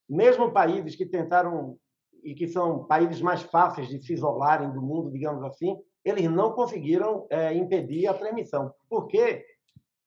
mesmo 0.09 0.53
países 0.53 0.97
que 0.97 1.07
tentaram 1.07 1.77
e 2.25 2.35
que 2.35 2.49
são 2.49 2.85
países 2.85 3.21
mais 3.21 3.43
fáceis 3.43 3.89
de 3.89 4.03
se 4.03 4.15
isolarem 4.15 4.73
do 4.73 4.83
mundo, 4.83 5.13
digamos 5.13 5.45
assim, 5.45 5.79
eles 6.05 6.29
não 6.29 6.53
conseguiram 6.53 7.27
é, 7.31 7.55
impedir 7.55 8.09
a 8.09 8.15
transmissão. 8.15 8.73
Porque 8.89 9.45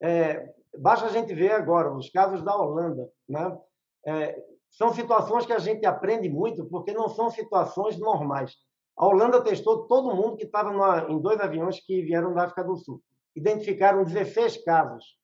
é, 0.02 0.54
basta 0.78 1.06
a 1.06 1.10
gente 1.10 1.34
ver 1.34 1.52
agora 1.52 1.94
os 1.94 2.10
casos 2.10 2.44
da 2.44 2.56
Holanda, 2.56 3.10
né? 3.28 3.58
É, 4.06 4.44
são 4.70 4.94
situações 4.94 5.46
que 5.46 5.54
a 5.54 5.60
gente 5.60 5.86
aprende 5.86 6.30
muito 6.30 6.66
porque 6.66 6.94
não 6.94 7.10
são 7.10 7.30
situações 7.30 7.98
normais. 7.98 8.56
A 9.00 9.08
Holanda 9.08 9.42
testou 9.42 9.88
todo 9.88 10.14
mundo 10.14 10.36
que 10.36 10.44
estava 10.44 11.10
em 11.10 11.18
dois 11.22 11.40
aviões 11.40 11.80
que 11.80 12.02
vieram 12.02 12.34
da 12.34 12.44
África 12.44 12.66
do 12.66 12.76
Sul. 12.76 13.02
Identificaram 13.34 14.04
16 14.04 14.62
casos 14.66 15.18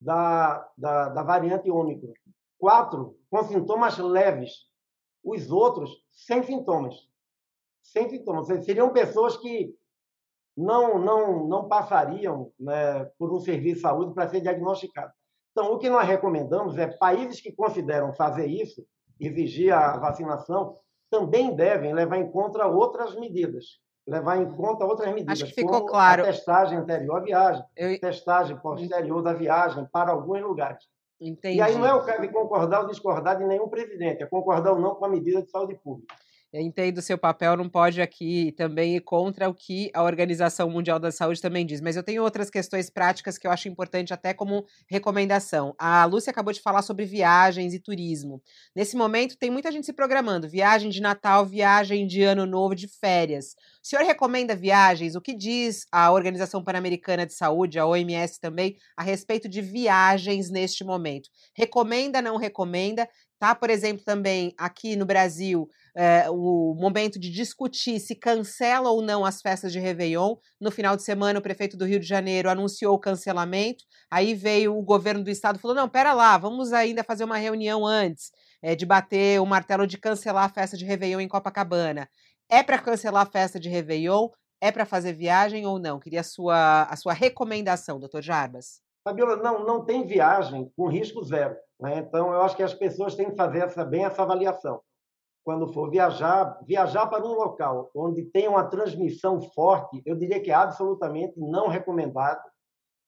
da, 0.00 0.68
da, 0.76 1.08
da 1.10 1.22
variante 1.22 1.70
Ômicron. 1.70 2.12
Quatro 2.58 3.16
com 3.30 3.44
sintomas 3.44 3.96
leves. 3.98 4.66
Os 5.22 5.48
outros 5.48 6.04
sem 6.10 6.42
sintomas. 6.42 6.96
Sem 7.80 8.10
sintomas. 8.10 8.48
Seriam 8.64 8.92
pessoas 8.92 9.36
que 9.36 9.72
não, 10.56 10.98
não, 10.98 11.46
não 11.46 11.68
passariam 11.68 12.52
né, 12.58 13.04
por 13.16 13.32
um 13.32 13.38
serviço 13.38 13.76
de 13.76 13.82
saúde 13.82 14.12
para 14.12 14.28
ser 14.28 14.40
diagnosticado. 14.40 15.12
Então, 15.52 15.72
o 15.72 15.78
que 15.78 15.88
nós 15.88 16.04
recomendamos 16.04 16.76
é 16.76 16.88
países 16.88 17.40
que 17.40 17.52
consideram 17.52 18.12
fazer 18.12 18.46
isso, 18.48 18.84
exigir 19.20 19.72
a 19.72 19.96
vacinação, 19.98 20.76
também 21.10 21.54
devem 21.54 21.94
levar 21.94 22.18
em 22.18 22.30
conta 22.30 22.66
outras 22.66 23.14
medidas. 23.14 23.80
Levar 24.06 24.38
em 24.38 24.50
conta 24.50 24.84
outras 24.84 25.12
medidas. 25.12 25.42
Acho 25.42 25.52
que 25.52 25.60
ficou 25.60 25.84
claro. 25.84 26.22
A 26.22 26.26
testagem 26.26 26.78
anterior 26.78 27.16
à 27.16 27.20
viagem, 27.20 27.64
Eu... 27.76 28.00
testagem 28.00 28.56
posterior 28.56 29.22
da 29.22 29.34
viagem 29.34 29.86
para 29.92 30.12
alguns 30.12 30.40
lugares. 30.40 30.82
Entendi. 31.20 31.58
E 31.58 31.60
aí 31.60 31.76
não 31.76 31.86
é 31.86 31.94
o 31.94 32.04
caso 32.04 32.22
de 32.22 32.28
concordar 32.28 32.82
ou 32.82 32.86
discordar 32.86 33.36
de 33.36 33.44
nenhum 33.44 33.68
presidente, 33.68 34.22
é 34.22 34.26
concordar 34.26 34.72
ou 34.72 34.78
não 34.78 34.94
com 34.94 35.04
a 35.04 35.08
medida 35.08 35.42
de 35.42 35.50
saúde 35.50 35.74
pública. 35.74 36.14
Entendo 36.50 36.96
o 36.96 37.02
seu 37.02 37.18
papel, 37.18 37.58
não 37.58 37.68
pode 37.68 38.00
aqui 38.00 38.52
também 38.56 38.96
ir 38.96 39.02
contra 39.02 39.50
o 39.50 39.54
que 39.54 39.90
a 39.92 40.02
Organização 40.02 40.70
Mundial 40.70 40.98
da 40.98 41.12
Saúde 41.12 41.42
também 41.42 41.66
diz, 41.66 41.78
mas 41.78 41.94
eu 41.94 42.02
tenho 42.02 42.22
outras 42.22 42.48
questões 42.48 42.88
práticas 42.88 43.36
que 43.36 43.46
eu 43.46 43.50
acho 43.50 43.68
importante 43.68 44.14
até 44.14 44.32
como 44.32 44.64
recomendação. 44.88 45.74
A 45.78 46.06
Lúcia 46.06 46.30
acabou 46.30 46.50
de 46.50 46.62
falar 46.62 46.80
sobre 46.80 47.04
viagens 47.04 47.74
e 47.74 47.78
turismo. 47.78 48.42
Nesse 48.74 48.96
momento 48.96 49.36
tem 49.36 49.50
muita 49.50 49.70
gente 49.70 49.84
se 49.84 49.92
programando, 49.92 50.48
viagem 50.48 50.88
de 50.88 51.02
Natal, 51.02 51.44
viagem 51.44 52.06
de 52.06 52.22
Ano 52.22 52.46
Novo, 52.46 52.74
de 52.74 52.88
férias. 52.88 53.54
O 53.84 53.86
senhor 53.86 54.02
recomenda 54.06 54.56
viagens? 54.56 55.16
O 55.16 55.20
que 55.20 55.36
diz 55.36 55.84
a 55.92 56.10
Organização 56.10 56.64
Pan-Americana 56.64 57.26
de 57.26 57.34
Saúde, 57.34 57.78
a 57.78 57.86
OMS 57.86 58.40
também, 58.40 58.74
a 58.96 59.02
respeito 59.02 59.50
de 59.50 59.60
viagens 59.60 60.50
neste 60.50 60.82
momento? 60.82 61.28
Recomenda, 61.54 62.22
não 62.22 62.38
recomenda? 62.38 63.06
Tá, 63.38 63.54
por 63.54 63.70
exemplo, 63.70 64.04
também 64.04 64.52
aqui 64.58 64.96
no 64.96 65.06
Brasil, 65.06 65.68
é, 65.96 66.28
o 66.28 66.74
momento 66.74 67.20
de 67.20 67.30
discutir 67.30 68.00
se 68.00 68.16
cancela 68.16 68.90
ou 68.90 69.00
não 69.00 69.24
as 69.24 69.40
festas 69.40 69.72
de 69.72 69.78
Réveillon. 69.78 70.36
No 70.60 70.72
final 70.72 70.96
de 70.96 71.04
semana, 71.04 71.38
o 71.38 71.42
prefeito 71.42 71.76
do 71.76 71.84
Rio 71.84 72.00
de 72.00 72.06
Janeiro 72.06 72.50
anunciou 72.50 72.94
o 72.94 72.98
cancelamento. 72.98 73.84
Aí 74.10 74.34
veio 74.34 74.76
o 74.76 74.82
governo 74.82 75.22
do 75.22 75.30
estado 75.30 75.56
e 75.56 75.60
falou: 75.60 75.76
não, 75.76 75.88
pera 75.88 76.12
lá, 76.12 76.36
vamos 76.36 76.72
ainda 76.72 77.04
fazer 77.04 77.22
uma 77.22 77.36
reunião 77.36 77.86
antes 77.86 78.32
é, 78.60 78.74
de 78.74 78.84
bater 78.84 79.40
o 79.40 79.46
martelo 79.46 79.86
de 79.86 79.98
cancelar 79.98 80.44
a 80.44 80.48
festa 80.48 80.76
de 80.76 80.84
Réveillon 80.84 81.20
em 81.20 81.28
Copacabana. 81.28 82.08
É 82.50 82.62
para 82.62 82.78
cancelar 82.78 83.22
a 83.22 83.30
festa 83.30 83.60
de 83.60 83.68
Réveillon? 83.68 84.30
É 84.60 84.72
para 84.72 84.84
fazer 84.84 85.12
viagem 85.12 85.64
ou 85.64 85.78
não? 85.78 86.00
Queria 86.00 86.20
a 86.20 86.24
sua, 86.24 86.82
a 86.84 86.96
sua 86.96 87.12
recomendação, 87.12 88.00
doutor 88.00 88.20
Jarbas. 88.20 88.80
Fabiola, 89.04 89.36
não, 89.36 89.64
não 89.64 89.84
tem 89.84 90.04
viagem 90.04 90.70
com 90.76 90.88
risco 90.88 91.22
zero. 91.22 91.56
Né? 91.80 91.98
Então, 91.98 92.32
eu 92.32 92.42
acho 92.42 92.56
que 92.56 92.62
as 92.62 92.74
pessoas 92.74 93.14
têm 93.14 93.30
que 93.30 93.36
fazer 93.36 93.60
essa, 93.60 93.84
bem 93.84 94.04
essa 94.04 94.22
avaliação. 94.22 94.80
Quando 95.44 95.72
for 95.72 95.90
viajar, 95.90 96.58
viajar 96.66 97.06
para 97.06 97.24
um 97.24 97.32
local 97.32 97.90
onde 97.94 98.24
tem 98.26 98.48
uma 98.48 98.64
transmissão 98.64 99.40
forte, 99.40 100.02
eu 100.04 100.16
diria 100.16 100.40
que 100.40 100.50
é 100.50 100.54
absolutamente 100.54 101.38
não 101.38 101.68
recomendado, 101.68 102.42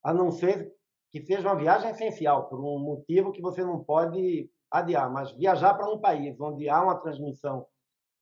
a 0.03 0.15
não 0.15 0.31
ser 0.31 0.73
que 1.11 1.21
seja 1.23 1.49
uma 1.49 1.57
viagem 1.57 1.91
essencial, 1.91 2.49
por 2.49 2.61
um 2.61 2.79
motivo 2.79 3.33
que 3.33 3.43
você 3.43 3.65
não 3.65 3.83
pode 3.83 4.49
adiar. 4.71 5.11
Mas 5.11 5.33
viajar 5.33 5.75
para 5.75 5.91
um 5.91 5.99
país 5.99 6.41
onde 6.41 6.69
há 6.69 6.81
uma 6.83 6.95
transmissão 6.95 7.67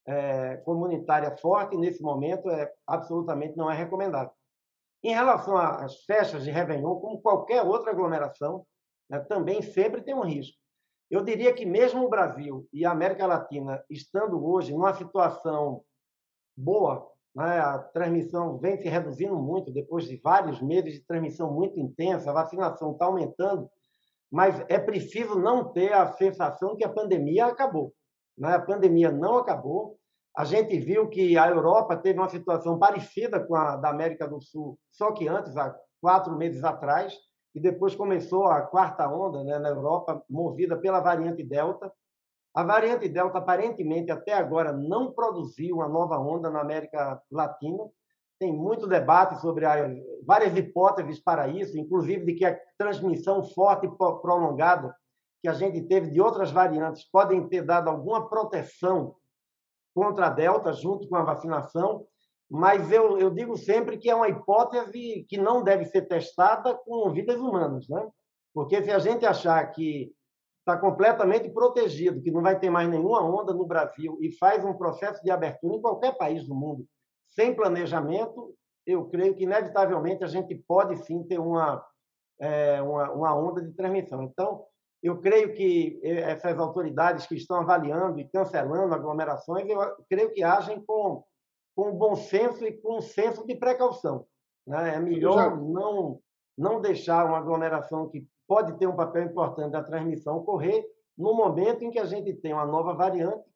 é, 0.06 0.56
comunitária 0.58 1.36
forte, 1.36 1.76
nesse 1.76 2.02
momento, 2.02 2.48
é 2.50 2.72
absolutamente 2.86 3.56
não 3.56 3.70
é 3.70 3.76
recomendado. 3.76 4.32
Em 5.04 5.14
relação 5.14 5.56
às 5.56 6.02
festas 6.04 6.42
de 6.42 6.50
Réveillon, 6.50 6.98
como 6.98 7.20
qualquer 7.20 7.62
outra 7.62 7.92
aglomeração, 7.92 8.66
né, 9.08 9.18
também 9.20 9.62
sempre 9.62 10.02
tem 10.02 10.14
um 10.14 10.24
risco. 10.24 10.56
Eu 11.10 11.24
diria 11.24 11.52
que 11.54 11.64
mesmo 11.64 12.04
o 12.04 12.10
Brasil 12.10 12.68
e 12.72 12.84
a 12.84 12.90
América 12.90 13.26
Latina 13.26 13.82
estando 13.88 14.44
hoje 14.44 14.72
numa 14.72 14.92
situação 14.94 15.82
boa, 16.56 17.10
né, 17.34 17.60
a 17.60 17.78
transmissão 17.78 18.58
vem 18.58 18.76
se 18.76 18.88
reduzindo 18.88 19.36
muito 19.36 19.70
depois 19.70 20.04
de 20.04 20.16
vários 20.16 20.60
meses 20.60 20.94
de 20.94 21.06
transmissão 21.06 21.52
muito 21.52 21.78
intensa, 21.78 22.30
a 22.30 22.34
vacinação 22.34 22.92
está 22.92 23.06
aumentando, 23.06 23.70
mas 24.30 24.62
é 24.68 24.78
preciso 24.78 25.38
não 25.38 25.72
ter 25.72 25.92
a 25.92 26.12
sensação 26.12 26.76
que 26.76 26.84
a 26.84 26.92
pandemia 26.92 27.46
acabou. 27.46 27.94
Né? 28.36 28.54
A 28.54 28.60
pandemia 28.60 29.10
não 29.10 29.38
acabou. 29.38 29.98
A 30.36 30.44
gente 30.44 30.78
viu 30.78 31.08
que 31.08 31.38
a 31.38 31.48
Europa 31.48 31.96
teve 31.96 32.18
uma 32.18 32.28
situação 32.28 32.78
parecida 32.78 33.44
com 33.44 33.56
a 33.56 33.76
da 33.76 33.88
América 33.88 34.28
do 34.28 34.40
Sul, 34.40 34.78
só 34.90 35.12
que 35.12 35.26
antes, 35.26 35.56
há 35.56 35.74
quatro 36.00 36.36
meses 36.36 36.62
atrás, 36.62 37.16
e 37.54 37.60
depois 37.60 37.94
começou 37.94 38.46
a 38.46 38.62
quarta 38.62 39.08
onda 39.08 39.42
né, 39.42 39.58
na 39.58 39.68
Europa, 39.68 40.22
movida 40.28 40.76
pela 40.76 41.00
variante 41.00 41.42
Delta. 41.42 41.92
A 42.54 42.62
variante 42.62 43.08
Delta, 43.08 43.38
aparentemente, 43.38 44.10
até 44.10 44.32
agora, 44.32 44.72
não 44.72 45.12
produziu 45.12 45.76
uma 45.76 45.88
nova 45.88 46.18
onda 46.18 46.50
na 46.50 46.60
América 46.60 47.20
Latina. 47.30 47.84
tem 48.38 48.52
muito 48.52 48.86
debate 48.86 49.40
sobre 49.40 49.66
várias 50.24 50.56
hipóteses 50.56 51.20
para 51.20 51.48
isso, 51.48 51.76
inclusive 51.76 52.24
de 52.24 52.34
que 52.34 52.44
a 52.44 52.58
transmissão 52.76 53.42
forte 53.42 53.86
e 53.86 53.90
prolongada 53.90 54.94
que 55.42 55.48
a 55.48 55.52
gente 55.52 55.82
teve 55.82 56.10
de 56.10 56.20
outras 56.20 56.50
variantes 56.50 57.04
podem 57.10 57.48
ter 57.48 57.62
dado 57.62 57.88
alguma 57.88 58.28
proteção 58.28 59.14
contra 59.94 60.26
a 60.26 60.30
Delta 60.30 60.72
junto 60.72 61.08
com 61.08 61.16
a 61.16 61.22
vacinação, 61.22 62.06
mas 62.50 62.90
eu, 62.90 63.18
eu 63.18 63.30
digo 63.30 63.56
sempre 63.56 63.98
que 63.98 64.08
é 64.08 64.14
uma 64.14 64.28
hipótese 64.28 65.26
que 65.28 65.36
não 65.36 65.62
deve 65.62 65.84
ser 65.84 66.02
testada 66.02 66.74
com 66.74 67.12
vidas 67.12 67.38
humanas, 67.38 67.88
né? 67.88 68.08
Porque 68.54 68.82
se 68.82 68.90
a 68.90 68.98
gente 68.98 69.26
achar 69.26 69.64
que 69.70 70.12
está 70.60 70.76
completamente 70.76 71.48
protegido, 71.50 72.20
que 72.22 72.30
não 72.30 72.42
vai 72.42 72.58
ter 72.58 72.70
mais 72.70 72.88
nenhuma 72.88 73.22
onda 73.22 73.52
no 73.52 73.66
Brasil 73.66 74.18
e 74.20 74.32
faz 74.32 74.64
um 74.64 74.74
processo 74.74 75.22
de 75.22 75.30
abertura 75.30 75.74
em 75.74 75.80
qualquer 75.80 76.16
país 76.16 76.46
do 76.46 76.54
mundo 76.54 76.86
sem 77.28 77.54
planejamento, 77.54 78.54
eu 78.86 79.04
creio 79.06 79.34
que 79.34 79.44
inevitavelmente 79.44 80.24
a 80.24 80.26
gente 80.26 80.54
pode 80.66 80.96
sim 81.04 81.22
ter 81.24 81.38
uma, 81.38 81.84
é, 82.40 82.80
uma, 82.82 83.10
uma 83.12 83.36
onda 83.36 83.62
de 83.62 83.72
transmissão. 83.72 84.22
Então, 84.22 84.64
eu 85.02 85.20
creio 85.20 85.54
que 85.54 86.00
essas 86.02 86.58
autoridades 86.58 87.26
que 87.26 87.36
estão 87.36 87.58
avaliando 87.58 88.18
e 88.18 88.28
cancelando 88.28 88.94
aglomerações, 88.94 89.68
eu 89.68 89.78
creio 90.08 90.32
que 90.32 90.42
agem 90.42 90.82
com, 90.84 91.22
com 91.78 91.92
bom 91.92 92.16
senso 92.16 92.66
e 92.66 92.72
com 92.72 93.00
senso 93.00 93.46
de 93.46 93.54
precaução. 93.54 94.26
Né? 94.66 94.96
É 94.96 94.98
melhor 94.98 95.56
não, 95.56 96.20
não 96.58 96.80
deixar 96.80 97.24
uma 97.24 97.38
aglomeração 97.38 98.08
que 98.08 98.26
pode 98.48 98.76
ter 98.80 98.88
um 98.88 98.96
papel 98.96 99.26
importante 99.26 99.70
da 99.70 99.84
transmissão 99.84 100.38
ocorrer 100.38 100.84
no 101.16 101.34
momento 101.34 101.84
em 101.84 101.90
que 101.92 102.00
a 102.00 102.04
gente 102.04 102.34
tem 102.34 102.52
uma 102.52 102.66
nova 102.66 102.94
variante 102.94 103.48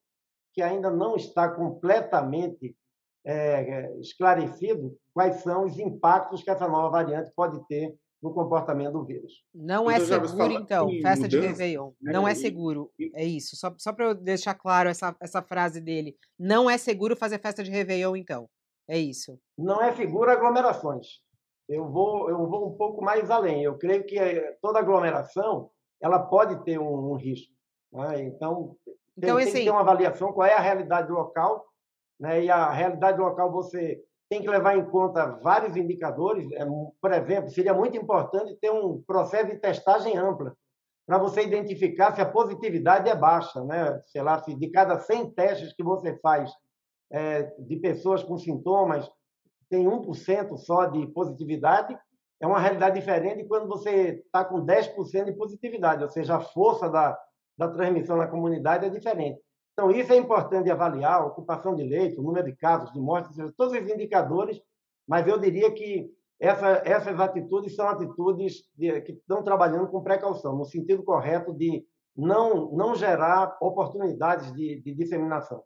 que 0.53 0.63
ainda 0.63 0.89
não 0.89 1.17
está 1.17 1.49
completamente 1.49 2.77
é, 3.25 3.93
esclarecido 3.99 4.97
quais 5.13 5.43
são 5.43 5.65
os 5.65 5.77
impactos 5.77 6.45
que 6.45 6.51
essa 6.51 6.69
nova 6.69 6.91
variante 6.91 7.33
pode 7.35 7.67
ter 7.67 7.93
no 8.23 8.33
comportamento 8.33 8.93
do 8.93 9.05
vírus. 9.05 9.45
Não 9.53 9.91
é 9.91 9.99
seguro, 9.99 10.53
então, 10.53 10.89
festa 11.03 11.27
de 11.27 11.41
Réveillon. 11.41 11.93
Né? 12.01 12.13
Não 12.13 12.29
é 12.29 12.35
seguro. 12.35 12.93
É 13.15 13.25
isso. 13.25 13.57
Só, 13.57 13.75
só 13.77 13.93
para 13.93 14.07
eu 14.07 14.15
deixar 14.15 14.55
claro 14.55 14.89
essa, 14.89 15.15
essa 15.21 15.43
frase 15.43 15.81
dele. 15.81 16.17
Não 16.39 16.71
é 16.71 16.79
seguro 16.79 17.17
fazer 17.17 17.41
festa 17.41 17.65
de 17.65 17.71
Réveillon, 17.71 18.15
então. 18.15 18.49
É 18.89 18.97
isso. 18.97 19.39
Não 19.59 19.83
é 19.83 19.93
seguro 19.95 20.31
aglomerações. 20.31 21.21
Eu 21.69 21.89
vou, 21.91 22.31
eu 22.31 22.47
vou 22.47 22.69
um 22.69 22.77
pouco 22.77 23.03
mais 23.03 23.29
além. 23.31 23.65
Eu 23.65 23.77
creio 23.77 24.05
que 24.05 24.19
eh, 24.19 24.57
toda 24.61 24.79
aglomeração 24.79 25.71
ela 26.01 26.21
pode 26.21 26.65
ter 26.65 26.79
um, 26.79 27.11
um 27.13 27.17
risco. 27.17 27.53
Né? 27.93 28.23
Então, 28.23 28.77
tem, 28.85 28.95
então, 29.19 29.37
tem 29.37 29.45
assim, 29.49 29.59
que 29.59 29.65
ter 29.65 29.71
uma 29.71 29.81
avaliação 29.81 30.33
qual 30.33 30.47
é 30.47 30.55
a 30.55 30.61
realidade 30.61 31.11
local. 31.11 31.67
Né? 32.21 32.45
E 32.45 32.51
a 32.51 32.71
realidade 32.71 33.19
local 33.19 33.51
você 33.51 34.01
tem 34.33 34.41
que 34.41 34.49
levar 34.49 34.79
em 34.79 34.85
conta 34.87 35.27
vários 35.43 35.77
indicadores. 35.77 36.51
É, 36.53 36.65
por 36.65 37.13
exemplo, 37.13 37.51
seria 37.51 37.75
muito 37.75 37.99
importante 37.99 38.57
ter 38.63 38.71
um 38.71 39.03
processo 39.03 39.51
de 39.51 39.59
testagem 39.59 40.17
ampla 40.17 40.57
para 41.07 41.19
você 41.19 41.43
identificar 41.43 42.15
se 42.15 42.23
a 42.23 42.25
positividade 42.25 43.11
é 43.11 43.15
baixa, 43.15 43.63
né? 43.63 44.01
Sei 44.07 44.23
lá, 44.23 44.39
se 44.39 44.55
de 44.55 44.71
cada 44.71 44.99
100 44.99 45.33
testes 45.33 45.75
que 45.75 45.83
você 45.83 46.19
faz 46.21 46.51
é, 47.13 47.43
de 47.59 47.77
pessoas 47.77 48.23
com 48.23 48.39
sintomas, 48.39 49.07
tem 49.69 49.85
1% 49.85 50.57
só 50.57 50.87
de 50.87 51.07
positividade, 51.09 51.95
é 52.41 52.47
uma 52.47 52.59
realidade 52.59 52.99
diferente 52.99 53.45
quando 53.45 53.69
você 53.69 54.23
está 54.25 54.47
com 54.47 54.65
10% 54.65 55.27
de 55.27 55.33
positividade, 55.35 56.05
ou 56.05 56.09
seja, 56.09 56.37
a 56.37 56.41
força 56.41 56.89
da, 56.89 57.19
da 57.59 57.69
transmissão 57.69 58.17
na 58.17 58.27
comunidade 58.27 58.87
é 58.87 58.89
diferente. 58.89 59.39
Então, 59.73 59.91
isso 59.91 60.13
é 60.13 60.17
importante 60.17 60.71
avaliar, 60.71 61.21
a 61.21 61.27
ocupação 61.27 61.75
de 61.75 61.83
leito, 61.83 62.21
o 62.21 62.25
número 62.25 62.47
de 62.47 62.55
casos, 62.55 62.93
de 62.93 63.01
mortes, 63.01 63.37
todos 63.57 63.73
os 63.73 63.91
indicadores, 63.91 64.61
mas 65.07 65.27
eu 65.27 65.39
diria 65.39 65.71
que 65.73 66.13
essa, 66.39 66.83
essas 66.85 67.19
atitudes 67.19 67.75
são 67.75 67.89
atitudes 67.89 68.69
de, 68.77 69.01
que 69.03 69.13
estão 69.13 69.43
trabalhando 69.43 69.89
com 69.89 70.03
precaução, 70.03 70.57
no 70.57 70.65
sentido 70.65 71.03
correto 71.03 71.55
de 71.55 71.87
não, 72.17 72.71
não 72.73 72.95
gerar 72.95 73.57
oportunidades 73.61 74.53
de, 74.53 74.81
de 74.81 74.95
disseminação. 74.95 75.63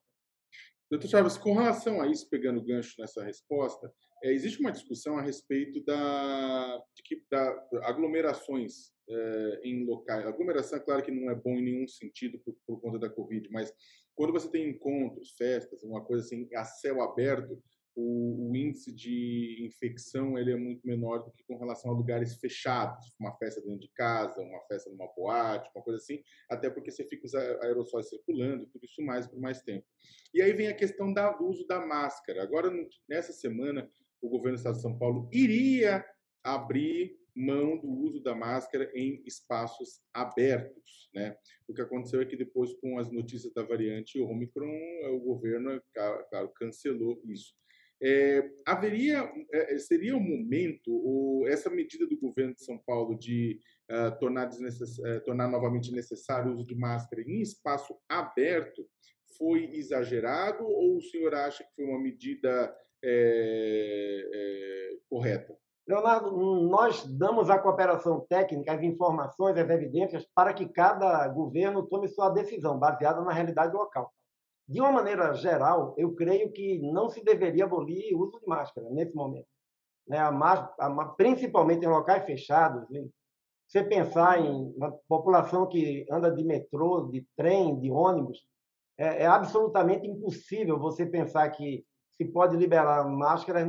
Doutor 0.88 1.08
Chaves, 1.08 1.36
com 1.36 1.54
relação 1.54 2.00
a 2.00 2.06
isso, 2.06 2.28
pegando 2.30 2.60
o 2.60 2.64
gancho 2.64 2.94
nessa 3.00 3.24
resposta, 3.24 3.92
é, 4.22 4.32
existe 4.32 4.60
uma 4.60 4.70
discussão 4.70 5.18
a 5.18 5.22
respeito 5.22 5.84
da, 5.84 6.80
de 6.94 7.02
que, 7.02 7.22
da 7.28 7.68
aglomerações 7.82 8.92
é, 9.08 9.60
em 9.64 9.84
locais. 9.84 10.26
Aglomeração, 10.26 10.78
é 10.78 10.82
claro 10.82 11.02
que 11.02 11.10
não 11.10 11.30
é 11.30 11.34
bom 11.34 11.54
em 11.56 11.62
nenhum 11.62 11.88
sentido 11.88 12.38
por, 12.38 12.56
por, 12.66 12.80
conta 12.80 12.98
da 12.98 13.10
Covid, 13.10 13.48
mas 13.50 13.72
quando 14.14 14.32
você 14.32 14.48
tem 14.50 14.70
encontros, 14.70 15.34
festas, 15.36 15.82
uma 15.82 16.04
coisa 16.04 16.24
assim, 16.24 16.48
a 16.54 16.64
céu 16.64 17.02
aberto, 17.02 17.62
o, 17.94 18.50
o, 18.50 18.56
índice 18.56 18.92
de 18.92 19.64
infecção 19.66 20.38
ele 20.38 20.52
é 20.52 20.56
muito 20.56 20.86
menor 20.86 21.24
do 21.24 21.30
que 21.30 21.42
com 21.44 21.56
relação 21.56 21.90
a 21.90 21.94
lugares 21.94 22.36
fechados, 22.36 23.10
uma 23.18 23.34
festa 23.36 23.60
dentro 23.62 23.80
de 23.80 23.90
casa, 23.94 24.42
uma 24.42 24.60
festa 24.66 24.90
numa 24.90 25.08
boate, 25.14 25.70
uma 25.74 25.82
coisa 25.82 25.98
assim, 25.98 26.22
até 26.50 26.68
porque 26.68 26.90
você 26.90 27.04
fica 27.04 27.24
os 27.24 27.34
aerossóis 27.34 28.08
circulando, 28.08 28.66
tudo 28.66 28.84
isso 28.84 29.00
mais 29.02 29.26
por 29.26 29.40
mais 29.40 29.62
tempo. 29.62 29.86
E 30.34 30.42
aí 30.42 30.52
vem 30.52 30.68
a 30.68 30.74
questão 30.74 31.12
da, 31.12 31.32
do 31.32 31.46
uso 31.46 31.66
da 31.66 31.84
máscara. 31.84 32.42
Agora, 32.42 32.70
nessa 33.08 33.32
semana, 33.32 33.90
o 34.20 34.28
governo 34.28 34.56
do 34.56 34.58
estado 34.58 34.76
de 34.76 34.82
São 34.82 34.98
Paulo 34.98 35.28
iria 35.32 36.04
abrir 36.44 37.16
mão 37.36 37.76
do 37.76 37.88
uso 37.88 38.20
da 38.22 38.34
máscara 38.34 38.90
em 38.94 39.22
espaços 39.26 40.00
abertos, 40.14 41.10
né? 41.14 41.36
O 41.68 41.74
que 41.74 41.82
aconteceu 41.82 42.22
é 42.22 42.24
que 42.24 42.36
depois, 42.36 42.72
com 42.74 42.98
as 42.98 43.10
notícias 43.12 43.52
da 43.52 43.62
variante 43.62 44.18
Omicron, 44.18 44.78
o 45.10 45.20
governo, 45.20 45.80
claro, 45.94 46.48
cancelou 46.56 47.20
isso. 47.26 47.54
É, 48.02 48.50
haveria, 48.66 49.30
é, 49.52 49.78
seria 49.78 50.14
o 50.14 50.18
um 50.18 50.22
momento, 50.22 50.90
ou 50.92 51.48
essa 51.48 51.70
medida 51.70 52.06
do 52.06 52.18
governo 52.18 52.54
de 52.54 52.62
São 52.62 52.78
Paulo 52.78 53.18
de 53.18 53.58
uh, 53.90 54.18
tornar, 54.18 54.50
uh, 54.50 55.24
tornar 55.24 55.48
novamente 55.48 55.90
necessário 55.92 56.52
o 56.52 56.54
uso 56.54 56.66
de 56.66 56.74
máscara 56.74 57.22
em 57.22 57.40
espaço 57.40 57.96
aberto 58.08 58.86
foi 59.38 59.70
exagerado 59.74 60.64
ou 60.64 60.98
o 60.98 61.02
senhor 61.02 61.34
acha 61.34 61.64
que 61.64 61.74
foi 61.74 61.84
uma 61.84 62.00
medida 62.00 62.74
é, 63.02 64.28
é 64.32 64.96
correta? 65.08 65.56
Leonardo, 65.86 66.32
nós 66.68 67.04
damos 67.04 67.48
à 67.48 67.58
cooperação 67.58 68.20
técnica 68.28 68.72
as 68.72 68.82
informações, 68.82 69.56
as 69.56 69.70
evidências 69.70 70.26
para 70.34 70.52
que 70.52 70.68
cada 70.68 71.28
governo 71.28 71.86
tome 71.86 72.08
sua 72.08 72.28
decisão 72.30 72.76
baseada 72.76 73.20
na 73.22 73.32
realidade 73.32 73.72
local. 73.72 74.12
De 74.68 74.80
uma 74.80 74.90
maneira 74.90 75.32
geral, 75.34 75.94
eu 75.96 76.12
creio 76.16 76.50
que 76.50 76.80
não 76.80 77.08
se 77.08 77.22
deveria 77.22 77.64
abolir 77.64 78.12
o 78.16 78.22
uso 78.22 78.40
de 78.40 78.46
máscara 78.48 78.88
nesse 78.90 79.14
momento. 79.14 79.46
Né? 80.08 80.18
Principalmente 81.16 81.84
em 81.84 81.88
locais 81.88 82.24
fechados. 82.24 82.88
Né? 82.90 83.06
Você 83.68 83.84
pensar 83.84 84.40
em 84.40 84.74
uma 84.76 84.90
população 85.08 85.68
que 85.68 86.04
anda 86.10 86.32
de 86.32 86.42
metrô, 86.42 87.02
de 87.02 87.24
trem, 87.36 87.78
de 87.78 87.92
ônibus, 87.92 88.44
é, 88.98 89.22
é 89.22 89.26
absolutamente 89.26 90.08
impossível 90.08 90.80
você 90.80 91.06
pensar 91.06 91.48
que 91.50 91.84
se 92.16 92.24
pode 92.24 92.56
liberar 92.56 93.08
máscaras 93.08 93.68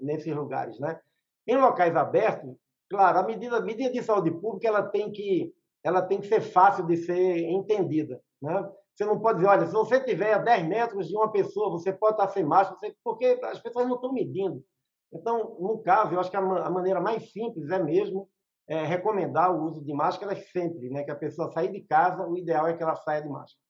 nesses 0.00 0.32
lugares. 0.32 0.78
Né? 0.78 1.00
Em 1.46 1.56
locais 1.56 1.94
abertos, 1.94 2.56
claro, 2.90 3.18
a 3.18 3.22
medida, 3.22 3.56
a 3.58 3.60
medida 3.60 3.90
de 3.90 4.02
saúde 4.02 4.30
pública 4.30 4.68
ela 4.68 4.82
tem, 4.82 5.10
que, 5.12 5.52
ela 5.82 6.02
tem 6.02 6.20
que 6.20 6.26
ser 6.26 6.40
fácil 6.40 6.86
de 6.86 6.96
ser 6.96 7.38
entendida. 7.48 8.20
Né? 8.42 8.68
Você 8.94 9.04
não 9.04 9.20
pode 9.20 9.38
dizer, 9.38 9.50
olha, 9.50 9.66
se 9.66 9.72
você 9.72 10.00
tiver 10.00 10.32
a 10.32 10.38
10 10.38 10.66
metros 10.66 11.08
de 11.08 11.16
uma 11.16 11.30
pessoa, 11.30 11.70
você 11.70 11.92
pode 11.92 12.14
estar 12.14 12.28
sem 12.28 12.44
máscara, 12.44 12.94
porque 13.04 13.38
as 13.44 13.60
pessoas 13.60 13.86
não 13.86 13.96
estão 13.96 14.12
medindo. 14.12 14.64
Então, 15.12 15.56
no 15.60 15.78
caso, 15.78 16.14
eu 16.14 16.20
acho 16.20 16.30
que 16.30 16.36
a, 16.36 16.70
maneira 16.70 17.00
mais 17.00 17.30
simples 17.30 17.70
é 17.70 17.82
mesmo 17.82 18.28
é, 18.68 18.84
recomendar 18.84 19.54
o 19.54 19.64
uso 19.64 19.84
de 19.84 19.92
máscaras 19.92 20.50
sempre, 20.50 20.88
né? 20.90 21.04
Que 21.04 21.10
a 21.10 21.16
pessoa 21.16 21.52
sair 21.52 21.70
de 21.70 21.82
casa, 21.82 22.26
o 22.26 22.36
ideal 22.36 22.66
é 22.66 22.74
que 22.74 22.82
ela 22.82 22.96
saia 22.96 23.22
de 23.22 23.28
máscara. 23.28 23.65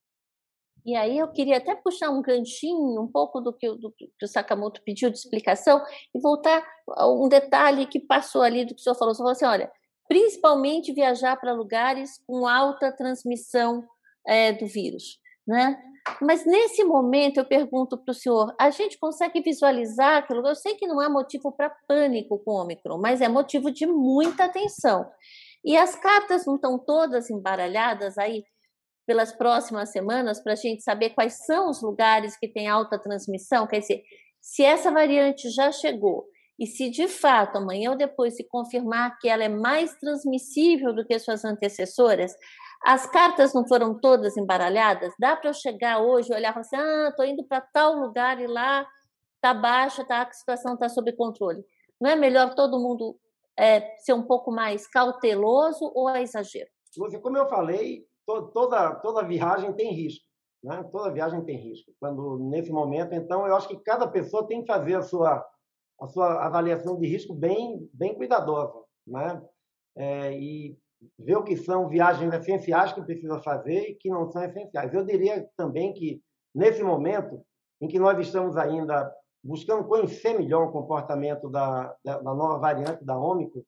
E 0.87 0.95
aí 0.95 1.19
eu 1.19 1.27
queria 1.27 1.57
até 1.57 1.75
puxar 1.75 2.11
um 2.11 2.23
ganchinho, 2.23 3.03
um 3.03 3.11
pouco 3.11 3.41
do 3.41 3.53
que, 3.53 3.69
do 3.75 3.91
que 3.91 4.09
o 4.23 4.29
Sakamoto 4.29 4.81
pediu 4.85 5.11
de 5.11 5.19
explicação, 5.19 5.83
e 6.15 6.21
voltar 6.21 6.65
a 6.91 7.11
um 7.11 7.29
detalhe 7.29 7.87
que 7.87 7.99
passou 7.99 8.41
ali 8.41 8.65
do 8.65 8.73
que 8.73 8.81
o 8.81 8.85
senhor 8.85 8.95
falou. 8.95 9.11
O 9.11 9.15
senhor 9.17 9.27
falou 9.27 9.33
assim, 9.33 9.47
olha, 9.47 9.73
principalmente 10.09 10.93
viajar 10.93 11.37
para 11.41 11.53
lugares 11.53 12.23
com 12.25 12.47
alta 12.47 12.93
transmissão 12.93 13.85
é, 14.25 14.53
do 14.53 14.69
vírus, 14.69 15.19
né? 15.45 15.77
Mas 16.23 16.47
nesse 16.47 16.85
momento 16.85 17.39
eu 17.39 17.45
pergunto 17.45 17.99
para 17.99 18.13
o 18.13 18.15
senhor: 18.15 18.55
a 18.61 18.71
gente 18.71 18.97
consegue 18.97 19.41
visualizar 19.41 20.19
aquilo? 20.19 20.47
Eu 20.47 20.55
sei 20.55 20.77
que 20.77 20.87
não 20.87 21.03
é 21.03 21.09
motivo 21.09 21.51
para 21.51 21.75
pânico 21.89 22.39
com 22.45 22.53
o 22.53 22.63
Ômicron, 22.63 22.97
mas 22.99 23.21
é 23.21 23.29
motivo 23.29 23.73
de 23.73 23.87
muita 23.87 24.45
atenção. 24.45 25.05
E 25.65 25.77
as 25.77 25.97
cartas 25.97 26.47
não 26.47 26.55
estão 26.55 26.79
todas 26.79 27.29
embaralhadas 27.29 28.17
aí 28.19 28.45
pelas 29.07 29.33
próximas 29.33 29.91
semanas 29.91 30.43
para 30.43 30.53
a 30.53 30.57
gente 30.57 30.83
saber 30.83 31.11
quais 31.11 31.45
são 31.47 31.71
os 31.71 31.81
lugares 31.81 32.37
que 32.37 32.49
têm 32.49 32.69
alta 32.69 32.99
transmissão? 32.99 33.67
Quer 33.67 33.81
dizer, 33.81 34.03
se 34.41 34.65
essa 34.65 34.91
variante 34.91 35.49
já 35.51 35.71
chegou 35.71 36.27
e 36.59 36.67
se 36.67 36.91
de 36.91 37.07
fato 37.07 37.59
amanhã 37.59 37.91
ou 37.91 37.97
depois 37.97 38.35
se 38.35 38.45
confirmar 38.49 39.17
que 39.19 39.29
ela 39.29 39.45
é 39.45 39.49
mais 39.49 39.95
transmissível 39.99 40.93
do 40.93 41.07
que 41.07 41.19
suas 41.19 41.45
antecessoras, 41.45 42.35
as 42.85 43.07
cartas 43.07 43.55
não 43.55 43.67
foram 43.67 43.99
todas 43.99 44.37
embaralhadas? 44.37 45.13
Dá 45.19 45.37
para 45.37 45.51
eu 45.51 45.55
chegar 45.55 46.01
hoje 46.01 46.33
e 46.33 46.35
olhar 46.35 46.51
e 46.51 46.53
falar 46.53 46.61
assim: 46.61 46.77
ah, 46.77 47.09
estou 47.11 47.25
indo 47.25 47.45
para 47.45 47.61
tal 47.61 47.95
lugar 47.95 48.41
e 48.41 48.47
lá 48.47 48.87
está 49.37 49.55
baixa, 49.55 50.05
tá, 50.05 50.23
a 50.23 50.33
situação 50.33 50.75
está 50.75 50.89
sob 50.89 51.15
controle. 51.15 51.63
Não 52.01 52.11
é 52.11 52.17
melhor 52.17 52.55
todo 52.55 52.81
mundo 52.81 53.17
é, 53.59 53.97
ser 53.99 54.13
um 54.13 54.23
pouco 54.23 54.51
mais 54.51 54.87
cauteloso 54.89 55.91
ou 55.95 56.11
é 56.11 56.23
exagero? 56.23 56.69
Como 57.23 57.37
eu 57.37 57.49
falei, 57.49 58.07
to, 58.27 58.49
toda, 58.49 58.95
toda 58.97 59.27
viagem 59.27 59.73
tem 59.73 59.93
risco. 59.93 60.25
Né? 60.63 60.83
Toda 60.91 61.13
viagem 61.13 61.45
tem 61.45 61.57
risco. 61.57 61.93
Quando 62.01 62.39
nesse 62.51 62.71
momento, 62.71 63.15
então, 63.15 63.47
eu 63.47 63.55
acho 63.55 63.69
que 63.69 63.79
cada 63.79 64.07
pessoa 64.09 64.47
tem 64.47 64.63
que 64.63 64.67
fazer 64.67 64.95
a 64.95 65.03
sua, 65.03 65.47
a 66.01 66.09
sua 66.09 66.45
avaliação 66.45 66.99
de 66.99 67.07
risco 67.07 67.35
bem, 67.35 67.89
bem 67.93 68.15
cuidadosa. 68.15 68.83
Né? 69.07 69.43
É, 69.97 70.33
e 70.37 70.77
ver 71.19 71.37
o 71.37 71.45
que 71.45 71.57
são 71.57 71.89
viagens 71.89 72.33
essenciais 72.33 72.93
que 72.93 73.03
precisa 73.03 73.41
fazer 73.41 73.91
e 73.91 73.95
que 73.95 74.11
não 74.11 74.31
são 74.31 74.43
essenciais. 74.43 74.93
Eu 74.93 75.05
diria 75.05 75.49
também 75.57 75.93
que, 75.93 76.23
nesse 76.55 76.83
momento 76.83 77.41
em 77.81 77.87
que 77.87 77.99
nós 77.99 78.19
estamos 78.19 78.57
ainda 78.57 79.13
buscando 79.45 79.87
conhecer 79.87 80.37
melhor 80.37 80.67
o 80.67 80.73
comportamento 80.73 81.49
da, 81.49 81.95
da, 82.05 82.19
da 82.19 82.35
nova 82.35 82.59
variante 82.59 83.05
da 83.05 83.17
Ômicron, 83.17 83.63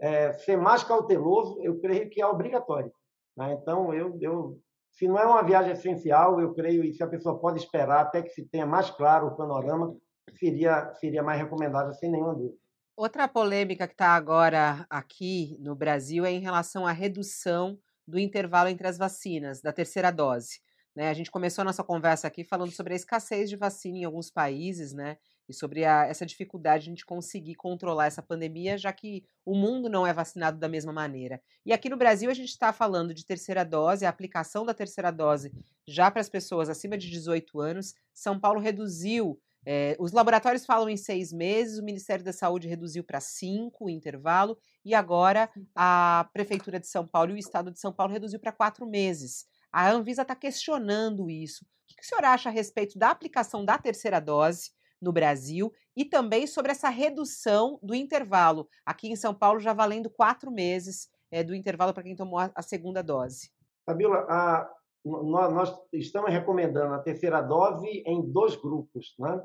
é, 0.00 0.32
ser 0.32 0.56
mais 0.56 0.82
cauteloso, 0.82 1.60
eu 1.60 1.78
creio 1.78 2.08
que 2.08 2.22
é 2.22 2.26
obrigatório. 2.26 2.90
Né? 3.36 3.58
Então, 3.60 3.92
eu, 3.94 4.16
eu, 4.20 4.58
se 4.92 5.06
não 5.06 5.18
é 5.18 5.26
uma 5.26 5.42
viagem 5.42 5.72
essencial, 5.72 6.40
eu 6.40 6.54
creio, 6.54 6.84
e 6.84 6.92
se 6.92 7.02
a 7.02 7.08
pessoa 7.08 7.38
pode 7.38 7.58
esperar 7.58 8.00
até 8.00 8.22
que 8.22 8.30
se 8.30 8.46
tenha 8.48 8.66
mais 8.66 8.90
claro 8.90 9.28
o 9.28 9.36
panorama, 9.36 9.96
seria, 10.38 10.92
seria 10.94 11.22
mais 11.22 11.40
recomendável, 11.40 11.92
sem 11.94 12.10
nenhuma 12.10 12.34
dúvida. 12.34 12.58
Outra 12.96 13.26
polêmica 13.26 13.86
que 13.86 13.94
está 13.94 14.08
agora 14.08 14.86
aqui 14.90 15.56
no 15.60 15.74
Brasil 15.74 16.24
é 16.24 16.32
em 16.32 16.40
relação 16.40 16.86
à 16.86 16.92
redução 16.92 17.78
do 18.06 18.18
intervalo 18.18 18.68
entre 18.68 18.86
as 18.86 18.98
vacinas, 18.98 19.62
da 19.62 19.72
terceira 19.72 20.10
dose. 20.10 20.60
Né? 20.94 21.08
A 21.08 21.14
gente 21.14 21.30
começou 21.30 21.62
a 21.62 21.64
nossa 21.64 21.82
conversa 21.82 22.26
aqui 22.26 22.44
falando 22.44 22.72
sobre 22.72 22.92
a 22.92 22.96
escassez 22.96 23.48
de 23.48 23.56
vacina 23.56 23.98
em 23.98 24.04
alguns 24.04 24.30
países, 24.30 24.92
né? 24.92 25.16
E 25.50 25.54
sobre 25.54 25.84
a, 25.84 26.06
essa 26.06 26.24
dificuldade 26.24 26.84
de 26.84 26.90
a 26.90 26.92
gente 26.92 27.06
conseguir 27.06 27.54
controlar 27.54 28.06
essa 28.06 28.22
pandemia, 28.22 28.78
já 28.78 28.92
que 28.92 29.24
o 29.44 29.54
mundo 29.54 29.88
não 29.88 30.06
é 30.06 30.12
vacinado 30.12 30.58
da 30.58 30.68
mesma 30.68 30.92
maneira. 30.92 31.42
E 31.64 31.72
aqui 31.72 31.88
no 31.88 31.96
Brasil 31.96 32.30
a 32.30 32.34
gente 32.34 32.50
está 32.50 32.72
falando 32.72 33.12
de 33.12 33.24
terceira 33.24 33.64
dose, 33.64 34.06
a 34.06 34.08
aplicação 34.08 34.64
da 34.64 34.72
terceira 34.72 35.10
dose 35.10 35.52
já 35.86 36.10
para 36.10 36.20
as 36.20 36.28
pessoas 36.28 36.68
acima 36.68 36.96
de 36.96 37.10
18 37.10 37.60
anos. 37.60 37.94
São 38.14 38.38
Paulo 38.38 38.60
reduziu 38.60 39.38
é, 39.64 39.94
os 39.98 40.12
laboratórios 40.12 40.64
falam 40.64 40.88
em 40.88 40.96
seis 40.96 41.32
meses, 41.32 41.78
o 41.78 41.84
Ministério 41.84 42.24
da 42.24 42.32
Saúde 42.32 42.68
reduziu 42.68 43.04
para 43.04 43.20
cinco 43.20 43.86
o 43.86 43.90
intervalo, 43.90 44.56
e 44.84 44.94
agora 44.94 45.50
a 45.74 46.28
Prefeitura 46.32 46.80
de 46.80 46.86
São 46.86 47.06
Paulo 47.06 47.32
e 47.32 47.34
o 47.34 47.38
Estado 47.38 47.70
de 47.70 47.78
São 47.78 47.92
Paulo 47.92 48.12
reduziu 48.12 48.40
para 48.40 48.52
quatro 48.52 48.86
meses. 48.86 49.46
A 49.70 49.90
Anvisa 49.90 50.22
está 50.22 50.34
questionando 50.34 51.30
isso. 51.30 51.64
O 51.64 51.94
que 51.94 52.02
o 52.02 52.06
senhor 52.06 52.24
acha 52.24 52.48
a 52.48 52.52
respeito 52.52 52.98
da 52.98 53.10
aplicação 53.10 53.64
da 53.64 53.76
terceira 53.76 54.20
dose 54.20 54.70
no 55.00 55.12
Brasil 55.12 55.72
e 55.96 56.04
também 56.04 56.46
sobre 56.46 56.72
essa 56.72 56.88
redução 56.88 57.78
do 57.82 57.94
intervalo? 57.94 58.68
Aqui 58.84 59.08
em 59.08 59.16
São 59.16 59.34
Paulo, 59.34 59.60
já 59.60 59.72
valendo 59.72 60.10
quatro 60.10 60.50
meses 60.50 61.08
é, 61.30 61.42
do 61.42 61.54
intervalo 61.54 61.94
para 61.94 62.02
quem 62.02 62.16
tomou 62.16 62.38
a, 62.38 62.50
a 62.54 62.62
segunda 62.62 63.02
dose. 63.02 63.50
Fabiola, 63.86 64.26
a, 64.28 64.70
nós, 65.04 65.54
nós, 65.54 65.78
estamos 65.92 66.30
recomendando 66.30 66.94
a 66.94 66.98
terceira 66.98 67.40
dose 67.40 67.86
em 68.06 68.22
dois 68.22 68.56
grupos. 68.56 69.14
Né? 69.18 69.42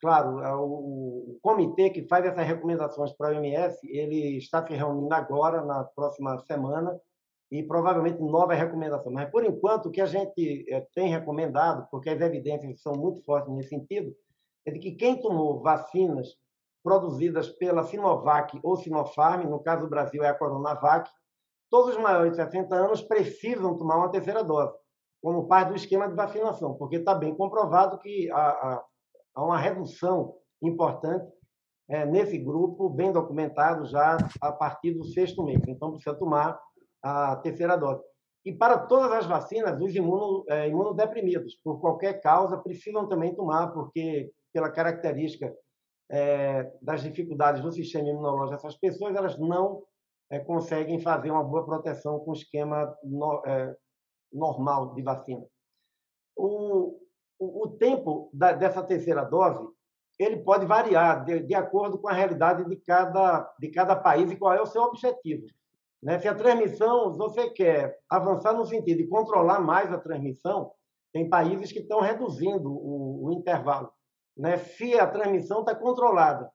Claro, 0.00 0.38
o, 0.60 1.32
o 1.32 1.38
comitê 1.42 1.90
que 1.90 2.06
faz 2.06 2.24
essas 2.24 2.46
recomendações 2.46 3.12
para 3.12 3.34
a 3.34 3.40
OMS, 3.40 3.78
ele 3.88 4.36
está 4.36 4.64
se 4.64 4.74
reunindo 4.74 5.12
agora, 5.14 5.64
na 5.64 5.84
próxima 5.84 6.38
semana, 6.40 6.98
e 7.50 7.62
provavelmente 7.62 8.20
novas 8.20 8.58
recomendações. 8.58 9.14
Mas, 9.14 9.30
por 9.30 9.44
enquanto, 9.44 9.86
o 9.86 9.90
que 9.90 10.00
a 10.00 10.06
gente 10.06 10.64
eh, 10.68 10.86
tem 10.94 11.08
recomendado, 11.08 11.86
porque 11.90 12.10
as 12.10 12.20
evidências 12.20 12.80
são 12.80 12.94
muito 12.94 13.22
fortes 13.24 13.52
nesse 13.52 13.68
sentido, 13.70 14.14
é 14.66 14.70
de 14.70 14.78
que 14.78 14.92
quem 14.92 15.20
tomou 15.20 15.60
vacinas 15.60 16.28
produzidas 16.82 17.48
pela 17.48 17.84
Sinovac 17.84 18.58
ou 18.62 18.76
Sinopharm, 18.76 19.48
no 19.48 19.60
caso 19.60 19.82
do 19.82 19.90
Brasil 19.90 20.22
é 20.22 20.28
a 20.28 20.34
Coronavac, 20.34 21.10
todos 21.70 21.94
os 21.96 22.00
maiores 22.00 22.32
de 22.32 22.36
60 22.36 22.74
anos 22.74 23.02
precisam 23.02 23.76
tomar 23.76 23.96
uma 23.96 24.10
terceira 24.10 24.44
dose, 24.44 24.76
como 25.22 25.48
parte 25.48 25.68
do 25.68 25.76
esquema 25.76 26.08
de 26.08 26.14
vacinação, 26.14 26.74
porque 26.74 26.96
está 26.96 27.14
bem 27.14 27.34
comprovado 27.34 27.98
que 27.98 28.30
há, 28.30 28.82
há 29.34 29.44
uma 29.44 29.58
redução 29.58 30.34
importante 30.62 31.26
é, 31.88 32.04
nesse 32.06 32.38
grupo, 32.38 32.88
bem 32.88 33.12
documentado 33.12 33.86
já 33.86 34.16
a 34.40 34.52
partir 34.52 34.92
do 34.92 35.04
sexto 35.04 35.42
mês. 35.42 35.60
Então, 35.68 35.90
precisa 35.90 36.14
tomar 36.14 36.58
a 37.02 37.36
terceira 37.36 37.76
dose. 37.76 38.02
E 38.44 38.52
para 38.52 38.78
todas 38.78 39.10
as 39.12 39.26
vacinas, 39.26 39.80
os 39.80 39.94
imuno, 39.94 40.44
é, 40.48 40.68
imunodeprimidos, 40.68 41.58
por 41.62 41.80
qualquer 41.80 42.20
causa, 42.20 42.58
precisam 42.58 43.08
também 43.08 43.34
tomar, 43.34 43.68
porque 43.68 44.30
pela 44.54 44.70
característica 44.70 45.52
é, 46.10 46.72
das 46.80 47.02
dificuldades 47.02 47.60
do 47.60 47.72
sistema 47.72 48.08
imunológico 48.08 48.56
dessas 48.56 48.76
pessoas, 48.76 49.16
elas 49.16 49.36
não 49.36 49.82
é, 50.30 50.38
conseguem 50.38 51.00
fazer 51.00 51.30
uma 51.30 51.42
boa 51.42 51.64
proteção 51.64 52.20
com 52.20 52.30
o 52.30 52.34
esquema 52.34 52.96
no, 53.02 53.42
é, 53.44 53.76
normal 54.32 54.94
de 54.94 55.02
vacina. 55.02 55.44
O, 56.36 57.00
o, 57.38 57.64
o 57.64 57.68
tempo 57.76 58.30
da, 58.32 58.52
dessa 58.52 58.82
terceira 58.82 59.24
dose 59.24 59.68
ele 60.18 60.38
pode 60.38 60.64
variar 60.64 61.24
de, 61.24 61.40
de 61.40 61.54
acordo 61.54 61.98
com 61.98 62.08
a 62.08 62.12
realidade 62.12 62.64
de 62.68 62.76
cada, 62.76 63.52
de 63.58 63.68
cada 63.70 63.96
país 63.96 64.30
e 64.30 64.36
qual 64.36 64.52
é 64.52 64.62
o 64.62 64.66
seu 64.66 64.82
objetivo. 64.82 65.46
Né? 66.00 66.20
Se 66.20 66.28
a 66.28 66.34
transmissão, 66.34 67.12
você 67.14 67.50
quer 67.50 67.98
avançar 68.08 68.52
no 68.52 68.64
sentido 68.64 68.98
de 68.98 69.08
controlar 69.08 69.58
mais 69.58 69.92
a 69.92 69.98
transmissão, 69.98 70.70
tem 71.12 71.28
países 71.28 71.72
que 71.72 71.80
estão 71.80 72.00
reduzindo 72.00 72.70
o, 72.70 73.26
o 73.26 73.32
intervalo. 73.32 73.90
Né? 74.36 74.58
Se 74.58 74.98
a 74.98 75.06
transmissão 75.06 75.60
está 75.60 75.74
controlada 75.74 76.50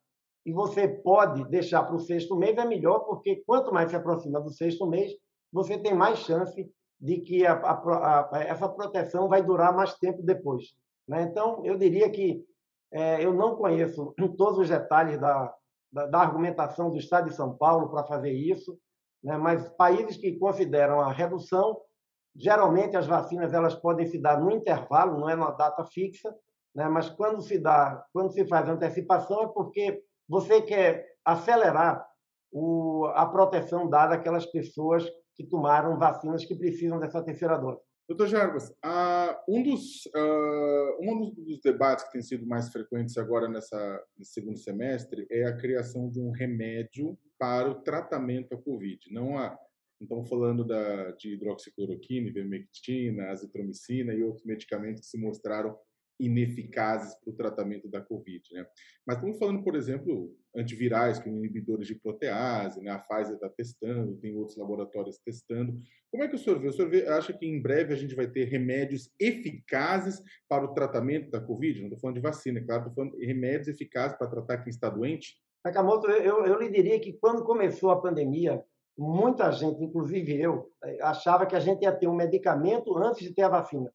e 0.46 0.52
você 0.52 0.88
pode 0.88 1.46
deixar 1.50 1.84
para 1.84 1.96
o 1.96 2.00
sexto 2.00 2.36
mês, 2.36 2.58
é 2.58 2.66
melhor, 2.66 3.00
porque 3.00 3.44
quanto 3.46 3.74
mais 3.74 3.90
se 3.90 3.96
aproxima 3.96 4.40
do 4.42 4.52
sexto 4.52 4.86
mês, 4.88 5.12
você 5.52 5.78
tem 5.78 5.94
mais 5.94 6.20
chance 6.20 6.70
de 7.00 7.22
que 7.22 7.46
a, 7.46 7.54
a, 7.54 8.30
a, 8.32 8.44
essa 8.44 8.68
proteção 8.68 9.30
vai 9.30 9.42
durar 9.42 9.76
mais 9.76 9.96
tempo 9.96 10.22
depois. 10.22 10.74
Né? 11.08 11.24
Então, 11.24 11.66
eu 11.66 11.78
diria 11.78 12.10
que 12.10 12.44
é, 12.92 13.24
eu 13.24 13.34
não 13.34 13.56
conheço 13.56 14.14
todos 14.38 14.60
os 14.60 14.70
detalhes 14.70 15.20
da, 15.20 15.54
da, 15.92 16.06
da 16.08 16.20
argumentação 16.20 16.90
do 16.90 16.98
Estado 16.98 17.30
de 17.30 17.36
São 17.36 17.56
Paulo 17.56 17.90
para 17.90 18.04
fazer 18.04 18.32
isso, 18.32 18.78
né? 19.24 19.38
mas 19.38 19.70
países 19.70 20.18
que 20.18 20.38
consideram 20.38 21.00
a 21.00 21.12
redução, 21.12 21.80
geralmente 22.36 22.98
as 22.98 23.08
vacinas 23.08 23.54
elas 23.54 23.76
podem 23.76 24.06
se 24.06 24.20
dar 24.20 24.40
no 24.40 24.52
intervalo, 24.52 25.20
não 25.20 25.30
é 25.30 25.36
na 25.36 25.52
data 25.52 25.84
fixa, 25.86 26.34
né? 26.76 26.88
mas 26.88 27.10
quando 27.10 27.42
se 27.42 27.58
dá, 27.60 28.06
quando 28.14 28.32
se 28.32 28.46
faz 28.48 28.68
antecipação 28.70 29.44
é 29.44 29.48
porque 29.48 30.04
você 30.28 30.62
quer 30.62 31.08
acelerar 31.26 32.06
o, 32.52 33.06
a 33.14 33.26
proteção 33.26 33.90
dada 33.90 34.16
àquelas 34.16 34.46
pessoas 34.46 35.06
que 35.36 35.44
tomaram 35.46 35.98
vacinas 35.98 36.46
que 36.46 36.56
precisam 36.56 37.00
dessa 37.00 37.24
terceira 37.24 37.58
dose. 37.58 37.82
Doutor 38.10 38.28
Jarbas, 38.28 38.74
um, 39.48 39.62
dos, 39.62 40.08
uh, 40.08 40.98
um 41.00 41.32
dos 41.32 41.62
debates 41.62 42.06
que 42.06 42.14
tem 42.14 42.24
sido 42.24 42.44
mais 42.44 42.70
frequentes 42.72 43.16
agora 43.20 43.48
nessa, 43.48 44.04
nesse 44.18 44.34
segundo 44.34 44.58
semestre 44.58 45.28
é 45.30 45.46
a 45.46 45.56
criação 45.56 46.10
de 46.10 46.20
um 46.20 46.32
remédio 46.32 47.16
para 47.38 47.70
o 47.70 47.82
tratamento 47.84 48.50
da 48.50 48.58
Covid. 48.58 49.14
Não 49.14 49.38
há, 49.38 49.56
estamos 50.02 50.28
falando 50.28 50.66
da, 50.66 51.12
de 51.12 51.36
hidroxicloroquina, 51.36 52.30
ivermectina, 52.30 53.30
azitromicina 53.30 54.12
e 54.12 54.24
outros 54.24 54.44
medicamentos 54.44 55.02
que 55.02 55.08
se 55.08 55.20
mostraram 55.20 55.78
ineficazes 56.20 57.16
para 57.16 57.32
o 57.32 57.36
tratamento 57.36 57.88
da 57.88 58.02
Covid. 58.02 58.44
Né? 58.52 58.66
Mas 59.06 59.18
estamos 59.18 59.40
falando, 59.40 59.64
por 59.64 59.76
exemplo, 59.76 60.36
antivirais, 60.56 61.20
como 61.20 61.38
inibidores 61.38 61.88
de 61.88 61.96
protease, 61.96 62.82
né? 62.82 62.92
a 62.92 63.00
Pfizer 63.00 63.36
está 63.36 63.50
testando, 63.50 64.18
tem 64.18 64.36
outros 64.36 64.58
laboratórios 64.58 65.18
testando. 65.20 65.80
Como 66.12 66.24
é 66.24 66.28
que 66.28 66.36
o 66.36 66.40
senhor 66.40 66.60
vê? 66.60 66.68
O 66.68 66.74
senhor 66.74 66.90
vê, 66.90 67.08
acha 67.08 67.32
que 67.32 67.46
em 67.46 67.62
breve 67.62 67.94
a 67.94 67.98
gente 67.98 68.16
vai 68.16 68.28
ter 68.28 68.46
remédios 68.46 69.10
eficazes 69.20 70.22
para 70.48 70.66
o 70.66 70.74
tratamento 70.74 71.32
da 71.32 71.40
Covid? 71.40 71.80
Não 71.80 71.88
estou 71.88 72.00
falando 72.00 72.16
de 72.16 72.22
vacina, 72.22 72.60
é 72.60 72.64
claro, 72.64 72.82
estou 72.82 72.96
falando 72.96 73.18
de 73.18 73.26
remédios 73.26 73.68
eficazes 73.68 74.18
para 74.18 74.28
tratar 74.28 74.58
quem 74.58 74.70
está 74.70 74.90
doente? 74.90 75.38
Sakamoto, 75.66 76.10
eu, 76.10 76.46
eu 76.46 76.60
lhe 76.60 76.70
diria 76.70 77.00
que 77.00 77.14
quando 77.14 77.44
começou 77.44 77.92
a 77.92 78.02
pandemia, 78.02 78.64
muita 78.98 79.52
gente, 79.52 79.84
inclusive 79.84 80.40
eu, 80.40 80.72
eh, 80.84 80.98
achava 81.02 81.46
que 81.46 81.56
a 81.56 81.60
gente 81.60 81.84
ia 81.84 81.92
ter 81.92 82.08
um 82.08 82.16
medicamento 82.16 82.98
antes 82.98 83.22
de 83.22 83.34
ter 83.34 83.44
a 83.44 83.50
vacina 83.50 83.92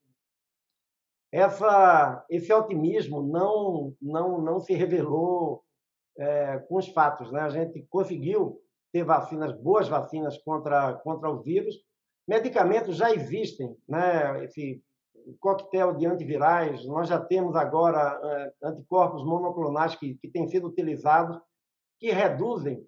essa, 1.34 2.24
esse 2.30 2.52
otimismo 2.52 3.20
não, 3.20 3.92
não, 4.00 4.40
não 4.40 4.60
se 4.60 4.72
revelou 4.72 5.64
é, 6.16 6.58
com 6.60 6.76
os 6.76 6.86
fatos. 6.86 7.32
Né? 7.32 7.40
A 7.40 7.48
gente 7.48 7.82
conseguiu 7.90 8.60
ter 8.92 9.02
vacinas, 9.02 9.52
boas 9.52 9.88
vacinas 9.88 10.38
contra, 10.38 10.94
contra 10.94 11.28
o 11.28 11.42
vírus. 11.42 11.74
Medicamentos 12.28 12.96
já 12.96 13.12
existem, 13.12 13.76
né? 13.88 14.44
esse 14.44 14.80
coquetel 15.40 15.96
de 15.96 16.06
antivirais, 16.06 16.86
nós 16.86 17.08
já 17.08 17.18
temos 17.18 17.56
agora 17.56 18.20
é, 18.22 18.68
anticorpos 18.68 19.24
monoclonais 19.24 19.96
que, 19.96 20.14
que 20.14 20.28
têm 20.28 20.46
sido 20.46 20.68
utilizados, 20.68 21.36
que 21.98 22.12
reduzem 22.12 22.86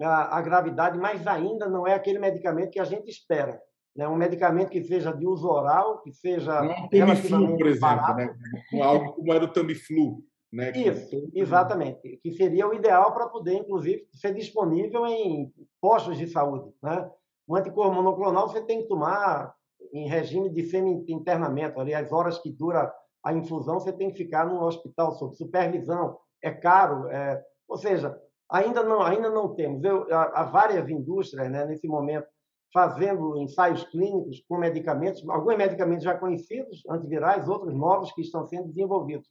a, 0.00 0.38
a 0.38 0.40
gravidade, 0.40 0.96
mas 0.96 1.26
ainda 1.26 1.68
não 1.68 1.84
é 1.84 1.94
aquele 1.94 2.20
medicamento 2.20 2.70
que 2.70 2.78
a 2.78 2.84
gente 2.84 3.10
espera 3.10 3.60
né, 3.96 4.06
um 4.08 4.16
medicamento 4.16 4.70
que 4.70 4.82
seja 4.84 5.12
de 5.12 5.26
uso 5.26 5.48
oral, 5.48 6.00
que 6.02 6.12
seja 6.12 6.64
é 6.64 6.84
um 6.84 6.88
Tamiflu, 6.88 7.56
por 7.56 7.66
exemplo, 7.66 7.80
barato. 7.80 8.16
né? 8.16 8.82
algo 8.82 9.12
como 9.14 9.32
era 9.32 9.44
o 9.44 9.52
Tamiflu. 9.52 10.22
Né, 10.52 10.72
Isso, 10.72 11.10
todo... 11.10 11.30
exatamente. 11.34 12.18
Que 12.22 12.32
seria 12.32 12.66
o 12.66 12.72
ideal 12.72 13.12
para 13.12 13.28
poder, 13.28 13.54
inclusive, 13.54 14.06
ser 14.14 14.34
disponível 14.34 15.06
em 15.06 15.52
postos 15.80 16.16
de 16.16 16.26
saúde. 16.26 16.72
Né? 16.82 17.10
O 17.46 17.54
anticorpo 17.56 17.94
monoclonal 17.94 18.48
você 18.48 18.62
tem 18.62 18.82
que 18.82 18.88
tomar 18.88 19.54
em 19.92 20.08
regime 20.08 20.50
de 20.50 20.62
semi-internamento, 20.64 21.80
ali 21.80 21.94
as 21.94 22.12
horas 22.12 22.38
que 22.38 22.50
dura 22.50 22.92
a 23.22 23.32
infusão, 23.32 23.80
você 23.80 23.92
tem 23.92 24.10
que 24.10 24.18
ficar 24.18 24.46
no 24.46 24.62
hospital 24.62 25.12
sob 25.12 25.36
supervisão, 25.36 26.16
é 26.42 26.50
caro, 26.50 27.08
é... 27.08 27.42
ou 27.66 27.76
seja, 27.76 28.16
ainda 28.50 28.82
não, 28.82 29.02
ainda 29.02 29.30
não 29.30 29.54
temos. 29.54 29.82
Eu, 29.84 30.06
há, 30.12 30.44
várias 30.44 30.88
indústrias 30.88 31.50
né, 31.50 31.64
nesse 31.66 31.86
momento 31.86 32.26
fazendo 32.72 33.36
ensaios 33.38 33.84
clínicos 33.84 34.44
com 34.48 34.58
medicamentos, 34.58 35.26
alguns 35.28 35.56
medicamentos 35.56 36.04
já 36.04 36.16
conhecidos, 36.16 36.82
antivirais, 36.88 37.48
outros 37.48 37.74
novos 37.74 38.12
que 38.12 38.20
estão 38.20 38.46
sendo 38.46 38.68
desenvolvidos. 38.68 39.28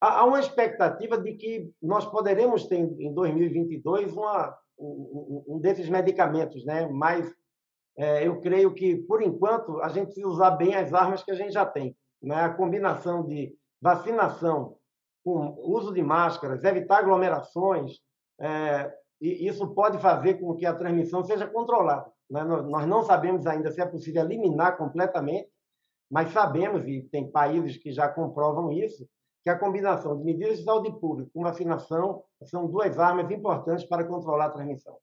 Há 0.00 0.24
uma 0.24 0.40
expectativa 0.40 1.16
de 1.16 1.34
que 1.34 1.70
nós 1.80 2.04
poderemos 2.04 2.66
ter 2.66 2.76
em 2.76 3.14
2022 3.14 4.12
uma, 4.12 4.56
um, 4.78 5.60
desses 5.60 5.88
medicamentos, 5.88 6.64
né? 6.64 6.88
mas 6.88 7.32
é, 7.96 8.26
eu 8.26 8.40
creio 8.40 8.74
que, 8.74 8.96
por 8.96 9.22
enquanto, 9.22 9.80
a 9.80 9.88
gente 9.88 10.06
precisa 10.06 10.26
usar 10.26 10.50
bem 10.52 10.74
as 10.74 10.92
armas 10.92 11.22
que 11.22 11.30
a 11.30 11.36
gente 11.36 11.52
já 11.52 11.64
tem. 11.64 11.96
Né? 12.20 12.34
A 12.34 12.52
combinação 12.52 13.24
de 13.24 13.56
vacinação 13.80 14.76
com 15.24 15.54
uso 15.58 15.92
de 15.92 16.02
máscaras, 16.02 16.64
evitar 16.64 16.98
aglomerações, 16.98 17.92
é, 18.40 18.92
e 19.22 19.46
isso 19.46 19.72
pode 19.72 19.98
fazer 19.98 20.34
com 20.40 20.56
que 20.56 20.66
a 20.66 20.74
transmissão 20.74 21.22
seja 21.22 21.46
controlada. 21.46 22.10
Né? 22.28 22.42
Nós 22.42 22.88
não 22.88 23.04
sabemos 23.04 23.46
ainda 23.46 23.70
se 23.70 23.80
é 23.80 23.86
possível 23.86 24.24
eliminar 24.24 24.76
completamente, 24.76 25.48
mas 26.10 26.32
sabemos, 26.32 26.86
e 26.88 27.02
tem 27.02 27.30
países 27.30 27.76
que 27.76 27.92
já 27.92 28.08
comprovam 28.08 28.72
isso, 28.72 29.08
que 29.44 29.48
a 29.48 29.56
combinação 29.56 30.18
de 30.18 30.24
medidas 30.24 30.58
de 30.58 30.64
saúde 30.64 30.90
pública 30.98 31.30
com 31.32 31.40
vacinação 31.40 32.24
são 32.44 32.66
duas 32.66 32.98
armas 32.98 33.30
importantes 33.30 33.84
para 33.84 34.04
controlar 34.04 34.46
a 34.46 34.50
transmissão. 34.50 34.98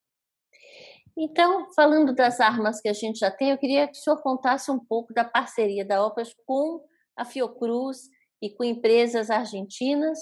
Então, 1.17 1.71
falando 1.73 2.13
das 2.13 2.41
armas 2.41 2.81
que 2.81 2.89
a 2.89 2.93
gente 2.93 3.19
já 3.19 3.31
tem, 3.31 3.51
eu 3.51 3.57
queria 3.57 3.87
que 3.87 3.97
o 3.97 4.01
senhor 4.01 4.21
contasse 4.21 4.69
um 4.69 4.79
pouco 4.79 5.13
da 5.13 5.23
parceria 5.23 5.85
da 5.85 6.05
OPAS 6.05 6.35
com 6.45 6.83
a 7.15 7.23
Fiocruz 7.23 8.09
e 8.41 8.49
com 8.49 8.65
empresas 8.65 9.29
argentinas 9.29 10.19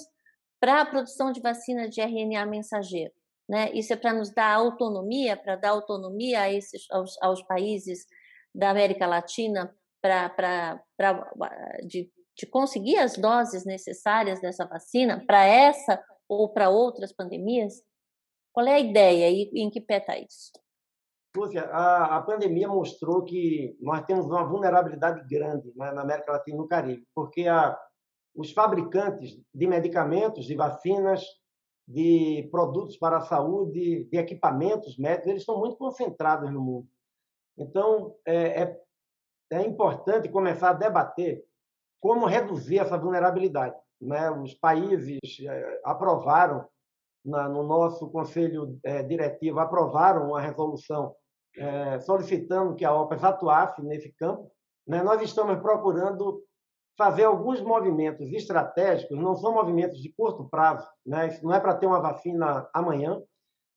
para 0.60 0.82
a 0.82 0.86
produção 0.86 1.32
de 1.32 1.40
vacina 1.40 1.88
de 1.88 2.00
RNA 2.00 2.46
mensageiro. 2.46 3.12
Né? 3.48 3.70
Isso 3.72 3.92
é 3.92 3.96
para 3.96 4.12
nos 4.12 4.30
dar 4.30 4.54
autonomia, 4.54 5.36
para 5.36 5.56
dar 5.56 5.70
autonomia 5.70 6.42
a 6.42 6.52
esses, 6.52 6.86
aos, 6.90 7.16
aos 7.22 7.42
países 7.42 8.06
da 8.54 8.70
América 8.70 9.06
Latina 9.06 9.74
para 10.00 10.82
de, 11.84 12.10
de 12.36 12.46
conseguir 12.46 12.98
as 12.98 13.16
doses 13.16 13.64
necessárias 13.64 14.40
dessa 14.40 14.66
vacina 14.66 15.24
para 15.26 15.44
essa 15.44 16.02
ou 16.28 16.48
para 16.52 16.68
outras 16.68 17.12
pandemias? 17.12 17.82
Qual 18.52 18.66
é 18.66 18.74
a 18.74 18.80
ideia 18.80 19.30
e 19.30 19.50
em 19.54 19.70
que 19.70 19.80
pé 19.80 19.98
está 19.98 20.18
isso? 20.18 20.52
Lúcia, 21.36 21.62
a, 21.64 22.16
a 22.16 22.22
pandemia 22.22 22.68
mostrou 22.68 23.24
que 23.24 23.76
nós 23.80 24.04
temos 24.04 24.26
uma 24.26 24.44
vulnerabilidade 24.44 25.26
grande 25.28 25.72
né, 25.76 25.92
na 25.92 26.02
América 26.02 26.32
Latina 26.32 26.56
e 26.56 26.60
no 26.60 26.68
Caribe, 26.68 27.06
porque 27.14 27.46
a, 27.46 27.78
os 28.34 28.50
fabricantes 28.52 29.40
de 29.54 29.66
medicamentos, 29.66 30.46
de 30.46 30.54
vacinas, 30.56 31.24
de 31.88 32.46
produtos 32.50 32.98
para 32.98 33.16
a 33.16 33.22
saúde, 33.22 34.04
de 34.04 34.18
equipamentos 34.18 34.98
médicos, 34.98 35.28
eles 35.28 35.40
estão 35.40 35.58
muito 35.58 35.76
concentrados 35.76 36.52
no 36.52 36.60
mundo. 36.60 36.88
Então, 37.56 38.14
é, 38.26 38.62
é, 38.62 38.80
é 39.52 39.62
importante 39.62 40.28
começar 40.28 40.70
a 40.70 40.74
debater 40.74 41.42
como 41.98 42.26
reduzir 42.26 42.78
essa 42.78 42.98
vulnerabilidade. 42.98 43.74
Né? 43.98 44.30
Os 44.30 44.52
países 44.52 45.18
é, 45.40 45.80
aprovaram, 45.82 46.68
na, 47.24 47.48
no 47.48 47.62
nosso 47.62 48.10
conselho 48.10 48.78
é, 48.84 49.02
diretivo, 49.02 49.58
aprovaram 49.58 50.28
uma 50.28 50.42
resolução 50.42 51.16
é, 51.56 51.98
solicitando 52.00 52.76
que 52.76 52.84
a 52.84 52.94
OPAS 52.94 53.24
atuasse 53.24 53.82
nesse 53.82 54.12
campo. 54.12 54.52
Né? 54.86 55.02
Nós 55.02 55.22
estamos 55.22 55.58
procurando 55.60 56.44
fazer 56.98 57.24
alguns 57.24 57.60
movimentos 57.62 58.30
estratégicos, 58.32 59.16
não 59.16 59.36
são 59.36 59.54
movimentos 59.54 60.02
de 60.02 60.12
curto 60.12 60.48
prazo, 60.48 60.84
né? 61.06 61.28
Isso 61.28 61.44
não 61.44 61.54
é 61.54 61.60
para 61.60 61.76
ter 61.76 61.86
uma 61.86 62.00
vacina 62.00 62.68
amanhã, 62.74 63.22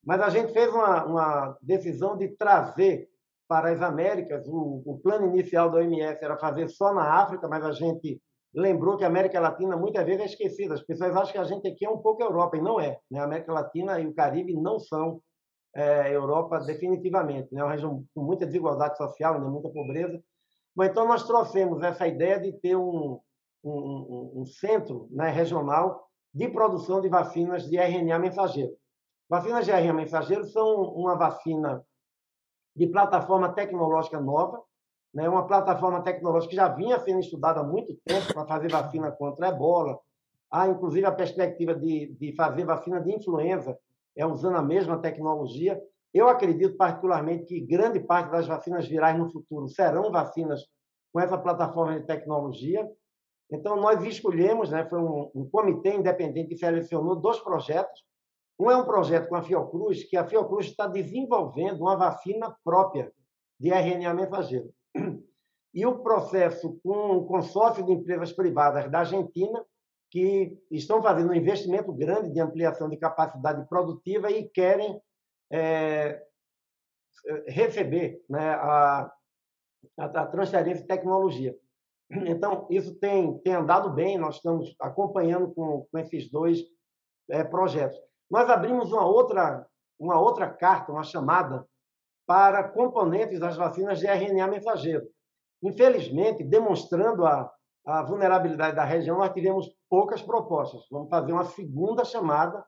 mas 0.04 0.20
a 0.20 0.28
gente 0.28 0.52
fez 0.52 0.68
uma, 0.74 1.04
uma 1.04 1.58
decisão 1.62 2.18
de 2.18 2.28
trazer 2.36 3.08
para 3.48 3.70
as 3.70 3.80
Américas, 3.80 4.48
o, 4.48 4.82
o, 4.84 4.98
plano 4.98 5.26
inicial 5.26 5.70
da 5.70 5.78
OMS 5.78 6.24
era 6.24 6.38
fazer 6.38 6.68
só 6.68 6.92
na 6.92 7.22
África, 7.22 7.46
mas 7.46 7.62
a 7.64 7.72
gente 7.72 8.20
lembrou 8.54 8.96
que 8.96 9.04
a 9.04 9.08
América 9.08 9.38
Latina 9.38 9.76
muitas 9.76 10.04
vezes 10.04 10.22
é 10.22 10.24
esquecida. 10.24 10.74
As 10.74 10.82
pessoas 10.82 11.14
acham 11.14 11.32
que 11.32 11.38
a 11.38 11.44
gente 11.44 11.68
aqui 11.68 11.84
é 11.84 11.90
um 11.90 11.98
pouco 11.98 12.22
Europa, 12.22 12.56
e 12.56 12.62
não 12.62 12.80
é. 12.80 12.98
Né? 13.10 13.20
A 13.20 13.24
América 13.24 13.52
Latina 13.52 14.00
e 14.00 14.06
o 14.06 14.14
Caribe 14.14 14.54
não 14.54 14.80
são 14.80 15.20
é, 15.76 16.14
Europa 16.14 16.60
definitivamente. 16.60 17.52
Né? 17.52 17.60
É 17.60 17.64
uma 17.64 17.72
região 17.72 18.02
com 18.14 18.22
muita 18.22 18.46
desigualdade 18.46 18.96
social, 18.96 19.38
né? 19.38 19.46
muita 19.46 19.68
pobreza. 19.68 20.18
Bom, 20.74 20.84
então, 20.84 21.06
nós 21.06 21.24
trouxemos 21.24 21.82
essa 21.82 22.06
ideia 22.06 22.40
de 22.40 22.52
ter 22.52 22.76
um, 22.76 23.20
um, 23.62 24.32
um 24.36 24.46
centro 24.46 25.08
né, 25.10 25.28
regional 25.30 26.08
de 26.32 26.48
produção 26.48 27.00
de 27.00 27.08
vacinas 27.08 27.68
de 27.68 27.76
RNA 27.76 28.18
mensageiro. 28.18 28.72
Vacinas 29.28 29.64
de 29.64 29.70
RNA 29.70 29.92
mensageiro 29.92 30.44
são 30.44 30.82
uma 30.94 31.14
vacina 31.14 31.84
de 32.74 32.86
plataforma 32.86 33.52
tecnológica 33.52 34.18
nova, 34.18 34.62
né, 35.12 35.28
uma 35.28 35.46
plataforma 35.46 36.02
tecnológica 36.02 36.50
que 36.50 36.56
já 36.56 36.68
vinha 36.68 36.98
sendo 37.00 37.20
estudada 37.20 37.60
há 37.60 37.64
muito 37.64 37.94
tempo 38.04 38.32
para 38.32 38.46
fazer 38.46 38.70
vacina 38.70 39.12
contra 39.12 39.46
a 39.46 39.50
ebola. 39.50 39.98
Há, 40.50 40.68
inclusive, 40.68 41.04
a 41.06 41.12
perspectiva 41.12 41.74
de, 41.74 42.14
de 42.18 42.34
fazer 42.34 42.64
vacina 42.64 43.00
de 43.00 43.14
influenza 43.14 43.78
é 44.16 44.26
usando 44.26 44.56
a 44.56 44.62
mesma 44.62 44.98
tecnologia. 44.98 45.80
Eu 46.12 46.28
acredito 46.28 46.76
particularmente 46.76 47.44
que 47.44 47.60
grande 47.60 48.00
parte 48.00 48.30
das 48.30 48.46
vacinas 48.46 48.86
virais 48.86 49.18
no 49.18 49.30
futuro 49.30 49.68
serão 49.68 50.10
vacinas 50.10 50.62
com 51.12 51.20
essa 51.20 51.38
plataforma 51.38 51.98
de 51.98 52.06
tecnologia. 52.06 52.88
Então, 53.50 53.76
nós 53.76 54.02
escolhemos, 54.04 54.70
né, 54.70 54.86
foi 54.88 54.98
um, 54.98 55.30
um 55.34 55.48
comitê 55.48 55.94
independente 55.94 56.50
que 56.50 56.58
selecionou 56.58 57.16
dois 57.16 57.38
projetos. 57.40 58.04
Um 58.58 58.70
é 58.70 58.76
um 58.76 58.84
projeto 58.84 59.28
com 59.28 59.36
a 59.36 59.42
Fiocruz, 59.42 60.04
que 60.04 60.16
a 60.16 60.24
Fiocruz 60.24 60.66
está 60.66 60.86
desenvolvendo 60.86 61.80
uma 61.80 61.96
vacina 61.96 62.54
própria 62.62 63.12
de 63.58 63.70
RNA 63.70 64.14
mensageiro. 64.14 64.70
E 65.74 65.86
o 65.86 66.00
processo 66.00 66.78
com 66.84 67.16
um 67.16 67.24
consórcio 67.24 67.82
de 67.82 67.92
empresas 67.92 68.30
privadas 68.30 68.90
da 68.90 68.98
Argentina, 69.00 69.64
que 70.10 70.54
estão 70.70 71.02
fazendo 71.02 71.30
um 71.30 71.34
investimento 71.34 71.90
grande 71.94 72.30
de 72.30 72.38
ampliação 72.40 72.90
de 72.90 72.98
capacidade 72.98 73.66
produtiva 73.66 74.30
e 74.30 74.46
querem 74.50 75.00
é, 75.52 76.22
receber 77.46 78.24
né, 78.28 78.54
a, 78.54 79.12
a, 79.98 80.04
a, 80.04 80.26
transferência 80.26 80.82
de 80.82 80.88
tecnologia. 80.88 81.54
Então, 82.10 82.66
isso 82.70 82.94
tem, 82.96 83.38
tem 83.38 83.54
andado 83.54 83.90
bem, 83.90 84.18
nós 84.18 84.36
estamos 84.36 84.74
acompanhando 84.80 85.52
com, 85.54 85.86
com 85.90 85.98
esses 85.98 86.30
dois 86.30 86.62
é, 87.30 87.44
projetos. 87.44 87.98
Nós 88.30 88.50
abrimos 88.50 88.92
uma 88.92 89.06
outra, 89.06 89.66
uma 89.98 90.20
outra 90.20 90.48
carta, 90.50 90.92
uma 90.92 91.02
chamada, 91.02 91.66
para 92.26 92.68
componentes 92.68 93.40
das 93.40 93.56
vacinas 93.56 93.98
de 93.98 94.06
RNA 94.06 94.46
mensageiro. 94.46 95.06
Infelizmente, 95.62 96.44
demonstrando 96.44 97.24
a, 97.26 97.50
a 97.86 98.02
vulnerabilidade 98.02 98.76
da 98.76 98.84
região, 98.84 99.18
nós 99.18 99.32
tivemos 99.32 99.74
poucas 99.88 100.22
propostas. 100.22 100.86
Vamos 100.90 101.08
fazer 101.08 101.32
uma 101.32 101.44
segunda 101.44 102.04
chamada 102.04 102.64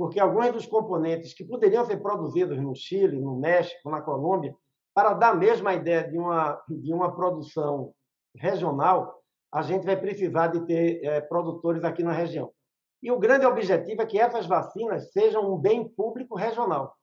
porque 0.00 0.18
alguns 0.18 0.50
dos 0.50 0.64
componentes 0.64 1.34
que 1.34 1.44
poderiam 1.44 1.84
ser 1.84 1.98
produzidos 1.98 2.58
no 2.58 2.74
Chile, 2.74 3.20
no 3.20 3.36
México, 3.36 3.90
na 3.90 4.00
Colômbia, 4.00 4.56
para 4.94 5.12
dar 5.12 5.32
a 5.32 5.34
mesma 5.34 5.74
ideia 5.74 6.08
de 6.08 6.16
uma, 6.16 6.58
de 6.70 6.90
uma 6.90 7.14
produção 7.14 7.92
regional, 8.34 9.22
a 9.52 9.60
gente 9.60 9.84
vai 9.84 10.00
precisar 10.00 10.46
de 10.46 10.64
ter 10.64 11.04
é, 11.04 11.20
produtores 11.20 11.84
aqui 11.84 12.02
na 12.02 12.12
região. 12.12 12.50
E 13.02 13.12
o 13.12 13.18
grande 13.18 13.44
objetivo 13.44 14.00
é 14.00 14.06
que 14.06 14.18
essas 14.18 14.46
vacinas 14.46 15.12
sejam 15.12 15.52
um 15.52 15.58
bem 15.58 15.86
público 15.86 16.34
regional. 16.34 16.96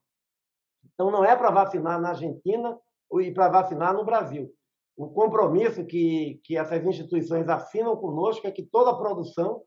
Então, 0.91 1.12
não 1.12 1.24
é 1.24 1.36
para 1.36 1.52
vacinar 1.52 2.02
na 2.02 2.10
Argentina 2.10 2.76
e 3.22 3.32
para 3.32 3.48
vacinar 3.48 3.93
no 3.93 4.06
Brasil. 4.06 4.52
O 4.98 5.08
compromisso 5.08 5.86
que, 5.86 6.41
que 6.43 6.58
essas 6.58 6.84
instituições 6.84 7.48
assinam 7.48 7.95
conosco 7.95 8.48
é 8.48 8.52
que 8.52 8.64
toda 8.64 8.89
a 8.89 8.98
produção 8.98 9.62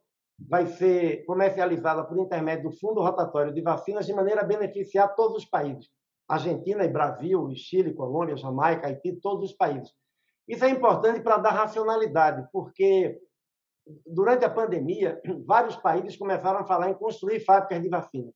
vai 0.49 0.67
ser 0.67 1.25
comercializada 1.25 2.05
por 2.05 2.19
intermédio 2.19 2.71
do 2.71 2.77
Fundo 2.77 3.01
Rotatório 3.01 3.53
de 3.53 3.61
Vacinas 3.61 4.07
de 4.07 4.13
maneira 4.13 4.41
a 4.41 4.45
beneficiar 4.45 5.15
todos 5.15 5.39
os 5.39 5.45
países. 5.45 5.89
Argentina 6.29 6.85
e 6.85 6.89
Brasil, 6.89 7.51
e 7.51 7.57
Chile, 7.57 7.95
Colômbia, 7.95 8.37
Jamaica, 8.37 8.87
Haiti, 8.87 9.13
todos 9.21 9.51
os 9.51 9.57
países. 9.57 9.93
Isso 10.47 10.65
é 10.65 10.71
importante 10.71 11.21
para 11.21 11.39
dar 11.39 11.51
racionalidade, 11.51 12.49
porque 12.53 13.21
durante 14.07 14.45
a 14.45 14.51
pandemia, 14.51 15.21
vários 15.47 15.77
países 15.77 16.17
começaram 16.17 16.61
a 16.61 16.65
falar 16.65 16.91
em 16.91 16.95
construir 16.95 17.41
fábricas 17.41 17.83
de 17.83 17.89
vacina. 17.89 18.33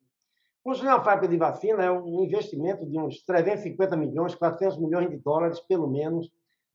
Construir 0.63 0.89
uma 0.89 1.05
fábrica 1.05 1.29
de 1.29 1.37
vacina 1.37 1.85
é 1.85 1.91
um 1.91 2.25
investimento 2.25 2.87
de 2.87 2.99
uns 2.99 3.23
350 3.23 3.97
milhões, 3.97 4.35
400 4.35 4.79
milhões 4.79 5.11
de 5.11 5.19
dólares, 5.19 5.61
pelo 5.61 5.87
menos. 5.87 6.31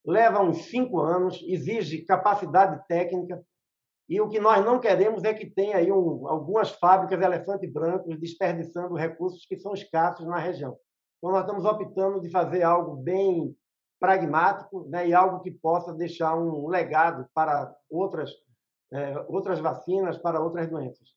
Leva 0.06 0.42
uns 0.42 0.66
cinco 0.66 1.02
anos, 1.02 1.44
exige 1.48 2.06
capacidade 2.06 2.86
técnica, 2.88 3.44
E 4.10 4.20
o 4.20 4.28
que 4.28 4.40
nós 4.40 4.66
não 4.66 4.80
queremos 4.80 5.24
é 5.24 5.34
que 5.36 5.46
tenha 5.46 5.78
aí 5.78 5.92
um, 5.92 6.28
algumas 6.28 6.72
fábricas 6.72 7.22
elefante 7.22 7.68
brancos 7.68 8.20
desperdiçando 8.20 8.96
recursos 8.96 9.46
que 9.46 9.60
são 9.60 9.74
escassos 9.74 10.26
na 10.26 10.40
região. 10.40 10.76
Então, 11.18 11.32
nós 11.32 11.42
estamos 11.42 11.64
optando 11.64 12.20
de 12.20 12.32
fazer 12.32 12.64
algo 12.64 12.96
bem 12.96 13.56
pragmático 14.00 14.88
né, 14.90 15.08
e 15.08 15.14
algo 15.14 15.42
que 15.42 15.52
possa 15.52 15.94
deixar 15.94 16.36
um 16.36 16.68
legado 16.68 17.28
para 17.36 17.72
outras, 17.90 18.32
é, 18.92 19.14
outras 19.28 19.60
vacinas, 19.60 20.18
para 20.18 20.42
outras 20.42 20.68
doenças. 20.68 21.10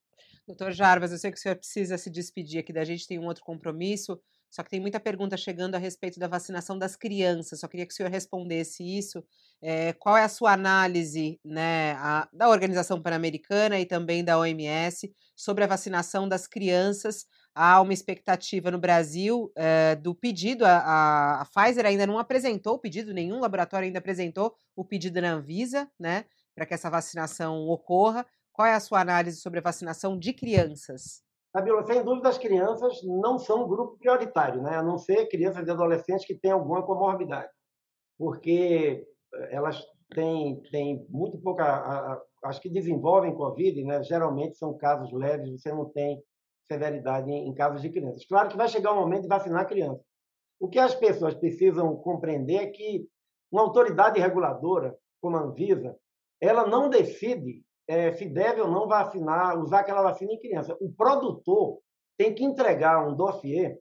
Doutor 0.47 0.73
Jarbas, 0.73 1.13
eu 1.13 1.19
sei 1.19 1.31
que 1.31 1.39
o 1.39 1.41
senhor 1.41 1.57
precisa 1.57 1.97
se 1.97 2.11
despedir 2.11 2.61
aqui 2.61 2.73
da 2.73 2.85
gente, 2.85 3.07
tem 3.07 3.19
um 3.19 3.27
outro 3.27 3.45
compromisso, 3.45 4.21
só 4.53 4.63
que 4.63 4.69
tem 4.69 4.81
muita 4.81 5.01
pergunta 5.01 5.35
chegando 5.35 5.77
a 5.77 5.79
respeito 5.79 6.21
da 6.21 6.29
vacinação 6.29 6.79
das 6.79 6.95
crianças. 6.95 7.61
Só 7.61 7.67
queria 7.67 7.87
que 7.87 7.93
o 7.95 7.97
senhor 7.97 8.11
respondesse 8.13 8.85
isso. 8.85 9.25
É, 9.63 9.95
qual 9.95 10.15
é 10.15 10.25
a 10.25 10.29
sua 10.29 10.53
análise 10.53 11.41
né, 11.43 11.93
a, 11.93 12.29
da 12.31 12.51
Organização 12.51 13.01
Pan-Americana 13.01 13.81
e 13.81 13.87
também 13.87 14.23
da 14.23 14.39
OMS 14.39 15.11
sobre 15.35 15.65
a 15.65 15.67
vacinação 15.67 16.29
das 16.29 16.47
crianças? 16.47 17.25
Há 17.55 17.81
uma 17.81 17.95
expectativa 17.95 18.71
no 18.71 18.79
Brasil 18.79 19.51
é, 19.57 19.97
do 19.97 20.15
pedido. 20.15 20.67
A, 20.67 21.41
a, 21.41 21.47
Pfizer 21.47 21.87
ainda 21.87 22.07
não 22.07 22.19
apresentou 22.19 22.75
o 22.75 22.79
pedido, 22.79 23.15
nenhum 23.15 23.41
laboratório 23.41 23.87
ainda 23.87 24.01
apresentou 24.01 24.55
o 24.77 24.85
pedido 24.85 25.19
na 25.23 25.33
Anvisa, 25.33 25.91
né, 25.99 26.27
para 26.55 26.67
que 26.67 26.75
essa 26.75 26.91
vacinação 26.91 27.69
ocorra. 27.69 28.27
Qual 28.53 28.69
é 28.69 28.75
a 28.75 28.81
sua 28.81 29.01
análise 29.01 29.41
sobre 29.41 29.61
a 29.61 29.63
vacinação 29.63 30.19
de 30.19 30.35
crianças? 30.35 31.23
Sem 31.87 32.03
dúvida, 32.03 32.31
as 32.31 32.39
crianças 32.39 33.03
não 33.05 33.39
são 33.39 33.65
um 33.65 33.69
grupo 33.69 33.99
prioritário, 33.99 34.63
né? 34.63 34.77
a 34.77 34.83
não 34.83 34.97
ser 34.97 35.27
crianças 35.29 35.67
e 35.67 35.71
adolescentes 35.71 36.25
que 36.25 36.35
têm 36.35 36.51
alguma 36.51 36.83
comorbidade, 36.83 37.51
porque 38.19 39.07
eh, 39.35 39.49
elas 39.55 39.85
têm, 40.15 40.63
têm 40.71 41.07
muito 41.11 41.39
pouca. 41.39 42.23
As 42.43 42.59
que 42.59 42.71
desenvolvem 42.71 43.35
Covid, 43.35 43.85
né? 43.85 44.03
geralmente 44.03 44.57
são 44.57 44.77
casos 44.77 45.13
leves, 45.13 45.61
você 45.61 45.71
não 45.71 45.85
tem 45.91 46.23
severidade 46.67 47.31
em, 47.31 47.49
em 47.49 47.55
casos 47.55 47.83
de 47.83 47.91
crianças. 47.91 48.25
Claro 48.27 48.49
que 48.49 48.57
vai 48.57 48.69
chegar 48.69 48.93
o 48.93 48.97
momento 48.97 49.23
de 49.23 49.29
vacinar 49.29 49.63
a 49.63 49.67
criança. 49.67 50.03
O 50.59 50.69
que 50.69 50.79
as 50.79 50.95
pessoas 50.95 51.35
precisam 51.35 51.95
compreender 51.97 52.57
é 52.57 52.67
que 52.67 53.07
uma 53.51 53.63
autoridade 53.63 54.19
reguladora, 54.19 54.97
como 55.21 55.37
a 55.37 55.43
Anvisa, 55.43 55.97
ela 56.41 56.67
não 56.67 56.89
decide 56.89 57.63
é, 57.89 58.13
se 58.13 58.27
deve 58.27 58.61
ou 58.61 58.69
não 58.69 58.87
vacinar, 58.87 59.59
usar 59.59 59.81
aquela 59.81 60.03
vacina 60.03 60.33
em 60.33 60.41
criança. 60.41 60.77
O 60.81 60.93
produtor 60.93 61.81
tem 62.17 62.35
que 62.35 62.45
entregar 62.45 63.07
um 63.07 63.15
dossiê, 63.15 63.79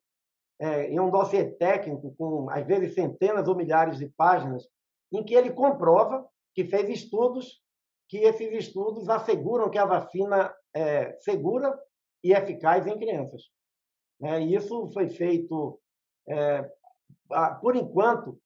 é, 0.60 0.88
em 0.88 1.00
um 1.00 1.10
dossiê 1.10 1.46
técnico, 1.46 2.14
com 2.18 2.50
às 2.50 2.66
vezes 2.66 2.94
centenas 2.94 3.48
ou 3.48 3.56
milhares 3.56 3.98
de 3.98 4.08
páginas, 4.10 4.68
em 5.12 5.24
que 5.24 5.34
ele 5.34 5.52
comprova 5.52 6.28
que 6.54 6.66
fez 6.66 6.90
estudos, 6.90 7.62
que 8.08 8.18
esses 8.18 8.52
estudos 8.54 9.10
asseguram 9.10 9.70
que 9.70 9.78
a 9.78 9.86
vacina 9.86 10.54
é 10.74 11.14
segura 11.20 11.78
e 12.24 12.34
eficaz 12.34 12.86
em 12.88 12.98
crianças. 12.98 13.50
É, 14.24 14.40
isso 14.40 14.92
foi 14.94 15.10
feito, 15.10 15.80
é, 16.28 16.70
por 17.62 17.76
enquanto, 17.76 18.40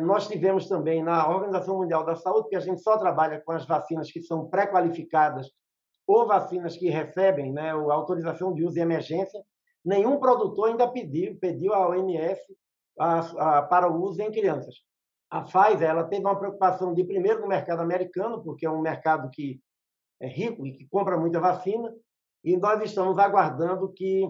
nós 0.00 0.28
tivemos 0.28 0.68
também 0.68 1.02
na 1.02 1.28
Organização 1.28 1.78
Mundial 1.78 2.04
da 2.04 2.14
Saúde, 2.14 2.48
que 2.48 2.56
a 2.56 2.60
gente 2.60 2.80
só 2.80 2.96
trabalha 2.96 3.42
com 3.44 3.52
as 3.52 3.66
vacinas 3.66 4.10
que 4.12 4.22
são 4.22 4.48
pré-qualificadas 4.48 5.50
ou 6.06 6.26
vacinas 6.26 6.76
que 6.76 6.88
recebem 6.88 7.52
né, 7.52 7.70
a 7.70 7.94
autorização 7.94 8.54
de 8.54 8.64
uso 8.64 8.78
em 8.78 8.82
emergência. 8.82 9.42
Nenhum 9.84 10.20
produtor 10.20 10.68
ainda 10.68 10.88
pediu, 10.88 11.36
pediu 11.40 11.74
à 11.74 11.88
OMS 11.88 12.40
a, 12.98 13.18
a, 13.58 13.62
para 13.62 13.90
o 13.90 14.00
uso 14.02 14.22
em 14.22 14.30
crianças. 14.30 14.76
A 15.28 15.42
Pfizer 15.42 15.88
ela 15.88 16.04
teve 16.04 16.24
uma 16.24 16.38
preocupação 16.38 16.94
de 16.94 17.02
primeiro 17.04 17.40
no 17.40 17.48
mercado 17.48 17.80
americano, 17.80 18.42
porque 18.44 18.66
é 18.66 18.70
um 18.70 18.80
mercado 18.80 19.30
que 19.30 19.60
é 20.20 20.28
rico 20.28 20.64
e 20.66 20.72
que 20.72 20.86
compra 20.86 21.16
muita 21.16 21.40
vacina, 21.40 21.92
e 22.44 22.56
nós 22.56 22.80
estamos 22.82 23.18
aguardando 23.18 23.92
que 23.92 24.28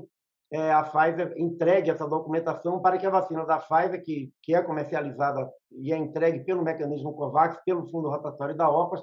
é, 0.53 0.71
a 0.71 0.83
Pfizer 0.83 1.33
entregue 1.39 1.91
essa 1.91 2.07
documentação 2.07 2.79
para 2.79 2.99
que 2.99 3.07
a 3.07 3.11
vacina 3.11 3.47
da 3.47 3.59
Pfizer, 3.59 4.05
que, 4.05 4.31
que 4.43 4.55
é 4.55 4.61
comercializada 4.61 5.51
e 5.71 5.95
é 5.95 5.97
entregue 5.97 6.45
pelo 6.45 6.63
mecanismo 6.63 7.15
COVAX, 7.15 7.57
pelo 7.65 7.89
fundo 7.91 8.11
rotatório 8.11 8.55
da 8.55 8.69
OPAS, 8.69 9.03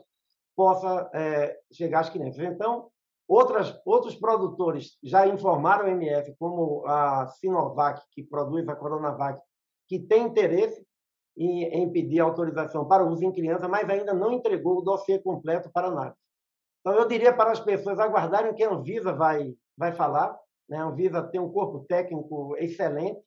possa 0.55 1.09
é, 1.11 1.57
chegar 1.71 2.01
às 2.01 2.09
crianças. 2.09 2.39
Então, 2.39 2.91
outras, 3.27 3.81
outros 3.83 4.15
produtores 4.15 4.99
já 5.01 5.25
informaram 5.25 5.85
o 5.85 5.89
MF, 5.89 6.35
como 6.37 6.85
a 6.85 7.25
Sinovac, 7.25 7.99
que 8.11 8.21
produz 8.21 8.69
a 8.69 8.75
Coronavac, 8.75 9.41
que 9.87 9.97
tem 9.97 10.27
interesse 10.27 10.85
em, 11.35 11.63
em 11.63 11.91
pedir 11.91 12.19
autorização 12.19 12.87
para 12.87 13.03
uso 13.03 13.25
em 13.25 13.31
criança, 13.31 13.67
mas 13.67 13.89
ainda 13.89 14.13
não 14.13 14.31
entregou 14.31 14.77
o 14.77 14.81
dossiê 14.83 15.17
completo 15.17 15.71
para 15.71 15.87
análise. 15.87 16.17
Então, 16.81 16.93
eu 16.93 17.07
diria 17.07 17.33
para 17.33 17.51
as 17.51 17.59
pessoas 17.59 17.97
aguardarem 17.97 18.51
o 18.51 18.53
que 18.53 18.63
a 18.63 18.71
Anvisa 18.71 19.13
vai, 19.13 19.55
vai 19.75 19.91
falar, 19.91 20.37
né? 20.69 20.77
A 20.77 20.83
Anvisa 20.83 21.23
tem 21.23 21.41
um 21.41 21.51
corpo 21.51 21.79
técnico 21.85 22.55
excelente, 22.57 23.19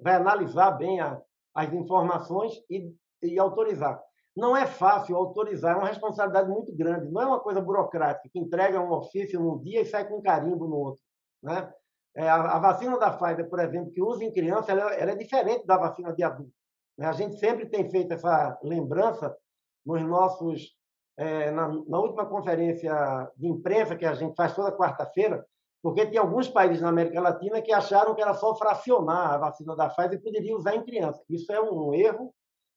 vai 0.00 0.14
analisar 0.14 0.72
bem 0.72 1.00
a, 1.00 1.20
as 1.54 1.72
informações 1.72 2.54
e, 2.70 2.92
e 3.22 3.38
autorizar. 3.38 4.02
Não 4.34 4.56
é 4.56 4.66
fácil 4.66 5.16
autorizar, 5.16 5.74
é 5.74 5.78
uma 5.78 5.88
responsabilidade 5.88 6.48
muito 6.48 6.74
grande. 6.74 7.10
Não 7.10 7.22
é 7.22 7.26
uma 7.26 7.40
coisa 7.40 7.60
burocrática, 7.60 8.28
que 8.30 8.38
entrega 8.38 8.80
um 8.80 8.92
ofício 8.92 9.40
num 9.40 9.58
dia 9.58 9.80
e 9.80 9.86
sai 9.86 10.06
com 10.06 10.18
um 10.18 10.22
carimbo 10.22 10.66
no 10.66 10.76
outro. 10.76 11.02
Né? 11.42 11.72
É, 12.14 12.28
a, 12.28 12.56
a, 12.56 12.58
vacina 12.58 12.98
da 12.98 13.10
Pfizer, 13.10 13.48
por 13.48 13.60
exemplo, 13.60 13.92
que 13.92 14.02
usa 14.02 14.24
em 14.24 14.32
criança, 14.32 14.72
ela, 14.72 14.92
ela 14.94 15.12
é 15.12 15.16
diferente 15.16 15.66
da 15.66 15.78
vacina 15.78 16.12
de 16.12 16.22
adulto. 16.22 16.52
Né? 16.98 17.06
A 17.06 17.12
gente 17.12 17.38
sempre 17.38 17.66
tem 17.66 17.90
feito 17.90 18.12
essa 18.12 18.58
lembrança 18.62 19.34
nos 19.84 20.02
nossos. 20.02 20.76
É, 21.18 21.50
na, 21.50 21.68
na 21.68 21.98
última 21.98 22.26
conferência 22.26 22.92
de 23.38 23.46
imprensa 23.46 23.96
que 23.96 24.04
a 24.04 24.12
gente 24.12 24.36
faz 24.36 24.54
toda 24.54 24.76
quarta-feira, 24.76 25.46
porque 25.86 26.04
tem 26.04 26.18
alguns 26.18 26.48
países 26.48 26.82
na 26.82 26.88
América 26.88 27.20
Latina 27.20 27.62
que 27.62 27.72
acharam 27.72 28.12
que 28.12 28.20
era 28.20 28.34
só 28.34 28.56
fracionar 28.56 29.34
a 29.34 29.38
vacina 29.38 29.76
da 29.76 29.88
Pfizer 29.88 30.14
e 30.14 30.18
poderia 30.18 30.56
usar 30.56 30.74
em 30.74 30.82
criança. 30.84 31.22
Isso 31.30 31.52
é 31.52 31.60
um 31.60 31.94
erro 31.94 32.34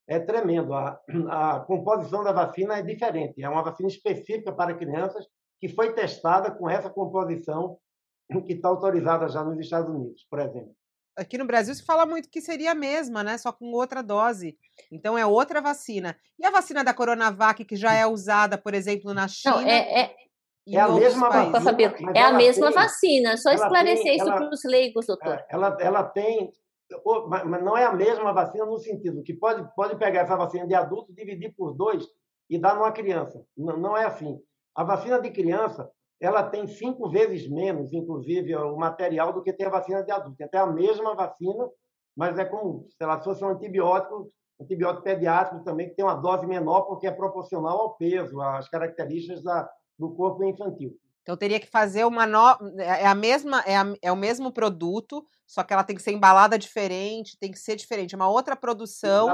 é 0.07 0.19
tremendo. 0.19 0.75
A, 0.75 1.01
a 1.27 1.59
composição 1.61 2.23
da 2.23 2.31
vacina 2.31 2.77
é 2.77 2.83
diferente. 2.83 3.41
É 3.41 3.49
uma 3.49 3.63
vacina 3.63 3.89
específica 3.89 4.51
para 4.51 4.75
crianças 4.75 5.25
que 5.59 5.67
foi 5.67 5.91
testada 5.95 6.51
com 6.51 6.69
essa 6.69 6.87
composição 6.87 7.79
que 8.45 8.53
está 8.53 8.67
autorizada 8.67 9.27
já 9.27 9.43
nos 9.43 9.57
Estados 9.57 9.89
Unidos, 9.89 10.27
por 10.29 10.37
exemplo. 10.37 10.75
Aqui 11.17 11.35
no 11.35 11.47
Brasil 11.47 11.73
se 11.73 11.83
fala 11.83 12.05
muito 12.05 12.29
que 12.29 12.41
seria 12.41 12.73
a 12.73 12.75
mesma, 12.75 13.23
né? 13.23 13.39
Só 13.39 13.51
com 13.51 13.71
outra 13.71 14.03
dose. 14.03 14.55
Então 14.91 15.17
é 15.17 15.25
outra 15.25 15.59
vacina. 15.61 16.15
E 16.37 16.45
a 16.45 16.51
vacina 16.51 16.83
da 16.83 16.93
Coronavac, 16.93 17.65
que 17.65 17.75
já 17.75 17.91
é 17.95 18.05
usada, 18.05 18.55
por 18.55 18.75
exemplo, 18.75 19.15
na 19.15 19.27
China? 19.27 19.55
Não, 19.55 19.67
é, 19.67 20.01
é, 20.01 20.15
é 20.75 20.79
a 20.79 20.89
mesma 20.89 21.29
vacina. 21.29 22.11
É 22.15 22.21
a 22.21 22.33
mesma 22.33 22.67
tem, 22.67 22.75
vacina. 22.75 23.37
Só 23.37 23.51
esclarecer 23.51 24.03
tem, 24.03 24.15
isso 24.17 24.25
para 24.25 24.49
os 24.49 24.63
leigos, 24.63 25.05
doutor. 25.05 25.35
É, 25.35 25.45
ela, 25.49 25.77
ela 25.79 26.03
tem. 26.03 26.51
Mas 27.27 27.63
não 27.63 27.77
é 27.77 27.85
a 27.85 27.93
mesma 27.93 28.33
vacina 28.33 28.65
no 28.65 28.77
sentido 28.79 29.21
que 29.21 29.33
pode, 29.33 29.63
pode 29.75 29.95
pegar 29.97 30.21
essa 30.21 30.35
vacina 30.35 30.67
de 30.67 30.73
adulto, 30.73 31.13
dividir 31.13 31.53
por 31.55 31.73
dois 31.73 32.07
e 32.49 32.57
dar 32.57 32.75
numa 32.75 32.91
criança. 32.91 33.43
Não, 33.55 33.77
não 33.77 33.97
é 33.97 34.05
assim. 34.05 34.39
A 34.75 34.83
vacina 34.83 35.21
de 35.21 35.29
criança 35.29 35.89
ela 36.19 36.43
tem 36.43 36.67
cinco 36.67 37.09
vezes 37.09 37.49
menos, 37.49 37.93
inclusive, 37.93 38.53
o 38.55 38.75
material 38.75 39.31
do 39.31 39.41
que 39.41 39.53
tem 39.53 39.67
a 39.67 39.71
vacina 39.71 40.03
de 40.03 40.11
adulto. 40.11 40.35
Tem 40.35 40.47
até 40.47 40.57
a 40.57 40.67
mesma 40.67 41.15
vacina, 41.15 41.69
mas 42.15 42.37
é 42.37 42.43
como 42.43 42.85
se 42.89 42.97
ela 42.99 43.21
fosse 43.21 43.43
um 43.43 43.49
antibiótico, 43.49 44.29
antibiótico 44.59 45.03
pediátrico 45.03 45.63
também, 45.63 45.87
que 45.87 45.95
tem 45.95 46.03
uma 46.03 46.15
dose 46.15 46.45
menor, 46.45 46.81
porque 46.81 47.07
é 47.07 47.11
proporcional 47.11 47.79
ao 47.79 47.95
peso, 47.95 48.41
às 48.41 48.67
características 48.67 49.41
da, 49.41 49.69
do 49.99 50.09
corpo 50.11 50.43
infantil. 50.43 50.97
Então 51.21 51.37
teria 51.37 51.59
que 51.59 51.67
fazer 51.67 52.05
uma 52.05 52.25
nova. 52.25 52.59
É, 52.77 53.03
é 53.03 53.05
a 53.05 53.13
mesma, 53.13 53.61
é, 53.67 53.77
a, 53.77 53.93
é 54.01 54.11
o 54.11 54.15
mesmo 54.15 54.51
produto, 54.51 55.23
só 55.45 55.63
que 55.63 55.73
ela 55.73 55.83
tem 55.83 55.95
que 55.95 56.01
ser 56.01 56.11
embalada 56.11 56.57
diferente, 56.57 57.37
tem 57.37 57.51
que 57.51 57.59
ser 57.59 57.75
diferente, 57.75 58.15
é 58.15 58.17
uma 58.17 58.29
outra 58.29 58.55
produção. 58.55 59.27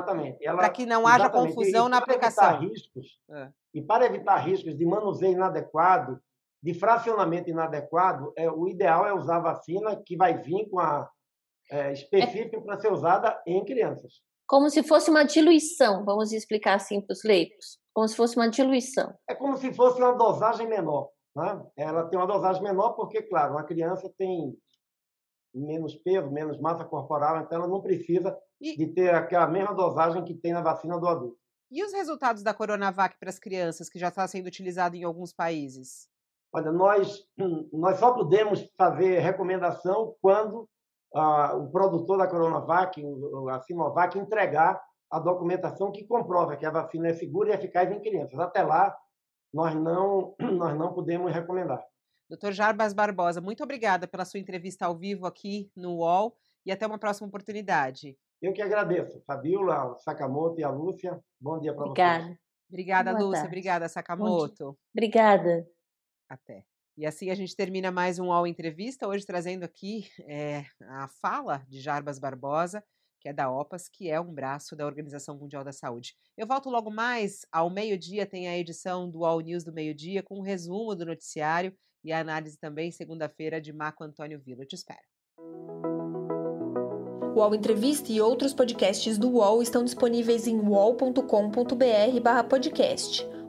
Para 0.57 0.69
que 0.69 0.85
não 0.85 1.07
haja 1.07 1.29
confusão 1.29 1.85
e, 1.85 1.87
e 1.87 1.91
na 1.91 1.97
aplicação. 1.97 2.59
Riscos, 2.59 3.19
é. 3.29 3.49
E 3.73 3.81
para 3.81 4.05
evitar 4.05 4.37
riscos 4.37 4.77
de 4.77 4.85
manuseio 4.85 5.33
inadequado, 5.33 6.19
de 6.61 6.73
fracionamento 6.73 7.49
inadequado, 7.49 8.33
é, 8.35 8.49
o 8.49 8.67
ideal 8.67 9.05
é 9.05 9.13
usar 9.13 9.39
vacina 9.39 9.95
que 9.95 10.17
vai 10.17 10.37
vir 10.37 10.67
com 10.69 10.79
a 10.79 11.09
é, 11.69 11.93
específica 11.93 12.59
para 12.59 12.79
ser 12.79 12.91
usada 12.91 13.41
em 13.45 13.63
crianças. 13.63 14.21
Como 14.47 14.69
se 14.69 14.83
fosse 14.83 15.09
uma 15.09 15.23
diluição, 15.23 16.05
vamos 16.05 16.31
explicar 16.31 16.75
assim 16.75 17.01
para 17.01 17.13
os 17.13 17.23
leigos 17.23 17.79
como 17.95 18.07
se 18.09 18.15
fosse 18.17 18.35
uma 18.35 18.49
diluição. 18.49 19.17
É 19.27 19.33
como 19.33 19.55
se 19.55 19.73
fosse 19.73 20.01
uma 20.01 20.11
dosagem 20.11 20.67
menor. 20.67 21.09
Né? 21.33 21.65
Ela 21.77 22.05
tem 22.09 22.19
uma 22.19 22.27
dosagem 22.27 22.61
menor 22.61 22.91
porque, 22.91 23.21
claro, 23.23 23.53
uma 23.53 23.63
criança 23.63 24.13
tem 24.17 24.53
menos 25.53 25.95
peso, 25.95 26.29
menos 26.29 26.59
massa 26.59 26.83
corporal, 26.83 27.39
então 27.39 27.57
ela 27.57 27.67
não 27.69 27.81
precisa 27.81 28.37
e... 28.59 28.75
de 28.75 28.87
ter 28.87 29.15
aquela 29.15 29.47
mesma 29.47 29.73
dosagem 29.73 30.25
que 30.25 30.33
tem 30.33 30.51
na 30.51 30.61
vacina 30.61 30.99
do 30.99 31.07
adulto. 31.07 31.37
E 31.71 31.81
os 31.83 31.93
resultados 31.93 32.43
da 32.43 32.53
Coronavac 32.53 33.17
para 33.17 33.29
as 33.29 33.39
crianças, 33.39 33.89
que 33.89 33.97
já 33.97 34.09
está 34.09 34.27
sendo 34.27 34.47
utilizado 34.47 34.97
em 34.97 35.03
alguns 35.05 35.31
países? 35.31 36.09
Olha, 36.53 36.73
nós, 36.73 37.25
nós 37.71 37.97
só 37.97 38.13
podemos 38.13 38.69
fazer 38.77 39.19
recomendação 39.19 40.13
quando 40.21 40.67
o 41.15 41.69
produtor 41.69 42.17
da 42.17 42.27
Coronavac, 42.27 43.01
a 43.51 43.61
Sinovac, 43.61 44.17
entregar 44.17 44.81
a 45.09 45.19
documentação 45.19 45.91
que 45.91 46.05
comprova 46.05 46.57
que 46.57 46.65
a 46.65 46.71
vacina 46.71 47.07
é 47.07 47.13
segura 47.13 47.51
e 47.51 47.53
eficaz 47.53 47.89
em 47.91 48.01
crianças. 48.01 48.37
Até 48.39 48.63
lá, 48.63 48.95
nós 49.53 49.73
não, 49.75 50.35
nós 50.39 50.77
não 50.77 50.93
podemos 50.93 51.31
recomendar. 51.31 51.81
Doutor 52.29 52.51
Jarbas 52.51 52.93
Barbosa, 52.93 53.39
muito 53.39 53.63
obrigada 53.63 54.07
pela 54.07 54.25
sua 54.25 54.39
entrevista 54.39 54.85
ao 54.85 54.95
vivo 54.95 55.25
aqui 55.25 55.71
no 55.75 55.97
UOL 55.97 56.35
e 56.65 56.71
até 56.71 56.85
uma 56.85 56.97
próxima 56.97 57.27
oportunidade. 57.27 58.17
Eu 58.41 58.51
que 58.51 58.61
agradeço, 58.61 59.21
Fabiola, 59.25 59.91
o 59.91 59.97
Sakamoto 59.99 60.59
e 60.59 60.63
a 60.63 60.69
Lúcia. 60.69 61.19
Bom 61.39 61.59
dia 61.59 61.73
para 61.73 61.85
vocês. 61.85 61.91
Obrigada. 61.91 62.39
Obrigada, 62.67 63.11
Boa 63.11 63.23
Lúcia. 63.23 63.41
Tarde. 63.41 63.47
Obrigada, 63.47 63.89
Sakamoto. 63.89 64.77
Obrigada. 64.93 65.67
Até. 66.27 66.65
E 66.97 67.05
assim 67.05 67.29
a 67.29 67.35
gente 67.35 67.55
termina 67.55 67.91
mais 67.91 68.19
um 68.19 68.27
UOL 68.27 68.47
Entrevista, 68.47 69.05
hoje 69.05 69.25
trazendo 69.25 69.65
aqui 69.65 70.07
é, 70.21 70.63
a 70.81 71.09
fala 71.09 71.61
de 71.67 71.81
Jarbas 71.81 72.17
Barbosa, 72.17 72.81
que 73.19 73.27
é 73.27 73.33
da 73.33 73.51
OPAS, 73.51 73.89
que 73.89 74.09
é 74.09 74.17
um 74.17 74.33
braço 74.33 74.77
da 74.77 74.85
Organização 74.85 75.37
Mundial 75.37 75.61
da 75.61 75.73
Saúde. 75.73 76.15
Eu 76.37 76.47
volto 76.47 76.69
logo 76.69 76.89
mais, 76.89 77.45
ao 77.51 77.69
meio-dia 77.69 78.25
tem 78.25 78.47
a 78.47 78.57
edição 78.57 79.09
do 79.09 79.25
All 79.25 79.41
News 79.41 79.65
do 79.65 79.73
meio-dia, 79.73 80.23
com 80.23 80.39
um 80.39 80.41
resumo 80.41 80.95
do 80.95 81.05
noticiário 81.05 81.75
e 82.01 82.13
a 82.13 82.19
análise 82.19 82.57
também, 82.57 82.91
segunda-feira, 82.91 83.59
de 83.59 83.73
Marco 83.73 84.01
Antônio 84.01 84.39
Vila. 84.39 84.63
Eu 84.63 84.67
te 84.67 84.75
espero. 84.75 85.01
O 87.35 87.39
UOL 87.39 87.55
Entrevista 87.55 88.09
e 88.09 88.21
outros 88.21 88.53
podcasts 88.53 89.17
do 89.17 89.31
UOL 89.31 89.61
estão 89.61 89.83
disponíveis 89.83 90.47
em 90.47 90.57
uol.com.br/podcast. 90.59 93.34